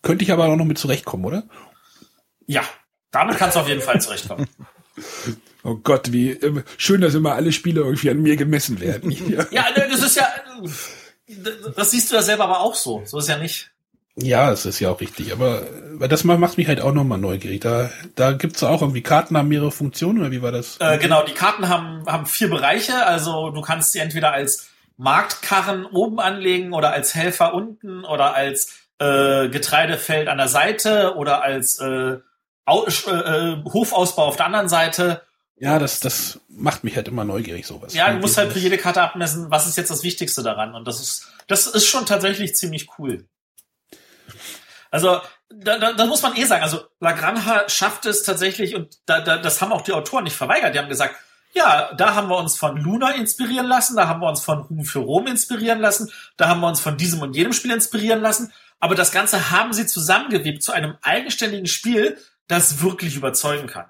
[0.02, 1.44] könnte ich aber auch noch mit zurechtkommen, oder?
[2.46, 2.64] Ja,
[3.12, 4.48] damit kannst du auf jeden Fall zurechtkommen.
[5.66, 9.10] Oh Gott, wie äh, schön, dass immer alle Spiele irgendwie an mir gemessen werden.
[9.52, 10.28] ja, ne, das ist ja,
[11.76, 13.02] das siehst du ja selber aber auch so.
[13.06, 13.72] So ist ja nicht.
[14.16, 15.64] Ja, es ist ja auch richtig, aber
[15.94, 17.62] weil das macht mich halt auch nochmal neugierig.
[17.62, 20.78] Da, da gibt's auch irgendwie Karten haben mehrere Funktionen oder wie war das?
[20.80, 23.06] Äh, genau, die Karten haben, haben vier Bereiche.
[23.08, 28.72] Also du kannst sie entweder als Marktkarren oben anlegen oder als Helfer unten oder als
[29.00, 32.18] äh, Getreidefeld an der Seite oder als äh,
[32.68, 35.22] äh, äh, Hofausbau auf der anderen Seite.
[35.58, 37.94] Ja, das, das macht mich halt immer neugierig, sowas.
[37.94, 40.76] Ja, du musst halt für jede Karte abmessen, was ist jetzt das Wichtigste daran.
[40.76, 43.26] Und das ist, das ist schon tatsächlich ziemlich cool.
[44.92, 49.22] Also, da, da, da muss man eh sagen, also Lagrange schafft es tatsächlich, und da,
[49.22, 51.16] da, das haben auch die Autoren nicht verweigert, die haben gesagt,
[51.54, 54.84] ja, da haben wir uns von Luna inspirieren lassen, da haben wir uns von Ruhm
[54.84, 58.52] für Rom inspirieren lassen, da haben wir uns von diesem und jedem Spiel inspirieren lassen,
[58.80, 63.86] aber das Ganze haben sie zusammengewebt zu einem eigenständigen Spiel, das wirklich überzeugen kann.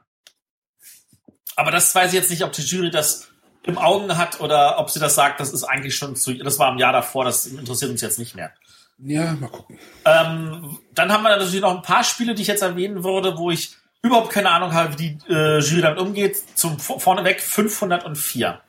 [1.55, 3.29] Aber das weiß ich jetzt nicht, ob die Jury das
[3.63, 6.71] im Augen hat oder ob sie das sagt, das ist eigentlich schon zu, das war
[6.71, 8.51] im Jahr davor, das interessiert uns jetzt nicht mehr.
[8.99, 9.77] Ja, mal gucken.
[10.05, 13.51] Ähm, dann haben wir natürlich noch ein paar Spiele, die ich jetzt erwähnen würde, wo
[13.51, 16.37] ich überhaupt keine Ahnung habe, wie die äh, Jury damit umgeht.
[16.55, 18.61] Zum vorneweg 504.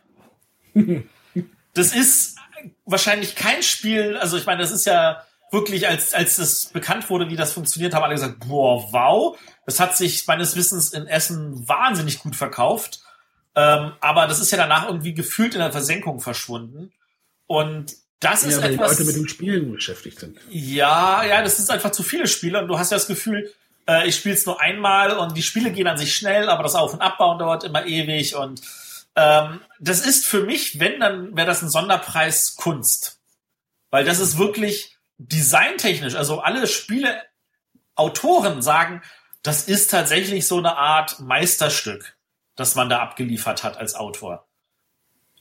[1.75, 2.37] das ist
[2.85, 5.23] wahrscheinlich kein Spiel, also ich meine, das ist ja
[5.53, 9.39] wirklich, als, als es bekannt wurde, wie das funktioniert, haben alle gesagt, boah, wow.
[9.67, 13.01] Das hat sich meines Wissens in Essen wahnsinnig gut verkauft.
[13.55, 16.93] Ähm, aber das ist ja danach irgendwie gefühlt in der Versenkung verschwunden.
[17.47, 18.97] Und das ja, ist weil etwas.
[18.97, 20.39] Die Leute mit dem Spielen beschäftigt sind.
[20.49, 23.53] Ja, ja, das ist einfach zu viele Spiele und du hast ja das Gefühl,
[23.87, 26.75] äh, ich spiele es nur einmal und die Spiele gehen an sich schnell, aber das
[26.75, 28.63] Auf- und Abbauen dauert immer ewig und
[29.17, 33.19] ähm, das ist für mich, wenn, dann wäre das ein Sonderpreis Kunst.
[33.91, 39.03] Weil das ist wirklich designtechnisch, also alle Spieleautoren sagen,
[39.47, 42.17] das ist tatsächlich so eine Art Meisterstück,
[42.57, 44.47] das man da abgeliefert hat als Autor.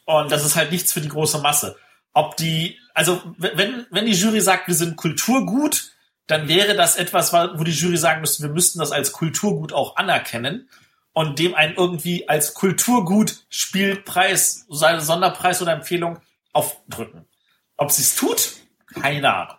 [0.06, 1.76] Und das ist halt nichts für die große Masse
[2.16, 5.92] ob die, also wenn, wenn die Jury sagt, wir sind Kulturgut,
[6.28, 9.98] dann wäre das etwas, wo die Jury sagen müsste, wir müssten das als Kulturgut auch
[9.98, 10.70] anerkennen
[11.12, 16.20] und dem einen irgendwie als Kulturgut Spielpreis, Sonderpreis oder Empfehlung
[16.54, 17.26] aufdrücken.
[17.76, 18.54] Ob sie es tut,
[19.02, 19.58] keine Ahnung.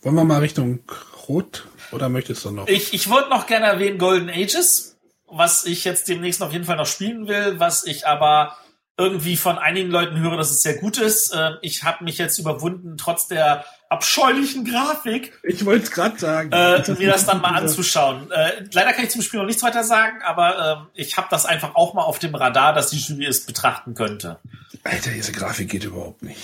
[0.00, 0.80] Wollen wir mal Richtung
[1.28, 2.68] Rot oder möchtest du noch?
[2.68, 6.76] Ich, ich würde noch gerne erwähnen Golden Ages, was ich jetzt demnächst auf jeden Fall
[6.76, 8.56] noch spielen will, was ich aber
[8.98, 11.34] irgendwie von einigen Leuten höre, dass es sehr gut ist.
[11.34, 15.38] Ähm, ich habe mich jetzt überwunden, trotz der abscheulichen Grafik.
[15.42, 16.52] Ich wollte es gerade sagen.
[16.52, 18.30] Äh, mir das dann mal anzuschauen.
[18.30, 21.46] Äh, leider kann ich zum Spiel noch nichts weiter sagen, aber äh, ich habe das
[21.46, 24.38] einfach auch mal auf dem Radar, dass die Jury es betrachten könnte.
[24.84, 26.40] Alter, diese Grafik geht überhaupt nicht.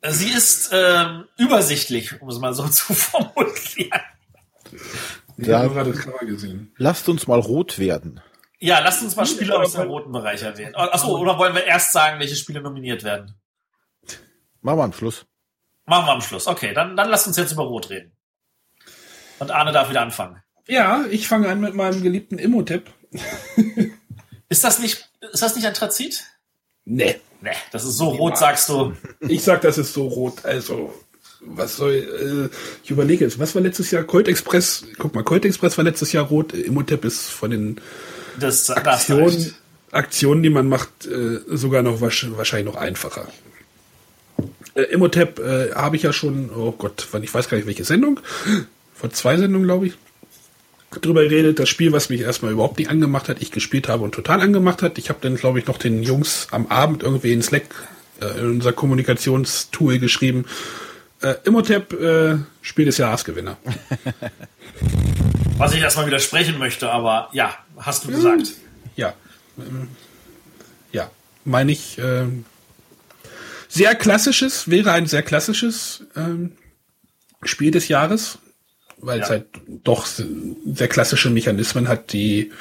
[0.00, 4.00] Äh, sie ist ähm, übersichtlich, um es mal so zu formulieren.
[5.46, 6.72] Ich habe gerade das Cover gesehen.
[6.76, 8.20] Lasst uns mal rot werden.
[8.58, 10.74] Ja, lasst uns mal Spiele aus dem roten Bereich erwähnen.
[10.74, 13.34] Achso, oder wollen wir erst sagen, welche Spiele nominiert werden?
[14.62, 15.26] Machen wir am Schluss.
[15.86, 16.46] Machen wir am Schluss.
[16.46, 18.12] Okay, dann, dann lasst uns jetzt über Rot reden.
[19.38, 20.42] Und Arne darf wieder anfangen.
[20.66, 22.90] Ja, ich fange an mit meinem geliebten Immotep.
[24.48, 26.24] ist das nicht, ist das nicht ein Trazit?
[26.84, 27.20] Nee.
[27.42, 28.96] Nee, das ist so rot, sagst du.
[29.20, 30.46] Ich sag, das ist so rot.
[30.46, 30.94] Also,
[31.46, 34.04] was soll, äh, ich überlege jetzt, was war letztes Jahr?
[34.04, 36.52] Colt Express, guck mal, Colt Express war letztes Jahr rot.
[36.52, 37.80] Immotep ist von den
[38.38, 39.52] das, Aktion,
[39.90, 43.28] Aktionen, die man macht, äh, sogar noch wahrscheinlich noch einfacher.
[44.74, 48.20] Äh, Immotep äh, habe ich ja schon, oh Gott, ich weiß gar nicht welche Sendung,
[48.94, 49.94] vor zwei Sendungen glaube ich,
[51.00, 51.58] drüber geredet.
[51.58, 54.82] Das Spiel, was mich erstmal überhaupt nicht angemacht hat, ich gespielt habe und total angemacht
[54.82, 54.98] hat.
[54.98, 57.64] Ich habe dann glaube ich noch den Jungs am Abend irgendwie in Slack
[58.20, 60.44] äh, in unser Kommunikationstool geschrieben.
[61.24, 63.56] Äh, Immotep äh, Spiel des Jahresgewinner.
[65.56, 68.52] Was ich erstmal widersprechen möchte, aber ja, hast du gesagt.
[68.94, 69.14] Ja.
[69.56, 69.88] Ähm,
[70.92, 71.10] ja,
[71.44, 71.98] meine ich.
[71.98, 72.26] Äh,
[73.68, 76.52] sehr klassisches, wäre ein sehr klassisches ähm,
[77.42, 78.38] Spiel des Jahres,
[78.98, 79.24] weil ja.
[79.24, 82.52] es halt doch sehr klassische Mechanismen hat, die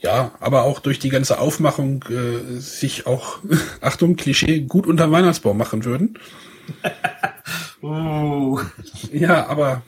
[0.00, 3.40] ja, aber auch durch die ganze Aufmachung äh, sich auch,
[3.82, 6.18] Achtung, Klischee, gut unter Weihnachtsbaum machen würden.
[7.82, 8.60] uh.
[9.12, 9.82] Ja, aber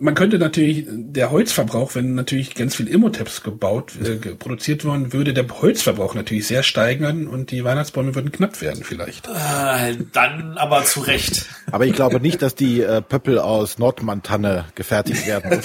[0.00, 5.34] man könnte natürlich, der Holzverbrauch, wenn natürlich ganz viel Immotabs gebaut, äh, produziert worden, würde
[5.34, 9.28] der Holzverbrauch natürlich sehr steigern und die Weihnachtsbäume würden knapp werden vielleicht.
[9.28, 11.46] Äh, dann aber zu Recht.
[11.70, 15.60] Aber ich glaube nicht, dass die äh, Pöppel aus Nordmantanne gefertigt werden.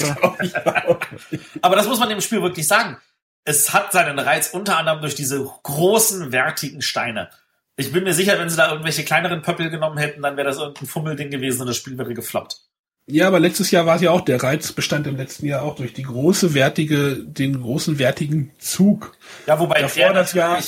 [1.61, 2.97] aber das muss man dem Spiel wirklich sagen.
[3.45, 7.29] es hat seinen Reiz unter anderem durch diese großen, wertigen Steine.
[7.75, 10.57] Ich bin mir sicher, wenn sie da irgendwelche kleineren Pöppel genommen hätten, dann wäre das
[10.57, 12.57] irgendein Fummelding gewesen und das Spiel wäre gefloppt.
[13.05, 15.75] Ja, aber letztes Jahr war es ja auch, der Reiz bestand im letzten Jahr auch
[15.75, 19.17] durch die große, wertige, den großen, wertigen Zug.
[19.45, 20.59] Ja, wobei davor das Jahr,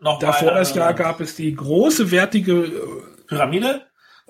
[0.00, 2.80] noch davor das Jahr gab es die große, wertige äh,
[3.26, 3.82] Pyramide.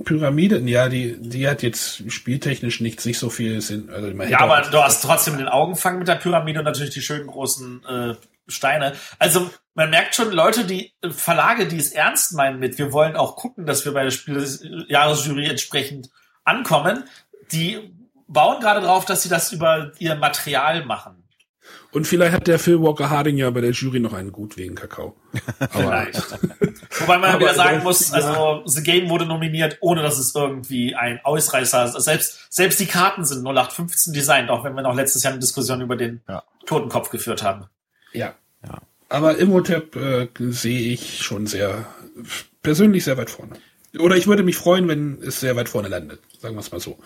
[0.04, 3.90] Pyramide, ja, die, die hat jetzt spieltechnisch nicht sich so viel Sinn.
[3.90, 7.00] Also man ja, aber du hast trotzdem den Augenfang mit der Pyramide und natürlich die
[7.00, 8.14] schönen großen äh,
[8.48, 8.94] Steine.
[9.18, 13.16] Also man merkt schon, Leute, die äh, Verlage, die es ernst meinen mit, wir wollen
[13.16, 16.10] auch gucken, dass wir bei der Spielejahresjury entsprechend
[16.44, 17.04] ankommen,
[17.52, 17.94] die
[18.28, 21.22] bauen gerade drauf, dass sie das über ihr Material machen.
[21.92, 24.74] Und vielleicht hat der Phil Walker Harding ja bei der Jury noch einen gut wegen
[24.74, 25.16] Kakao.
[25.70, 26.22] vielleicht.
[27.00, 31.20] Wobei man wieder sagen muss, also The Game wurde nominiert, ohne dass es irgendwie ein
[31.24, 32.04] Ausreißer ist.
[32.04, 35.80] Selbst, selbst die Karten sind 0815 designt, auch wenn wir noch letztes Jahr eine Diskussion
[35.80, 36.42] über den ja.
[36.66, 37.66] Totenkopf geführt haben.
[38.16, 38.34] Ja.
[38.64, 38.78] ja.
[39.08, 41.86] Aber Imhotep äh, sehe ich schon sehr,
[42.62, 43.56] persönlich sehr weit vorne.
[43.98, 46.20] Oder ich würde mich freuen, wenn es sehr weit vorne landet.
[46.40, 46.98] Sagen wir es mal so.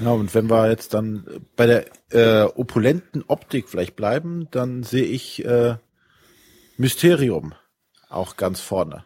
[0.00, 5.04] Ja, und wenn wir jetzt dann bei der äh, opulenten Optik vielleicht bleiben, dann sehe
[5.04, 5.76] ich äh,
[6.76, 7.54] Mysterium
[8.08, 9.04] auch ganz vorne.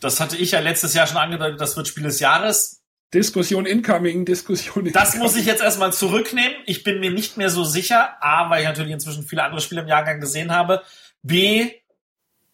[0.00, 2.81] Das hatte ich ja letztes Jahr schon angedeutet, das wird Spiel des Jahres.
[3.14, 4.92] Diskussion incoming, Diskussion incoming.
[4.92, 6.56] Das muss ich jetzt erstmal zurücknehmen.
[6.66, 8.16] Ich bin mir nicht mehr so sicher.
[8.20, 10.82] A, weil ich natürlich inzwischen viele andere Spiele im Jahrgang gesehen habe.
[11.22, 11.70] B,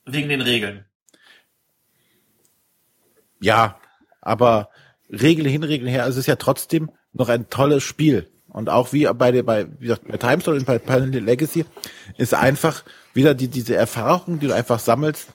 [0.05, 0.85] wegen den Regeln.
[3.41, 3.79] Ja,
[4.21, 4.71] aber
[5.11, 8.31] Regel hin, Regel her, also es ist ja trotzdem noch ein tolles Spiel.
[8.49, 11.65] Und auch wie bei der, bei, wie gesagt, bei Time Story und bei Planet Legacy
[12.17, 12.83] ist einfach
[13.15, 15.29] wieder die, diese Erfahrung, die du einfach sammelst.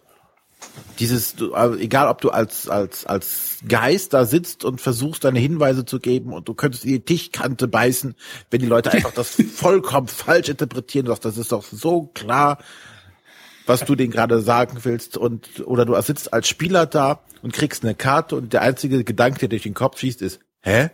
[0.99, 5.85] Dieses, also egal ob du als, als, als Geist da sitzt und versuchst deine Hinweise
[5.85, 8.15] zu geben und du könntest in die Tischkante beißen,
[8.51, 12.59] wenn die Leute einfach das vollkommen falsch interpretieren, doch das ist doch so klar,
[13.65, 17.83] was du denen gerade sagen willst und, oder du sitzt als Spieler da und kriegst
[17.83, 20.89] eine Karte und der einzige Gedanke, der durch den Kopf schießt, ist, hä?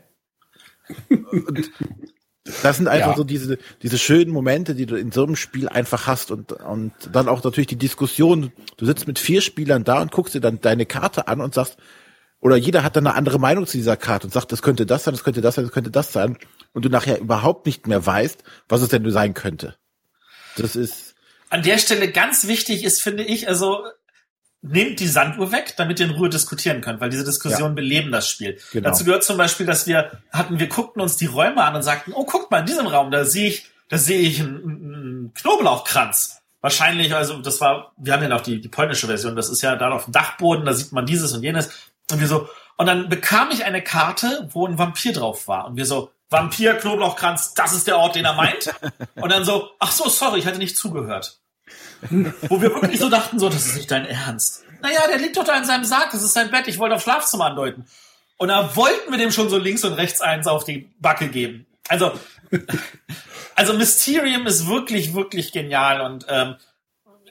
[1.09, 1.71] Und
[2.63, 3.17] das sind einfach ja.
[3.17, 6.93] so diese, diese schönen Momente, die du in so einem Spiel einfach hast und, und
[7.11, 8.51] dann auch natürlich die Diskussion.
[8.77, 11.77] Du sitzt mit vier Spielern da und guckst dir dann deine Karte an und sagst,
[12.41, 15.03] oder jeder hat dann eine andere Meinung zu dieser Karte und sagt, das könnte das
[15.03, 16.37] sein, das könnte das sein, das könnte das sein.
[16.73, 19.75] Und du nachher überhaupt nicht mehr weißt, was es denn sein könnte.
[20.55, 21.15] Das ist.
[21.49, 23.83] An der Stelle ganz wichtig ist, finde ich, also
[24.61, 27.81] nehmt die Sanduhr weg, damit ihr in Ruhe diskutieren könnt, weil diese Diskussionen ja.
[27.81, 28.59] beleben das Spiel.
[28.71, 28.89] Genau.
[28.89, 32.11] Dazu gehört zum Beispiel, dass wir hatten, wir guckten uns die Räume an und sagten,
[32.13, 36.41] oh, guckt mal, in diesem Raum, da sehe ich, da sehe ich einen, einen Knoblauchkranz.
[36.61, 39.77] Wahrscheinlich, also das war, wir haben ja noch die, die polnische Version, das ist ja
[39.77, 41.69] da auf dem Dachboden, da sieht man dieses und jenes.
[42.11, 45.67] Und wir so, und dann bekam ich eine Karte, wo ein Vampir drauf war.
[45.67, 48.73] Und wir so, Vampir, Knoblauchkranz, das ist der Ort, den er meint.
[49.15, 51.38] Und dann so, ach so, sorry, ich hatte nicht zugehört.
[52.09, 54.63] Wo wir wirklich so dachten, so, das ist nicht dein Ernst.
[54.81, 57.03] Naja, der liegt doch da in seinem Sarg, das ist sein Bett, ich wollte auf
[57.03, 57.85] Schlafzimmer andeuten.
[58.37, 61.65] Und da wollten wir dem schon so links und rechts eins auf die Backe geben.
[61.89, 62.13] Also,
[63.55, 66.55] also Mysterium ist wirklich, wirklich genial und ähm,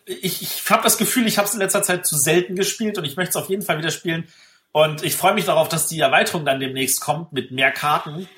[0.09, 3.05] ich, ich habe das Gefühl, ich habe es in letzter Zeit zu selten gespielt und
[3.05, 4.27] ich möchte es auf jeden Fall wieder spielen.
[4.73, 8.29] Und ich freue mich darauf, dass die Erweiterung dann demnächst kommt mit mehr Karten.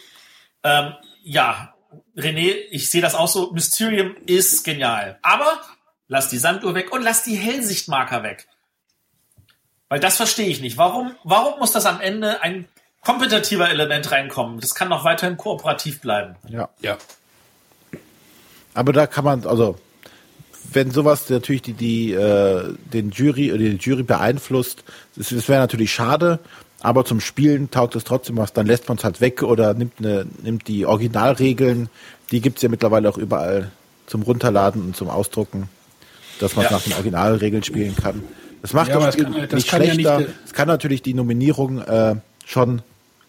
[0.64, 1.74] Ähm, ja,
[2.16, 3.52] René, ich sehe das auch so.
[3.52, 5.18] Mysterium ist genial.
[5.22, 5.60] Aber
[6.12, 8.48] Lass die Sanduhr weg und lass die Hellsichtmarker weg.
[9.88, 10.76] Weil das verstehe ich nicht.
[10.76, 12.66] Warum, warum muss das am Ende ein
[13.00, 14.58] kompetitiver Element reinkommen?
[14.58, 16.34] Das kann noch weiterhin kooperativ bleiben.
[16.48, 16.68] Ja.
[16.80, 16.98] Ja.
[18.74, 19.78] Aber da kann man, also,
[20.72, 24.82] wenn sowas natürlich die, die, äh, den Jury oder die Jury beeinflusst,
[25.14, 26.40] das, das wäre natürlich schade,
[26.80, 30.00] aber zum Spielen taugt es trotzdem was, dann lässt man es halt weg oder nimmt
[30.00, 31.88] eine, nimmt die Originalregeln,
[32.32, 33.70] die gibt's ja mittlerweile auch überall
[34.06, 35.68] zum Runterladen und zum Ausdrucken
[36.40, 36.72] dass man ja.
[36.72, 38.22] nach den Originalregeln spielen kann.
[38.62, 40.02] Das macht ja, das Spiel kann, das nicht schlechter.
[40.02, 42.82] Ja nicht, es kann natürlich die Nominierung äh, schon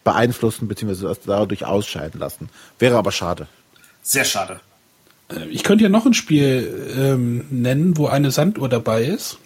[0.04, 1.14] beeinflussen bzw.
[1.26, 2.48] dadurch ausscheiden lassen.
[2.78, 3.46] Wäre aber schade.
[4.02, 4.60] Sehr schade.
[5.30, 9.38] Äh, ich könnte ja noch ein Spiel ähm, nennen, wo eine Sanduhr dabei ist.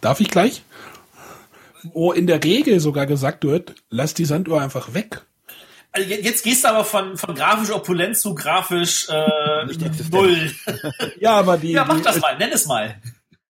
[0.00, 0.62] Darf ich gleich?
[1.82, 5.22] Wo in der Regel sogar gesagt wird, lass die Sanduhr einfach weg.
[5.92, 9.66] Also jetzt gehst du aber von, von grafisch opulent zu grafisch äh,
[10.10, 10.52] null.
[11.20, 11.72] ja, aber die.
[11.72, 12.96] Ja, mach das mal, nenn es mal.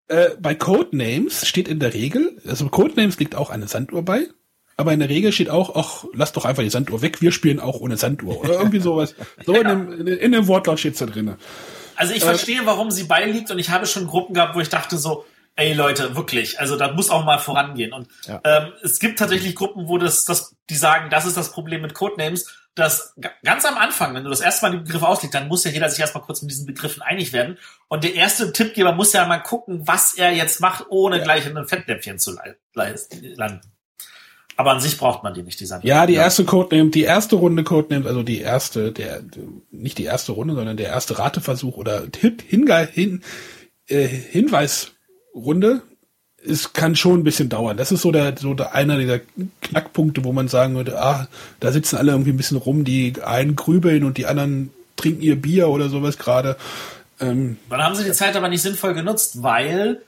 [0.07, 4.27] Äh, bei Codenames steht in der Regel, also Codenames liegt auch eine Sanduhr bei,
[4.75, 7.59] aber in der Regel steht auch, ach, lass doch einfach die Sanduhr weg, wir spielen
[7.59, 9.13] auch ohne Sanduhr oder irgendwie sowas.
[9.45, 9.69] So ja.
[9.69, 11.37] in, dem, in dem Wortlaut steht's da drinne.
[11.95, 14.69] Also ich äh, verstehe, warum sie beiliegt und ich habe schon Gruppen gehabt, wo ich
[14.69, 15.25] dachte so,
[15.59, 17.93] ey Leute, wirklich, also da muss auch mal vorangehen.
[17.93, 18.41] Und ja.
[18.43, 21.93] ähm, es gibt tatsächlich Gruppen, wo das, das, die sagen, das ist das Problem mit
[21.93, 22.55] Codenames.
[22.75, 25.65] dass ga- ganz am Anfang, wenn du das erste Mal die Begriffe auslegst, dann muss
[25.65, 27.57] ja jeder sich erstmal kurz mit diesen Begriffen einig werden.
[27.89, 31.23] Und der erste Tippgeber muss ja mal gucken, was er jetzt macht, ohne Ja.
[31.23, 32.37] gleich in ein Fettnäpfchen zu
[32.73, 33.61] landen.
[34.55, 35.87] Aber an sich braucht man die nicht, die Sachen.
[35.87, 39.23] Ja, die erste Codename, die erste Runde Codename, also die erste, der,
[39.71, 43.23] nicht die erste Runde, sondern der erste Rateversuch oder Tipp, Hinge, hin,
[43.87, 44.05] äh,
[45.33, 45.81] Hinweisrunde,
[46.45, 47.77] es kann schon ein bisschen dauern.
[47.77, 49.19] Das ist so der, so der einer dieser
[49.61, 51.27] Knackpunkte, wo man sagen würde, ah,
[51.59, 55.35] da sitzen alle irgendwie ein bisschen rum, die einen grübeln und die anderen trinken ihr
[55.35, 56.55] Bier oder sowas gerade.
[57.19, 60.01] Ähm, Dann haben sie die Zeit aber nicht sinnvoll genutzt, weil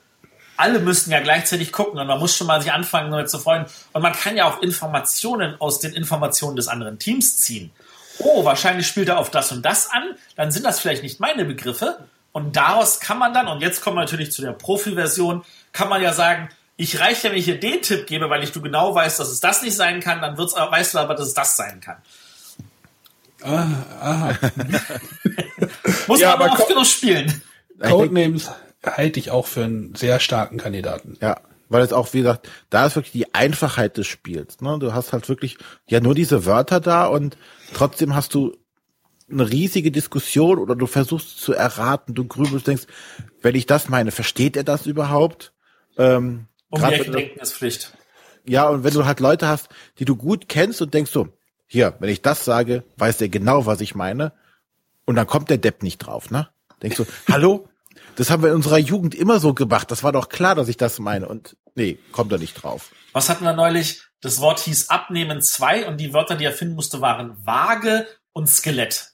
[0.55, 3.65] alle müssten ja gleichzeitig gucken und man muss schon mal sich anfangen, damit zu freuen.
[3.91, 7.71] Und man kann ja auch Informationen aus den Informationen des anderen Teams ziehen.
[8.19, 10.03] Oh, wahrscheinlich spielt er auf das und das an,
[10.35, 11.97] dann sind das vielleicht nicht meine Begriffe.
[12.31, 16.01] Und daraus kann man dann, und jetzt kommen wir natürlich zu der Profi-Version, kann man
[16.01, 19.19] ja sagen, ich reiche, wenn ich hier den Tipp gebe, weil ich du genau weißt,
[19.19, 21.81] dass es das nicht sein kann, dann wird's, weißt du aber, dass es das sein
[21.81, 21.97] kann.
[26.07, 27.41] Muss Ja, man aber oft genug spielen.
[27.81, 28.51] Codenames
[28.85, 31.17] halte ich auch für einen sehr starken Kandidaten.
[31.21, 31.37] ja,
[31.69, 34.61] weil es auch, wie gesagt, da ist wirklich die Einfachheit des Spiels.
[34.61, 34.77] Ne?
[34.79, 35.57] Du hast halt wirklich
[35.87, 37.37] ja nur diese Wörter da und
[37.73, 38.55] trotzdem hast du
[39.31, 42.83] eine riesige Diskussion oder du versuchst zu erraten, du grübelst, denkst,
[43.41, 45.53] wenn ich das meine, versteht er das überhaupt?
[45.97, 47.93] Ähm, Um die denken ist Pflicht.
[48.45, 49.69] Ja, und wenn du halt Leute hast,
[49.99, 51.29] die du gut kennst und denkst so,
[51.67, 54.33] hier, wenn ich das sage, weiß der genau, was ich meine.
[55.05, 56.49] Und dann kommt der Depp nicht drauf, ne?
[56.81, 57.67] Denkst du, hallo?
[58.15, 59.89] Das haben wir in unserer Jugend immer so gemacht.
[59.91, 61.27] Das war doch klar, dass ich das meine.
[61.27, 62.91] Und nee, kommt er nicht drauf.
[63.13, 64.03] Was hatten wir neulich?
[64.21, 68.47] Das Wort hieß Abnehmen 2 und die Wörter, die er finden musste, waren Waage und
[68.47, 69.10] Skelett.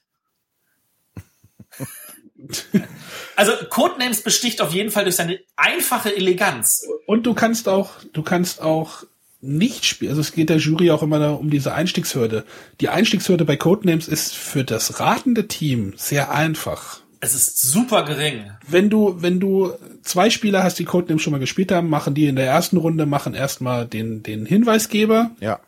[3.35, 6.85] Also Codenames besticht auf jeden Fall durch seine einfache Eleganz.
[7.05, 9.03] Und du kannst auch, du kannst auch
[9.39, 10.11] nicht spielen.
[10.11, 12.43] Also es geht der Jury auch immer um diese Einstiegshürde.
[12.81, 17.01] Die Einstiegshürde bei Codenames ist für das ratende Team sehr einfach.
[17.19, 18.51] Es ist super gering.
[18.67, 19.73] Wenn du, wenn du
[20.03, 23.05] zwei Spieler hast, die Codenames schon mal gespielt haben, machen die in der ersten Runde,
[23.05, 25.59] machen erstmal den, den Hinweisgeber Ja.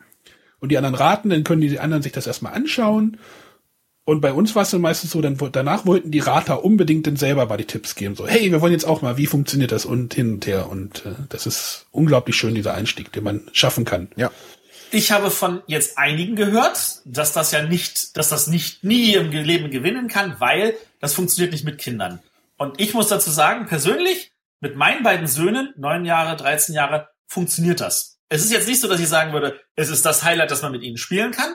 [0.60, 3.18] und die anderen raten, dann können die anderen sich das erstmal anschauen.
[4.10, 7.14] Und bei uns war es dann meistens so, dann danach wollten die Rater unbedingt dann
[7.14, 8.16] selber mal die Tipps geben.
[8.16, 10.68] So, hey, wir wollen jetzt auch mal, wie funktioniert das und hin und her.
[10.68, 14.08] Und äh, das ist unglaublich schön, dieser Einstieg, den man schaffen kann.
[14.16, 14.32] Ja.
[14.90, 19.30] Ich habe von jetzt einigen gehört, dass das ja nicht, dass das nicht nie im
[19.30, 22.18] Leben gewinnen kann, weil das funktioniert nicht mit Kindern.
[22.56, 27.80] Und ich muss dazu sagen, persönlich, mit meinen beiden Söhnen, neun Jahre, 13 Jahre, funktioniert
[27.80, 28.18] das.
[28.28, 30.72] Es ist jetzt nicht so, dass ich sagen würde, es ist das Highlight, dass man
[30.72, 31.54] mit ihnen spielen kann,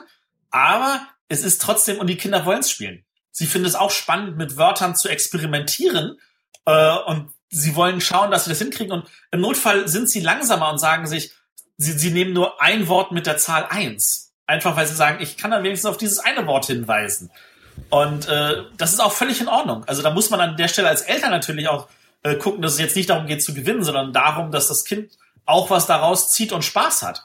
[0.50, 3.04] aber es ist trotzdem, und die Kinder wollen es spielen.
[3.30, 6.18] Sie finden es auch spannend, mit Wörtern zu experimentieren,
[6.64, 10.70] äh, und sie wollen schauen, dass sie das hinkriegen, und im Notfall sind sie langsamer
[10.70, 11.32] und sagen sich,
[11.76, 14.32] sie, sie nehmen nur ein Wort mit der Zahl eins.
[14.46, 17.30] Einfach weil sie sagen, ich kann dann wenigstens auf dieses eine Wort hinweisen.
[17.90, 19.84] Und äh, das ist auch völlig in Ordnung.
[19.84, 21.88] Also da muss man an der Stelle als Eltern natürlich auch
[22.22, 25.12] äh, gucken, dass es jetzt nicht darum geht zu gewinnen, sondern darum, dass das Kind
[25.44, 27.24] auch was daraus zieht und Spaß hat.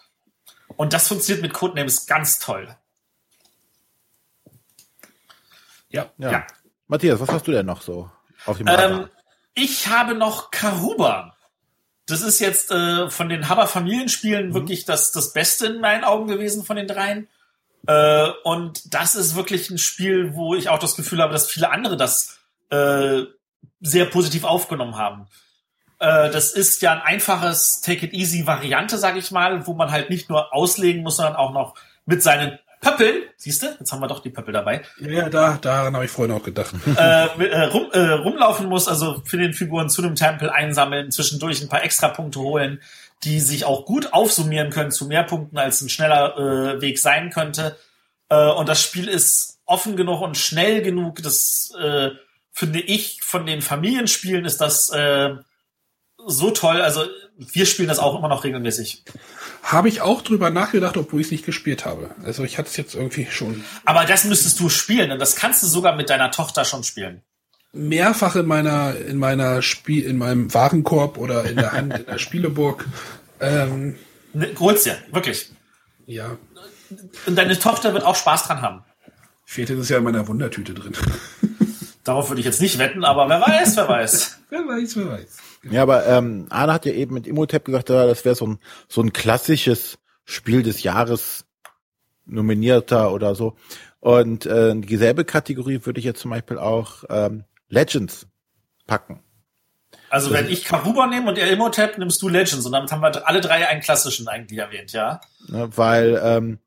[0.75, 2.75] Und das funktioniert mit Codenames ganz toll.
[5.91, 6.11] Ja.
[6.17, 6.31] ja.
[6.31, 6.47] Ja.
[6.87, 8.09] Matthias, was hast du denn noch so
[8.45, 8.91] auf dem Radar?
[8.91, 9.09] Ähm,
[9.53, 11.35] ich habe noch Karuba.
[12.05, 16.27] Das ist jetzt äh, von den Haber Familienspielen wirklich das, das Beste in meinen Augen
[16.27, 17.27] gewesen von den dreien.
[17.87, 21.71] Äh, und das ist wirklich ein Spiel, wo ich auch das Gefühl habe, dass viele
[21.71, 22.39] andere das
[22.69, 23.23] äh,
[23.79, 25.27] sehr positiv aufgenommen haben.
[25.99, 29.91] Äh, das ist ja ein einfaches Take It Easy Variante, sage ich mal, wo man
[29.91, 31.75] halt nicht nur auslegen muss, sondern auch noch
[32.05, 35.93] mit seinen Pöppeln, siehst du, jetzt haben wir doch die Pöppel dabei, Ja, da, daran
[35.93, 36.73] habe ich vorhin auch gedacht.
[36.97, 41.61] äh, äh, rum, äh, rumlaufen muss, also für den Figuren zu dem Tempel einsammeln, zwischendurch
[41.61, 42.81] ein paar Extrapunkte holen,
[43.23, 47.29] die sich auch gut aufsummieren können zu mehr Punkten, als ein schneller äh, Weg sein
[47.29, 47.77] könnte.
[48.29, 51.21] Äh, und das Spiel ist offen genug und schnell genug.
[51.21, 52.09] Das äh,
[52.51, 54.91] finde ich von den Familienspielen ist das
[56.27, 56.81] so toll.
[56.81, 57.05] Also
[57.37, 59.03] wir spielen das auch immer noch regelmäßig.
[59.63, 62.09] Habe ich auch drüber nachgedacht, obwohl ich es nicht gespielt habe.
[62.23, 65.61] Also ich hatte es jetzt irgendwie schon Aber das müsstest du spielen und das kannst
[65.63, 67.21] du sogar mit deiner Tochter schon spielen.
[67.73, 72.17] mehrfach in meiner in meiner Spiel in meinem Warenkorb oder in der Hand in der
[72.17, 72.85] Spieleburg.
[73.39, 73.97] Ähm,
[74.33, 75.51] Ne, hol's dir, wirklich.
[76.05, 76.37] ja,
[77.25, 78.83] Und deine Tochter wird auch Spaß dran haben.
[79.45, 80.93] fehlt es ja in meiner Wundertüte drin.
[82.03, 84.39] Darauf würde ich jetzt nicht wetten, aber wer weiß, wer weiß.
[84.49, 85.37] wer weiß, wer weiß.
[85.63, 89.01] Ja, aber ähm, Arne hat ja eben mit Imhotep gesagt, das wäre so ein so
[89.01, 91.45] ein klassisches Spiel des Jahres
[92.25, 93.55] nominierter oder so.
[93.99, 98.27] Und äh, dieselbe Kategorie würde ich jetzt zum Beispiel auch ähm, Legends
[98.87, 99.21] packen.
[100.09, 102.65] Also wenn ich Karuba nehme und er Imhotep, nimmst du Legends.
[102.65, 105.21] Und damit haben wir alle drei einen klassischen eigentlich erwähnt, ja.
[105.47, 106.59] Ne, weil ähm,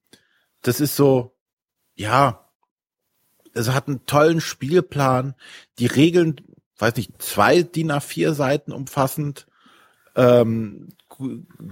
[0.62, 1.36] das ist so,
[1.94, 2.48] ja,
[3.52, 5.34] es hat einen tollen Spielplan.
[5.78, 6.36] Die Regeln,
[6.84, 9.46] weiß nicht, zwei DIN A4 Seiten umfassend.
[10.16, 10.88] Ähm,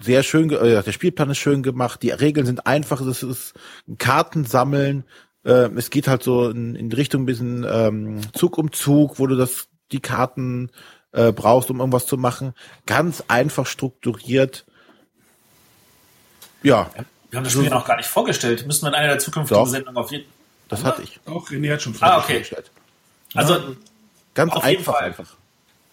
[0.00, 2.02] sehr schön, äh, der Spielplan ist schön gemacht.
[2.02, 3.00] Die Regeln sind einfach.
[3.00, 3.54] Es ist
[3.88, 5.04] ein Kartensammeln.
[5.44, 9.26] Äh, es geht halt so in, in Richtung ein bisschen ähm, Zug um Zug, wo
[9.26, 10.70] du das die Karten
[11.12, 12.54] äh, brauchst, um irgendwas zu machen.
[12.86, 14.64] Ganz einfach strukturiert.
[16.62, 16.90] Ja.
[17.30, 18.66] Wir haben das Spiel So- noch gar nicht vorgestellt.
[18.66, 19.68] Müssen wir in einer der zukünftigen Doch.
[19.70, 20.26] Sendungen auf jeden
[20.68, 21.18] Das hatte ich.
[21.26, 22.32] Auch René hat schon Ah, okay.
[22.34, 22.70] vorgestellt.
[23.34, 23.76] Also,
[24.34, 25.04] Ganz Auf jeden einfach Fall.
[25.04, 25.26] einfach.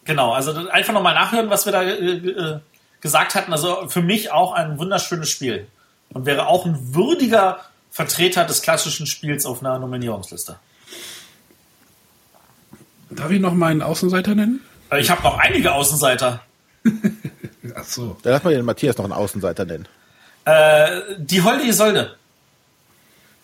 [0.05, 0.31] genau.
[0.33, 2.59] Also, einfach nochmal nachhören, was wir da äh, äh,
[3.01, 3.51] gesagt hatten.
[3.51, 5.67] Also, für mich auch ein wunderschönes Spiel.
[6.13, 7.59] Und wäre auch ein würdiger
[7.91, 10.57] Vertreter des klassischen Spiels auf einer Nominierungsliste.
[13.09, 14.61] Darf ich noch meinen Außenseiter nennen?
[14.91, 16.41] Äh, Ich habe noch einige Außenseiter.
[17.75, 18.17] Ach so.
[18.23, 19.87] Da lass mal den Matthias noch einen Außenseiter nennen.
[20.45, 22.15] Äh, die Holde Isolde.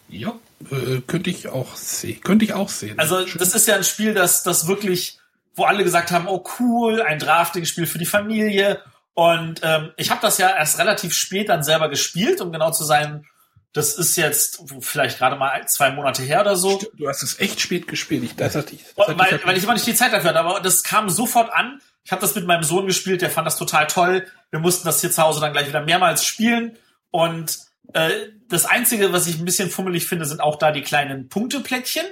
[0.10, 0.34] Ja,
[0.72, 2.22] äh, könnte ich auch sehen.
[2.22, 3.00] Könnte ich auch sehen.
[3.00, 5.20] Also das ist ja ein Spiel, das, das wirklich,
[5.56, 8.82] wo alle gesagt haben, oh cool, ein Drafting-Spiel für die Familie.
[9.14, 12.84] Und ähm, ich habe das ja erst relativ spät dann selber gespielt, um genau zu
[12.84, 13.26] sein.
[13.72, 16.78] Das ist jetzt vielleicht gerade mal zwei Monate her oder so.
[16.78, 18.24] Stimmt, du hast es echt spät gespielt.
[18.24, 20.30] Ich, das hatte ich, das hatte weil, ich weil ich immer nicht die Zeit dafür
[20.30, 21.82] hatte, aber das kam sofort an.
[22.04, 24.28] Ich habe das mit meinem Sohn gespielt, der fand das total toll.
[24.52, 26.78] Wir mussten das hier zu Hause dann gleich wieder mehrmals spielen.
[27.10, 27.60] Und
[27.94, 28.10] äh,
[28.50, 32.06] das Einzige, was ich ein bisschen fummelig finde, sind auch da die kleinen Punkteplättchen.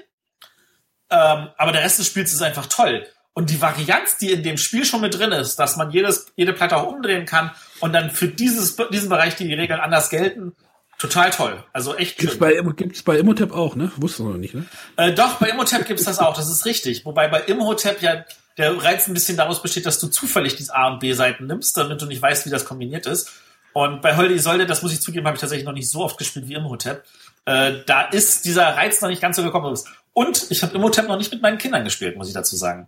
[1.10, 3.06] Ähm, aber der Rest des Spiels ist einfach toll.
[3.34, 6.54] Und die Varianz, die in dem Spiel schon mit drin ist, dass man jedes, jede
[6.54, 10.56] Platte auch umdrehen kann und dann für dieses, diesen Bereich die Regeln anders gelten,
[11.00, 11.64] total toll.
[11.74, 12.40] Also echt Gibt's schön.
[12.40, 13.91] bei, gibt's bei Immotep auch, ne?
[13.98, 14.66] Wusstest du noch nicht, ne?
[14.98, 17.06] Äh, doch, bei Imhotep gibt's das auch, das ist richtig.
[17.06, 18.24] Wobei bei Imhotep ja
[18.58, 22.02] der Reiz ein bisschen daraus besteht, dass du zufällig diese A- und B-Seiten nimmst, damit
[22.02, 23.32] du nicht weißt, wie das kombiniert ist.
[23.74, 26.18] Und bei Holde Isolde, das muss ich zugeben, habe ich tatsächlich noch nicht so oft
[26.18, 27.04] gespielt wie Imhotep.
[27.45, 29.78] Äh, da ist dieser Reiz noch nicht ganz so gekommen.
[30.14, 32.88] Und ich habe Imhotep noch nicht mit meinen Kindern gespielt, muss ich dazu sagen.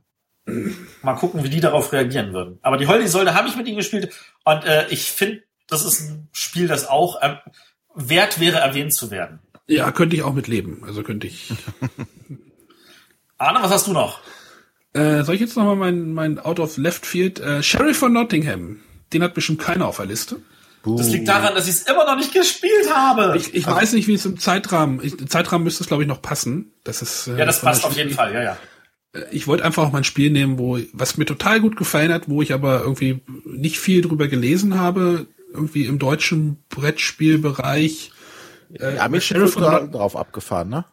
[1.02, 2.60] Mal gucken, wie die darauf reagieren würden.
[2.62, 4.14] Aber die Holde Isolde habe ich mit ihnen gespielt
[4.44, 7.38] und äh, ich finde, das ist ein Spiel, das auch ähm,
[7.96, 9.40] wert wäre, erwähnt zu werden.
[9.68, 10.84] Ja, könnte ich auch mit leben.
[10.86, 11.52] Also könnte ich.
[13.40, 14.20] Arne, was hast du noch?
[14.96, 17.40] äh, soll ich jetzt nochmal mein, mein Out of Left Field?
[17.40, 18.80] Äh, Sheriff von Nottingham.
[19.14, 20.38] Den hat bestimmt keiner auf der Liste.
[20.98, 23.36] Das liegt daran, dass ich es immer noch nicht gespielt habe.
[23.38, 25.00] Ich, ich weiß nicht, wie es im Zeitrahmen.
[25.04, 26.74] Ich, im Zeitrahmen müsste es, glaube ich, noch passen.
[26.84, 27.28] Das ist.
[27.28, 28.58] Äh, ja, das passt auf jeden Fall, ja, ja.
[29.32, 32.30] ich wollte einfach auch mal ein Spiel nehmen, wo was mir total gut gefallen hat,
[32.30, 38.12] wo ich aber irgendwie nicht viel drüber gelesen habe, irgendwie im deutschen Brettspielbereich.
[39.22, 40.86] Sheriff von total Not- drauf abgefahren, ne?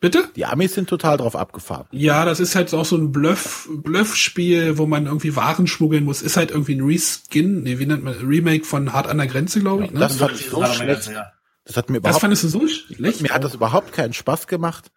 [0.00, 0.28] Bitte?
[0.36, 1.86] Die Amis sind total drauf abgefahren.
[1.90, 6.20] Ja, das ist halt auch so ein Bluff, Bluff-Spiel, wo man irgendwie Waren schmuggeln muss.
[6.20, 9.60] Ist halt irgendwie ein Reskin, nee, wie nennt man, Remake von Hart an der Grenze,
[9.60, 9.92] glaube ich.
[9.92, 10.00] Ne?
[10.00, 11.10] das Das, fand ich so schlecht.
[11.10, 11.32] ja.
[11.64, 13.22] Das hat mir überhaupt, fandest du so schlecht?
[13.22, 14.90] mir hat das überhaupt keinen Spaß gemacht.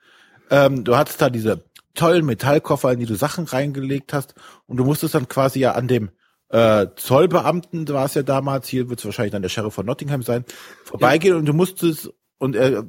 [0.50, 1.64] Ähm, du hattest da diese
[1.96, 5.88] tollen Metallkoffer, in die du Sachen reingelegt hast und du musstest dann quasi ja an
[5.88, 6.12] dem
[6.50, 10.22] äh, Zollbeamten, war es ja damals, hier wird es wahrscheinlich dann der Sheriff von Nottingham
[10.22, 10.46] sein,
[10.84, 12.86] vorbeigehen und du musstest und er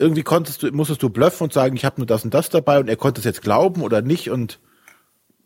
[0.00, 2.80] irgendwie konntest du, musstest du bluffen und sagen, ich habe nur das und das dabei
[2.80, 4.58] und er konnte es jetzt glauben oder nicht und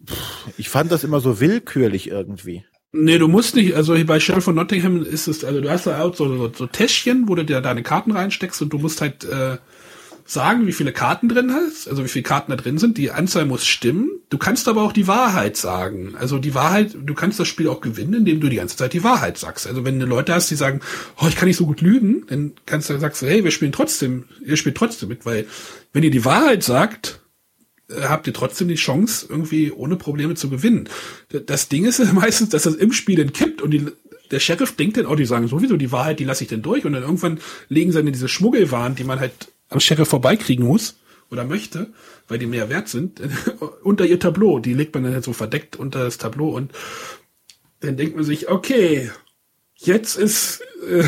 [0.07, 2.65] pff, ich fand das immer so willkürlich irgendwie.
[2.93, 6.01] Nee, du musst nicht, also bei Sheriff von Nottingham ist es, also du hast da
[6.01, 9.25] auch so, so, so Täschchen, wo du dir deine Karten reinsteckst und du musst halt
[9.25, 9.59] äh,
[10.25, 12.97] sagen, wie viele Karten drin hast, also wie viele Karten da drin sind.
[12.97, 14.11] Die Anzahl muss stimmen.
[14.31, 16.15] Du kannst aber auch die Wahrheit sagen.
[16.19, 19.05] Also die Wahrheit, du kannst das Spiel auch gewinnen, indem du die ganze Zeit die
[19.05, 19.67] Wahrheit sagst.
[19.67, 20.81] Also wenn du Leute hast, die sagen,
[21.21, 24.25] oh, ich kann nicht so gut lügen, dann kannst du sagst hey, wir spielen trotzdem,
[24.45, 25.47] ihr spielt trotzdem mit, weil
[25.93, 27.21] wenn ihr die Wahrheit sagt,
[27.91, 30.89] äh, habt ihr trotzdem die Chance, irgendwie ohne Probleme zu gewinnen.
[31.47, 33.87] Das Ding ist meistens, dass das im Spiel dann kippt und die,
[34.31, 36.87] der Sheriff denkt dann, oh, die sagen sowieso die Wahrheit, die lasse ich denn durch
[36.87, 40.97] und dann irgendwann legen sie dann diese Schmuggelwaren, die man halt am Sheriff vorbeikriegen muss
[41.31, 41.93] oder möchte,
[42.29, 43.21] weil die mehr wert sind,
[43.83, 44.61] unter ihr Tableau.
[44.61, 46.73] Die legt man dann halt so verdeckt unter das Tableau und
[47.81, 49.11] dann denkt man sich, okay,
[49.75, 51.05] jetzt ist äh,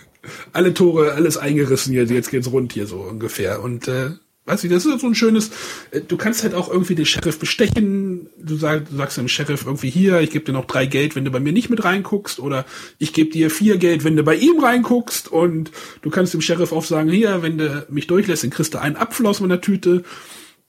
[0.52, 3.62] alle Tore, alles eingerissen hier, jetzt geht's rund hier so ungefähr.
[3.62, 4.10] Und äh,
[4.46, 5.50] weiß ich, das ist so ein schönes,
[5.90, 9.66] äh, du kannst halt auch irgendwie den Sheriff bestechen, du, sag, du sagst dem Sheriff
[9.66, 12.38] irgendwie hier, ich gebe dir noch drei Geld, wenn du bei mir nicht mit reinguckst,
[12.38, 12.64] oder
[12.98, 15.70] ich gebe dir vier Geld, wenn du bei ihm reinguckst, und
[16.02, 18.96] du kannst dem Sheriff auch sagen, hier, wenn du mich durchlässt, dann kriegst du einen
[18.96, 20.04] Apfel aus meiner Tüte.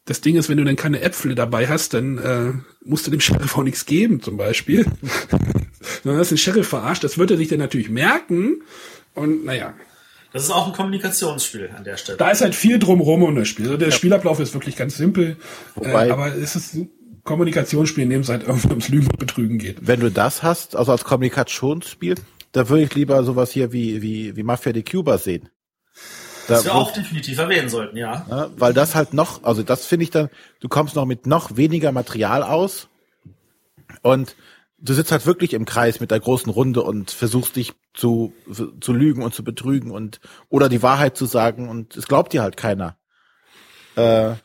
[0.06, 3.20] Das Ding ist, wenn du dann keine Äpfel dabei hast, dann äh, musst du dem
[3.20, 4.86] Sheriff auch nichts geben, zum Beispiel.
[6.04, 8.62] Sondern hast den Sheriff verarscht, das wird er sich dann natürlich merken.
[9.14, 9.74] Und naja,
[10.34, 12.18] Das ist auch ein Kommunikationsspiel an der Stelle.
[12.18, 13.66] da ist halt viel drumrum um das Spiel.
[13.66, 15.38] Also der Spielablauf ist wirklich ganz simpel.
[15.76, 16.90] Wobei- äh, aber es ist ein
[17.24, 19.86] Kommunikationsspiel, in dem es halt irgendwie ums Lügen und Betrügen geht.
[19.86, 22.16] Wenn du das hast, also als Kommunikationsspiel,
[22.52, 25.49] da würde ich lieber sowas hier wie, wie, wie Mafia de Cuba sehen.
[26.48, 28.26] Das Da- wir wo- auch definitiv erwähnen sollten, ja.
[28.30, 30.30] Ja, weil das halt noch, also das finde ich dann,
[30.62, 32.88] du kommst noch mit noch weniger Material aus
[34.02, 34.36] und
[34.80, 38.34] du sitzt halt wirklich im Kreis mit der großen Runde und versuchst dich zu,
[38.80, 42.41] zu lügen und zu betrügen und oder die Wahrheit zu sagen und es glaubt dir
[42.44, 42.98] halt keiner.
[43.95, 44.36] Äh,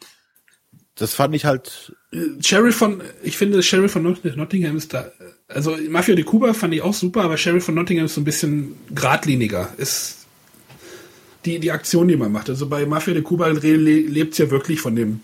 [0.94, 1.96] das fand ich halt,
[2.40, 5.10] Sheriff von, ich finde, Sheriff von Not- Nottingham ist da,
[5.48, 8.24] also Mafia de Cuba fand ich auch super, aber Sheriff von Nottingham ist so ein
[8.24, 9.72] bisschen geradliniger.
[9.78, 10.26] Ist
[11.44, 12.50] die, die Aktion, die man macht.
[12.50, 15.20] Also bei Mafia de Cuba le lebt es ja wirklich von dem,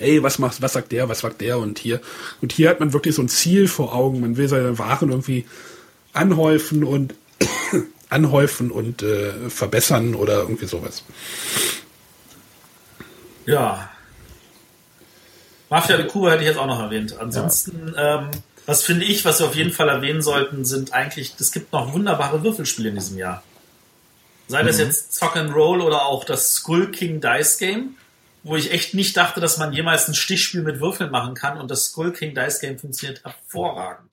[0.00, 2.00] ey, was macht, was sagt der, was sagt der und hier.
[2.40, 4.20] Und hier hat man wirklich so ein Ziel vor Augen.
[4.20, 5.46] Man will seine Waren irgendwie
[6.12, 7.14] anhäufen und
[8.08, 11.04] anhäufen und äh, verbessern oder irgendwie sowas.
[13.46, 13.90] Ja.
[15.70, 17.18] Mafia de Cuba hätte ich jetzt auch noch erwähnt.
[17.18, 18.30] Ansonsten, ähm,
[18.66, 21.92] was finde ich, was wir auf jeden Fall erwähnen sollten, sind eigentlich, es gibt noch
[21.92, 23.42] wunderbare Würfelspiele in diesem Jahr.
[24.48, 27.96] Sei das jetzt Zock and Roll oder auch das Skull King Dice Game,
[28.48, 31.70] wo ich echt nicht dachte, dass man jemals ein Stichspiel mit Würfeln machen kann und
[31.70, 34.10] das Skull King Dice Game funktioniert hervorragend.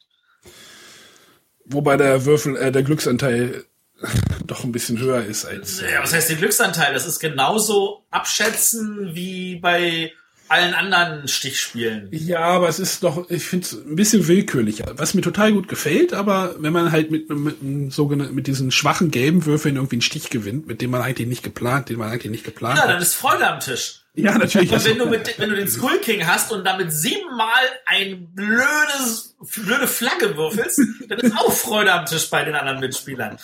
[1.65, 3.65] Wobei der Würfel, äh, der Glücksanteil
[4.45, 5.81] doch ein bisschen höher ist als.
[5.81, 6.93] Ja, was heißt der Glücksanteil?
[6.93, 10.13] Das ist genauso abschätzen wie bei
[10.47, 12.09] allen anderen Stichspielen.
[12.11, 14.93] Ja, aber es ist doch, ich finde es ein bisschen willkürlicher.
[14.97, 18.71] Was mir total gut gefällt, aber wenn man halt mit, mit, mit, sogenannten, mit diesen
[18.71, 22.09] schwachen gelben Würfeln irgendwie einen Stich gewinnt, mit dem man eigentlich nicht geplant, den man
[22.09, 23.01] eigentlich nicht geplant Ja, dann hat.
[23.01, 24.01] ist Freude am Tisch.
[24.13, 24.71] Ja, natürlich.
[24.71, 29.35] Und wenn du, mit, wenn du den Skull King hast und damit siebenmal ein blödes,
[29.55, 33.37] blöde Flagge würfelst, dann ist auch Freude am Tisch bei den anderen Mitspielern.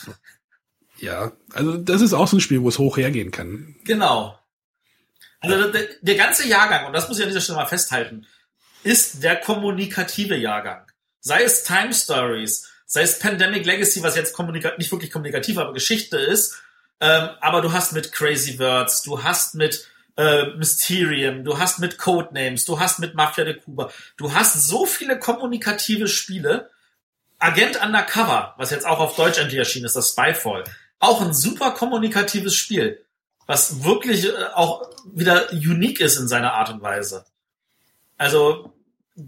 [0.99, 3.75] ja, also das ist auch so ein Spiel, wo es hoch hergehen kann.
[3.83, 4.37] Genau.
[5.41, 8.27] Also der, der ganze Jahrgang, und das muss ich an dieser Stelle mal festhalten,
[8.83, 10.85] ist der kommunikative Jahrgang.
[11.19, 15.73] Sei es Time Stories, sei es Pandemic Legacy, was jetzt kommunika nicht wirklich kommunikativ, aber
[15.73, 16.61] Geschichte ist.
[16.99, 19.87] Ähm, aber du hast mit Crazy Words, du hast mit
[20.17, 24.85] äh, Mysterium, du hast mit Codenames, du hast mit Mafia de Cuba, du hast so
[24.85, 26.69] viele kommunikative Spiele.
[27.39, 30.63] Agent Undercover, was jetzt auch auf Deutsch endlich erschienen ist, das Spyfall.
[30.99, 33.03] Auch ein super kommunikatives Spiel,
[33.51, 37.25] was wirklich äh, auch wieder unique ist in seiner Art und Weise.
[38.17, 38.73] Also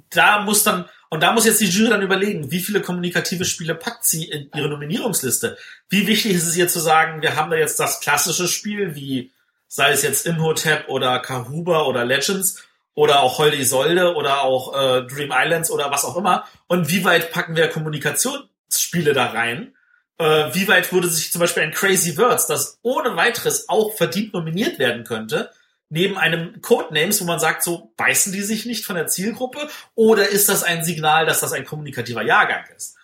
[0.10, 3.76] da muss dann, und da muss jetzt die Jury dann überlegen, wie viele kommunikative Spiele
[3.76, 5.58] packt sie in ihre Nominierungsliste.
[5.90, 9.32] Wie wichtig ist es ihr zu sagen, wir haben da jetzt das klassische Spiel, wie
[9.68, 12.64] sei es jetzt Imhotep oder Kahuba oder Legends
[12.94, 16.48] oder auch Holde Isolde oder auch äh, Dream Islands oder was auch immer.
[16.68, 19.74] Und wie weit packen wir Kommunikationsspiele da rein?
[20.18, 24.34] Äh, wie weit würde sich zum Beispiel ein Crazy Words, das ohne weiteres auch verdient
[24.34, 25.52] nominiert werden könnte,
[25.90, 30.28] neben einem Codenames, wo man sagt, so beißen die sich nicht von der Zielgruppe oder
[30.28, 32.96] ist das ein Signal, dass das ein kommunikativer Jahrgang ist?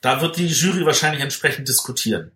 [0.00, 2.32] Da wird die Jury wahrscheinlich entsprechend diskutieren.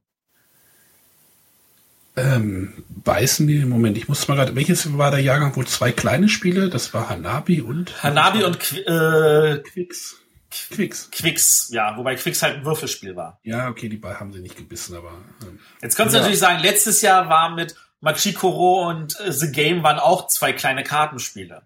[2.17, 6.29] Ähm, beißen die, Moment, ich muss mal gerade, welches war der Jahrgang, wo zwei kleine
[6.29, 10.22] Spiele, das war Hanabi und Hanabi und Qu äh, Quicks.
[10.70, 11.11] Quicks.
[11.11, 13.39] Quicks, ja, wobei Quicks halt ein Würfelspiel war.
[13.43, 15.12] Ja, okay, die beiden haben sie nicht gebissen, aber
[15.43, 19.83] ähm, Jetzt kannst du natürlich sagen, letztes Jahr war mit Machikoro und äh, The Game
[19.83, 21.62] waren auch zwei kleine Kartenspiele.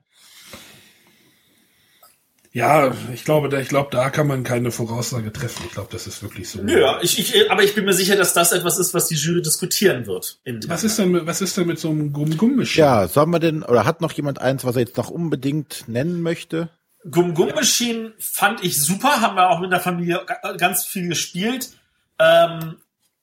[2.53, 5.65] ja, ich glaube, da, ich glaube, da kann man keine Voraussage treffen.
[5.67, 6.63] Ich glaube, das ist wirklich so.
[6.63, 9.43] Ja, ich, ich, aber ich bin mir sicher, dass das etwas ist, was die Jury
[9.43, 10.39] diskutieren wird.
[10.45, 10.71] intern.
[10.71, 12.87] Was ist denn, mit- was ist denn mit so einem Gumm-Gumm-Machine?
[12.87, 16.23] ja, sollen wir denn, oder hat noch jemand eins, was er jetzt noch unbedingt nennen
[16.23, 16.71] möchte?
[17.11, 21.09] Gum Gum Machine fand ich super, haben wir auch mit der Familie ga- ganz viel
[21.09, 21.71] gespielt.
[22.19, 22.77] Ähm,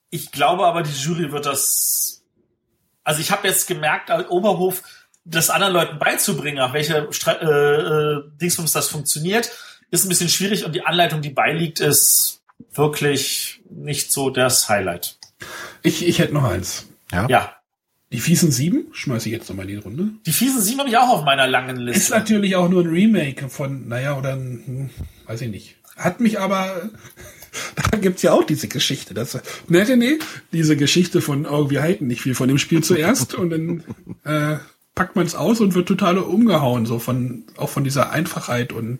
[0.09, 2.23] ich glaube aber, die Jury wird das.
[3.03, 4.83] Also ich habe jetzt gemerkt, als Oberhof
[5.25, 9.49] das anderen Leuten beizubringen, auf welche Stra äh, äh, Dingsbums das funktioniert,
[9.91, 12.41] ist ein bisschen schwierig und die Anleitung, die beiliegt, ist
[12.73, 15.17] wirklich nicht so das Highlight.
[15.81, 16.85] Ich, ich hätte noch eins.
[17.11, 17.27] Ja.
[17.27, 17.55] Ja,
[18.13, 20.09] Die fiesen sieben schmeiße ich jetzt nochmal in die Runde.
[20.25, 22.13] die fiesen sieben habe ich auch auf meiner langen Ist Liste.
[22.13, 24.89] natürlich auch nur ein Remake von, naja, oder ein, hm,
[25.25, 25.75] weiß ich nicht.
[25.97, 26.91] Hat mich aber,
[27.91, 29.15] da gibt's ja auch diese Geschichte.
[29.15, 30.19] Das, ne, nee,
[30.51, 33.83] diese Geschichte von, oh, wir halten nicht viel von dem Spiel zuerst und dann
[34.25, 34.57] äh,
[34.93, 38.99] packt man es aus und wird total umgehauen, so von, auch von dieser Einfachheit und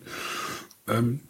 [0.88, 1.20] ähm,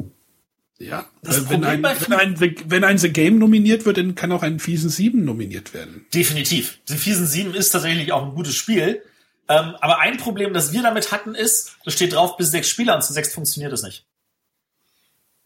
[0.78, 4.14] ja, Das wenn, Problem ein, wenn, ein, The- wenn ein The Game nominiert wird, dann
[4.14, 6.06] kann auch ein fiesen Sieben nominiert werden.
[6.12, 6.78] Definitiv.
[6.88, 9.02] Die Fiesen 7 ist tatsächlich auch ein gutes Spiel.
[9.48, 12.96] Ähm, aber ein Problem, das wir damit hatten, ist, da steht drauf, bis sechs Spieler
[12.96, 14.06] und zu sechs funktioniert es nicht.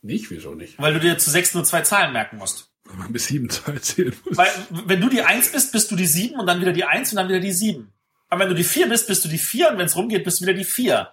[0.03, 0.79] Nicht, wieso nicht?
[0.79, 2.71] Weil du dir zu sechs nur zwei Zahlen merken musst.
[2.85, 4.37] Wenn man bis sieben zu erzählen muss.
[4.37, 7.11] Weil, wenn du die eins bist, bist du die sieben und dann wieder die eins
[7.13, 7.93] und dann wieder die sieben.
[8.29, 10.41] Aber wenn du die vier bist, bist du die vier und wenn es rumgeht, bist
[10.41, 11.11] du wieder die vier.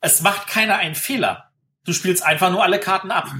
[0.00, 1.50] Es macht keiner einen Fehler.
[1.84, 3.28] Du spielst einfach nur alle Karten ab.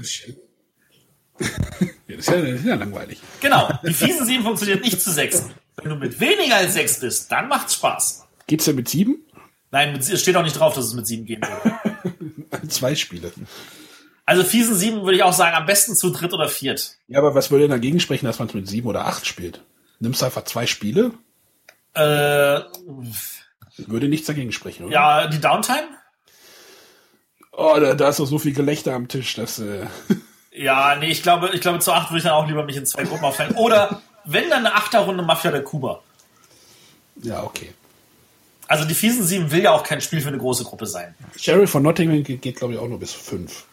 [2.07, 3.19] Ja, das ist ja, das ist ja langweilig.
[3.41, 3.67] Genau.
[3.85, 5.43] Die fiesen sieben funktioniert nicht zu sechs.
[5.75, 8.25] Wenn du mit weniger als sechs bist, dann macht's Spaß.
[8.47, 9.25] Geht's denn mit sieben?
[9.71, 12.67] Nein, es steht auch nicht drauf, dass es mit sieben gehen würde.
[12.69, 13.33] Zwei Spiele.
[14.25, 16.95] Also fiesen sieben würde ich auch sagen, am besten zu dritt oder viert.
[17.07, 19.61] Ja, aber was würde denn dagegen sprechen, dass man es mit sieben oder acht spielt?
[19.99, 21.11] Nimmst du einfach zwei Spiele?
[21.95, 22.61] Äh,
[23.87, 24.93] Würde nichts dagegen sprechen, oder?
[24.93, 25.87] ja, die Downtime?
[27.57, 29.85] Oh, da, da ist doch so viel Gelächter am Tisch, dass äh,
[30.51, 32.85] Ja, nee, ich glaube, ich glaube, zu acht würde ich dann auch lieber mich in
[32.85, 33.55] zwei Gruppen aufteilen.
[33.55, 36.01] Oder wenn dann eine Achterrunde Mafia der Kuba.
[37.21, 37.73] ja okay.
[38.67, 41.13] Also die fiesen sieben will ja auch kein Spiel für eine große Gruppe sein.
[41.37, 43.65] Sheriff von Nottingham geht, geht glaube ich, auch nur bis fünf.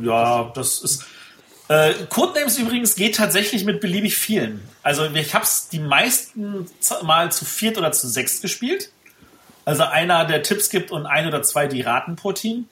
[0.00, 1.04] Ja, das ist.
[1.68, 4.60] Äh, Codenames übrigens geht tatsächlich mit beliebig vielen.
[4.82, 6.66] Also ich habe es die meisten
[7.02, 8.90] Mal zu viert oder zu sechs gespielt.
[9.64, 12.68] Also einer, der Tipps gibt und ein oder zwei, die raten pro Team.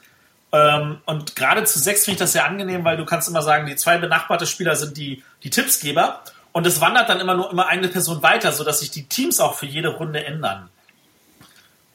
[0.52, 3.66] Ähm, und gerade zu sechs finde ich das sehr angenehm, weil du kannst immer sagen,
[3.66, 6.22] die zwei benachbarte Spieler sind die, die Tippsgeber.
[6.52, 9.54] Und es wandert dann immer nur immer eine Person weiter, sodass sich die Teams auch
[9.54, 10.68] für jede Runde ändern.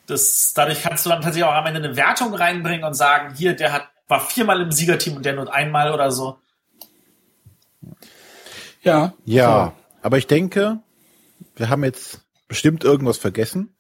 [0.08, 3.56] Das, dadurch kannst du dann tatsächlich auch am Ende eine Wertung reinbringen und sagen, hier,
[3.56, 6.38] der hat, war viermal im Siegerteam und der nur einmal oder so.
[8.84, 9.14] Ja.
[9.26, 10.80] Ja, aber ich denke,
[11.56, 13.75] wir haben jetzt bestimmt irgendwas vergessen.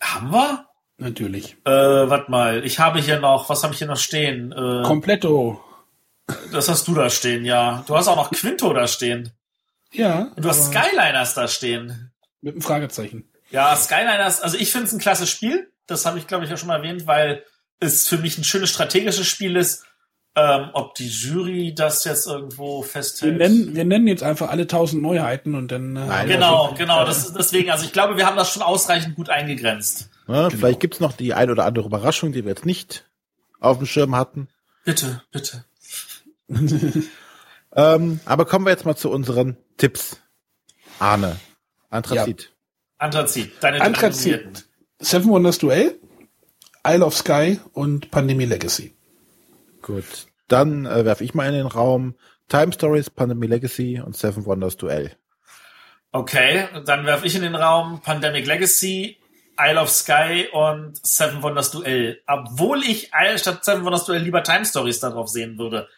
[0.00, 0.66] Haben wir?
[0.98, 1.56] Natürlich.
[1.64, 4.52] Äh, warte mal, ich habe hier noch, was habe ich hier noch stehen?
[4.52, 5.62] Äh, Kompletto.
[6.52, 7.84] das hast du da stehen, ja.
[7.86, 9.32] Du hast auch noch Quinto da stehen.
[9.92, 10.30] Ja.
[10.36, 12.12] Du hast Skyliners da stehen.
[12.40, 13.28] Mit einem Fragezeichen.
[13.50, 15.70] Ja, Skyliners, also ich finde es ein klasse Spiel.
[15.86, 17.44] Das habe ich, glaube ich, ja schon mal erwähnt, weil
[17.80, 19.84] es für mich ein schönes strategisches Spiel ist.
[20.36, 23.38] Ähm, ob die Jury das jetzt irgendwo Wir festhält.
[23.38, 25.96] nennen, wir nennen jetzt einfach alle tausend Neuheiten und dann.
[25.96, 26.28] Äh, Nein.
[26.28, 27.04] Genau, genau.
[27.04, 30.08] Das, deswegen, also ich glaube, wir haben das schon ausreichend gut eingegrenzt.
[30.28, 33.10] Ja, Vielleicht gibt's noch die ein oder andere Überraschung, die wir jetzt nicht
[33.58, 34.48] auf dem Schirm hatten.
[34.84, 35.64] Bitte, bitte.
[37.72, 40.20] Ähm, aber kommen wir jetzt mal zu unseren Tipps.
[40.98, 41.36] Arne,
[41.88, 42.52] Anthrazit.
[42.98, 44.66] Anthrazit, deine Anthrazit.
[44.98, 45.96] Seven Wonders Duell,
[46.84, 48.92] Isle of Sky und Pandemie Legacy.
[49.82, 50.04] Gut.
[50.48, 52.14] Dann äh, werfe ich mal in den Raum
[52.48, 55.16] Time Stories, Pandemic Legacy und Seven Wonders Duell.
[56.12, 59.18] Okay, dann werfe ich in den Raum Pandemic Legacy,
[59.58, 62.20] Isle of Sky und Seven Wonders Duell.
[62.26, 65.88] Obwohl ich statt Seven Wonders Duell lieber Time Stories darauf sehen würde.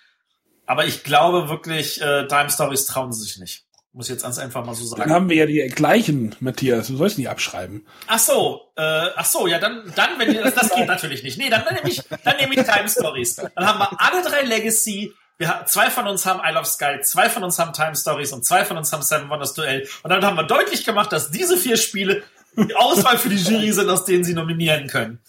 [0.66, 3.64] Aber ich glaube wirklich, äh, Time Stories trauen sie sich nicht.
[3.94, 5.10] Muss ich jetzt ganz einfach mal so Dann sagen.
[5.10, 6.86] haben wir ja die gleichen, Matthias.
[6.86, 7.86] Du sollst nicht abschreiben.
[8.06, 8.81] Ach so, äh,
[9.16, 11.36] ach so, ja, dann, dann, wenn ihr, das, das geht natürlich nicht.
[11.36, 13.36] Nee, dann, dann nehme ich, dann nehme ich Time Stories.
[13.36, 15.12] Dann haben wir alle drei Legacy.
[15.36, 18.47] Wir, zwei von uns haben Isle of Sky, zwei von uns haben Time Stories und
[18.47, 19.86] zwei von uns haben Seven Wonders Duell.
[20.02, 22.23] Und dann haben wir deutlich gemacht, dass diese vier Spiele
[22.56, 25.20] die Auswahl für die Jury sind, aus denen sie nominieren können.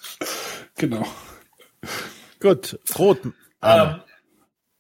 [0.78, 1.06] Genau.
[2.40, 2.80] Gut.
[2.98, 3.20] Rot.
[3.60, 3.96] Arne.
[3.96, 4.13] Ähm,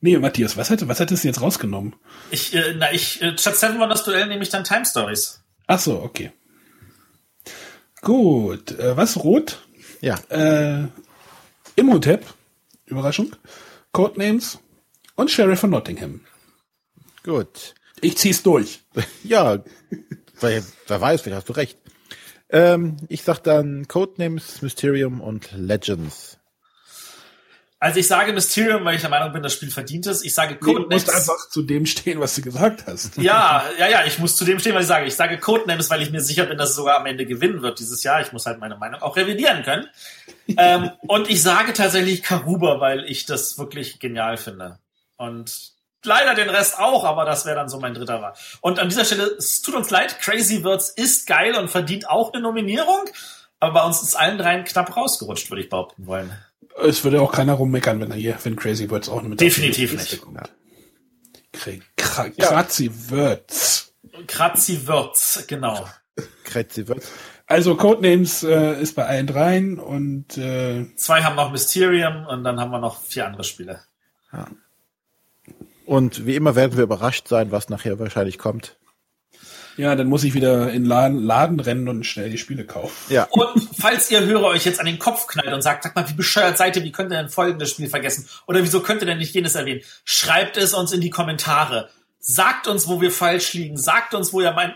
[0.04, 1.96] Nee, Matthias, was hätte, was hättest du jetzt rausgenommen?
[2.30, 5.42] ich, äh, na, ich, äh, statt Seven Wonders Duell nehme ich dann Time Stories.
[5.66, 6.34] Ach so, okay.
[8.02, 8.78] Gut.
[8.78, 9.24] Äh, was?
[9.24, 9.66] Rot?
[10.02, 10.16] ja.
[10.28, 10.90] Äh,
[11.78, 12.26] Imhotep.
[12.86, 13.34] Überraschung.
[13.94, 14.60] Codenames.
[15.16, 16.20] Und Sheriff von Nottingham.
[17.24, 17.74] Gut.
[18.02, 18.82] Ich zieh's durch.
[19.24, 19.64] Ja.
[20.42, 21.78] wer, wer weiß, vielleicht hast du recht.
[22.50, 26.40] Ähm, ich sag dann Codenames, Mysterium und Legends.
[27.84, 30.24] Also ich sage Mysterium, weil ich der Meinung bin, das Spiel verdient es.
[30.24, 31.06] Ich sage Nee, du Codenames.
[31.06, 33.18] musst einfach zu dem stehen, was du gesagt hast.
[33.22, 35.06] Ja, ja, ja, ich muss zu dem stehen, was ich sage.
[35.06, 37.80] Ich sage Codenames, weil ich mir sicher bin, dass es sogar am Ende gewinnen wird
[37.80, 38.22] dieses Jahr.
[38.22, 39.90] Ich muss halt meine Meinung auch revidieren können.
[40.58, 44.80] ähm, und ich sage tatsächlich Karuba, weil ich das wirklich genial finde.
[45.18, 45.74] Und
[46.06, 48.34] leider den Rest auch, aber das wäre dann so mein dritter Wahl.
[48.62, 52.32] Und an dieser Stelle, es tut uns leid, Crazy Words ist geil und verdient auch
[52.32, 53.10] eine Nominierung.
[53.60, 56.32] Aber bei uns ist allen dreien knapp rausgerutscht, würde ich behaupten wollen.
[56.82, 60.22] Es würde auch keiner rummeckern, wenn er hier, wenn Crazy Words auch mit Definitiv nicht.
[60.22, 60.40] kommt.
[61.54, 62.30] Kra- Kra
[62.64, 63.94] Crazy Words.
[64.28, 65.88] Kratzi Words, genau.
[66.44, 67.04] Crazy wird.
[67.48, 72.60] Also Codenames äh, ist bei allen dreien und äh, Zwei haben noch Mysterium und dann
[72.60, 73.82] haben wir noch vier andere Spiele.
[75.86, 78.78] Und wie immer werden wir überrascht sein, was nachher wahrscheinlich kommt.
[79.78, 82.94] Ja, dann muss ich wieder in Laden, Laden rennen und schnell die Spiele kaufen.
[83.10, 83.28] Ja.
[83.30, 86.14] Und falls ihr Hörer euch jetzt an den Kopf knallt und sagt, sag mal, wie
[86.14, 88.28] bescheuert seid ihr, wie könnt ihr denn folgendes Spiel vergessen?
[88.48, 89.82] Oder wieso könnt ihr denn nicht jenes erwähnen?
[90.06, 91.90] Schreibt es uns in die Kommentare.
[92.26, 93.76] Sagt uns, wo wir falsch liegen.
[93.76, 94.76] Sagt uns, wo ihr meint,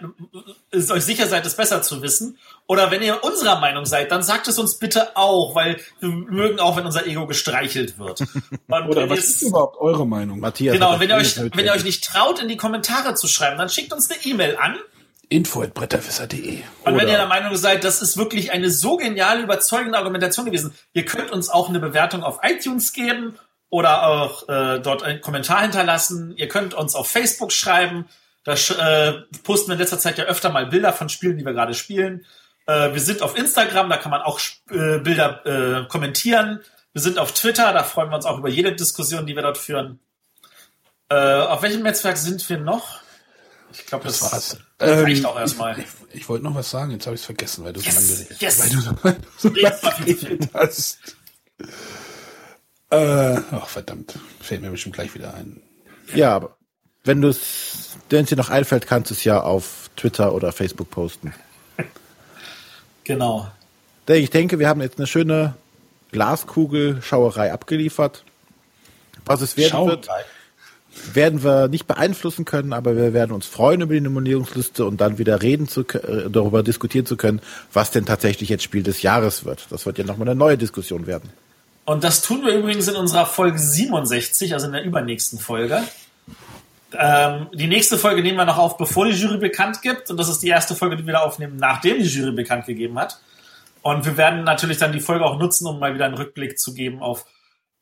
[0.70, 2.38] ist euch sicher seid, es besser zu wissen.
[2.68, 6.60] Oder wenn ihr unserer Meinung seid, dann sagt es uns bitte auch, weil wir mögen
[6.60, 8.20] auch, wenn unser Ego gestreichelt wird.
[8.68, 10.42] Und Oder was ist überhaupt eure Meinung?
[10.42, 10.74] Matthias.
[10.74, 13.70] Genau, wenn ihr euch, wenn ihr euch nicht traut, in die Kommentare zu schreiben, dann
[13.70, 14.76] schickt uns eine E-Mail an.
[15.30, 16.60] Info@bretterwisser.de.
[16.84, 20.74] Und wenn ihr der Meinung seid, das ist wirklich eine so geniale, überzeugende Argumentation gewesen,
[20.92, 23.38] ihr könnt uns auch eine Bewertung auf iTunes geben
[23.70, 26.34] oder auch äh, dort einen Kommentar hinterlassen.
[26.38, 28.06] Ihr könnt uns auf Facebook schreiben.
[28.44, 31.54] Da äh, posten wir in letzter Zeit ja öfter mal Bilder von Spielen, die wir
[31.54, 32.26] gerade spielen.
[32.66, 34.40] Äh, wir sind auf Instagram, da kann man auch
[34.70, 36.62] äh, Bilder äh, kommentieren.
[36.94, 39.58] Wir sind auf Twitter, da freuen wir uns auch über jede Diskussion, die wir dort
[39.58, 40.00] führen.
[41.10, 43.02] Äh, auf welchem Netzwerk sind wir noch?
[43.74, 44.58] Ich glaube, das, das, war's.
[44.78, 45.78] Das reicht ähm, auch erstmal.
[45.78, 47.96] Ich, ich, ich wollte noch was sagen, jetzt habe ich es vergessen, weil du yes,
[47.96, 48.60] so lange yes.
[48.60, 51.00] weil du so, so lange geredet hast.
[52.90, 55.62] Äh, ach verdammt, fällt mir bestimmt gleich wieder ein.
[56.16, 56.58] Ja, aber
[57.04, 60.52] wenn du es, wenn es dir noch einfällt, kannst du es ja auf Twitter oder
[60.52, 61.34] Facebook posten.
[63.04, 63.50] Genau.
[64.08, 65.56] Ich denke, wir haben jetzt eine schöne
[66.12, 68.24] Glaskugelschauerei abgeliefert.
[69.26, 69.92] Was es werden Schauerei.
[69.92, 70.10] wird,
[71.14, 75.18] werden wir nicht beeinflussen können, aber wir werden uns freuen über die Nominierungsliste und dann
[75.18, 77.42] wieder reden zu äh, darüber diskutieren zu können,
[77.72, 79.68] was denn tatsächlich jetzt Spiel des Jahres wird.
[79.70, 81.30] Das wird ja nochmal eine neue Diskussion werden.
[81.88, 85.82] Und das tun wir übrigens in unserer Folge 67, also in der übernächsten Folge.
[86.92, 90.12] Ähm, die nächste Folge nehmen wir noch auf, bevor die Jury bekannt gibt.
[90.12, 93.00] Und das ist die erste Folge, die wir da aufnehmen, nachdem die Jury bekannt gegeben
[93.00, 93.22] hat.
[93.84, 96.74] Und wir werden natürlich dann die Folge auch nutzen, um mal wieder einen Rückblick zu
[96.74, 97.26] geben auf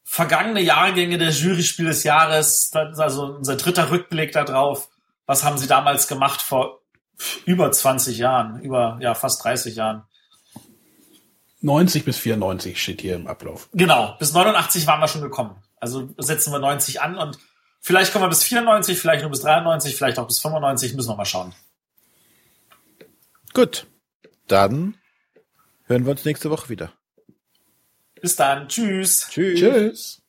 [0.04, 2.70] vergangene Jahrgänge der Juryspiel des Jahres.
[2.76, 4.88] Also unser dritter Rückblick darauf.
[5.26, 6.82] Was haben sie damals gemacht vor
[7.46, 10.04] über 20 Jahren, über ja fast 30 Jahren?
[11.66, 13.70] 90 bis 94 steht hier im Ablauf.
[13.74, 15.56] Genau, bis 89 waren wir schon gekommen.
[15.80, 17.40] Also setzen wir 90 an und
[17.82, 21.16] vielleicht kommen wir bis 94, vielleicht nur bis 93, vielleicht auch bis 95, müssen wir
[21.16, 21.54] mal schauen.
[23.54, 23.88] Gut,
[24.48, 24.96] dann
[25.86, 26.92] hören wir uns nächste Woche wieder.
[28.22, 29.28] Bis dann, tschüss.
[29.32, 29.60] Tschüss.
[29.60, 30.22] Tschüss.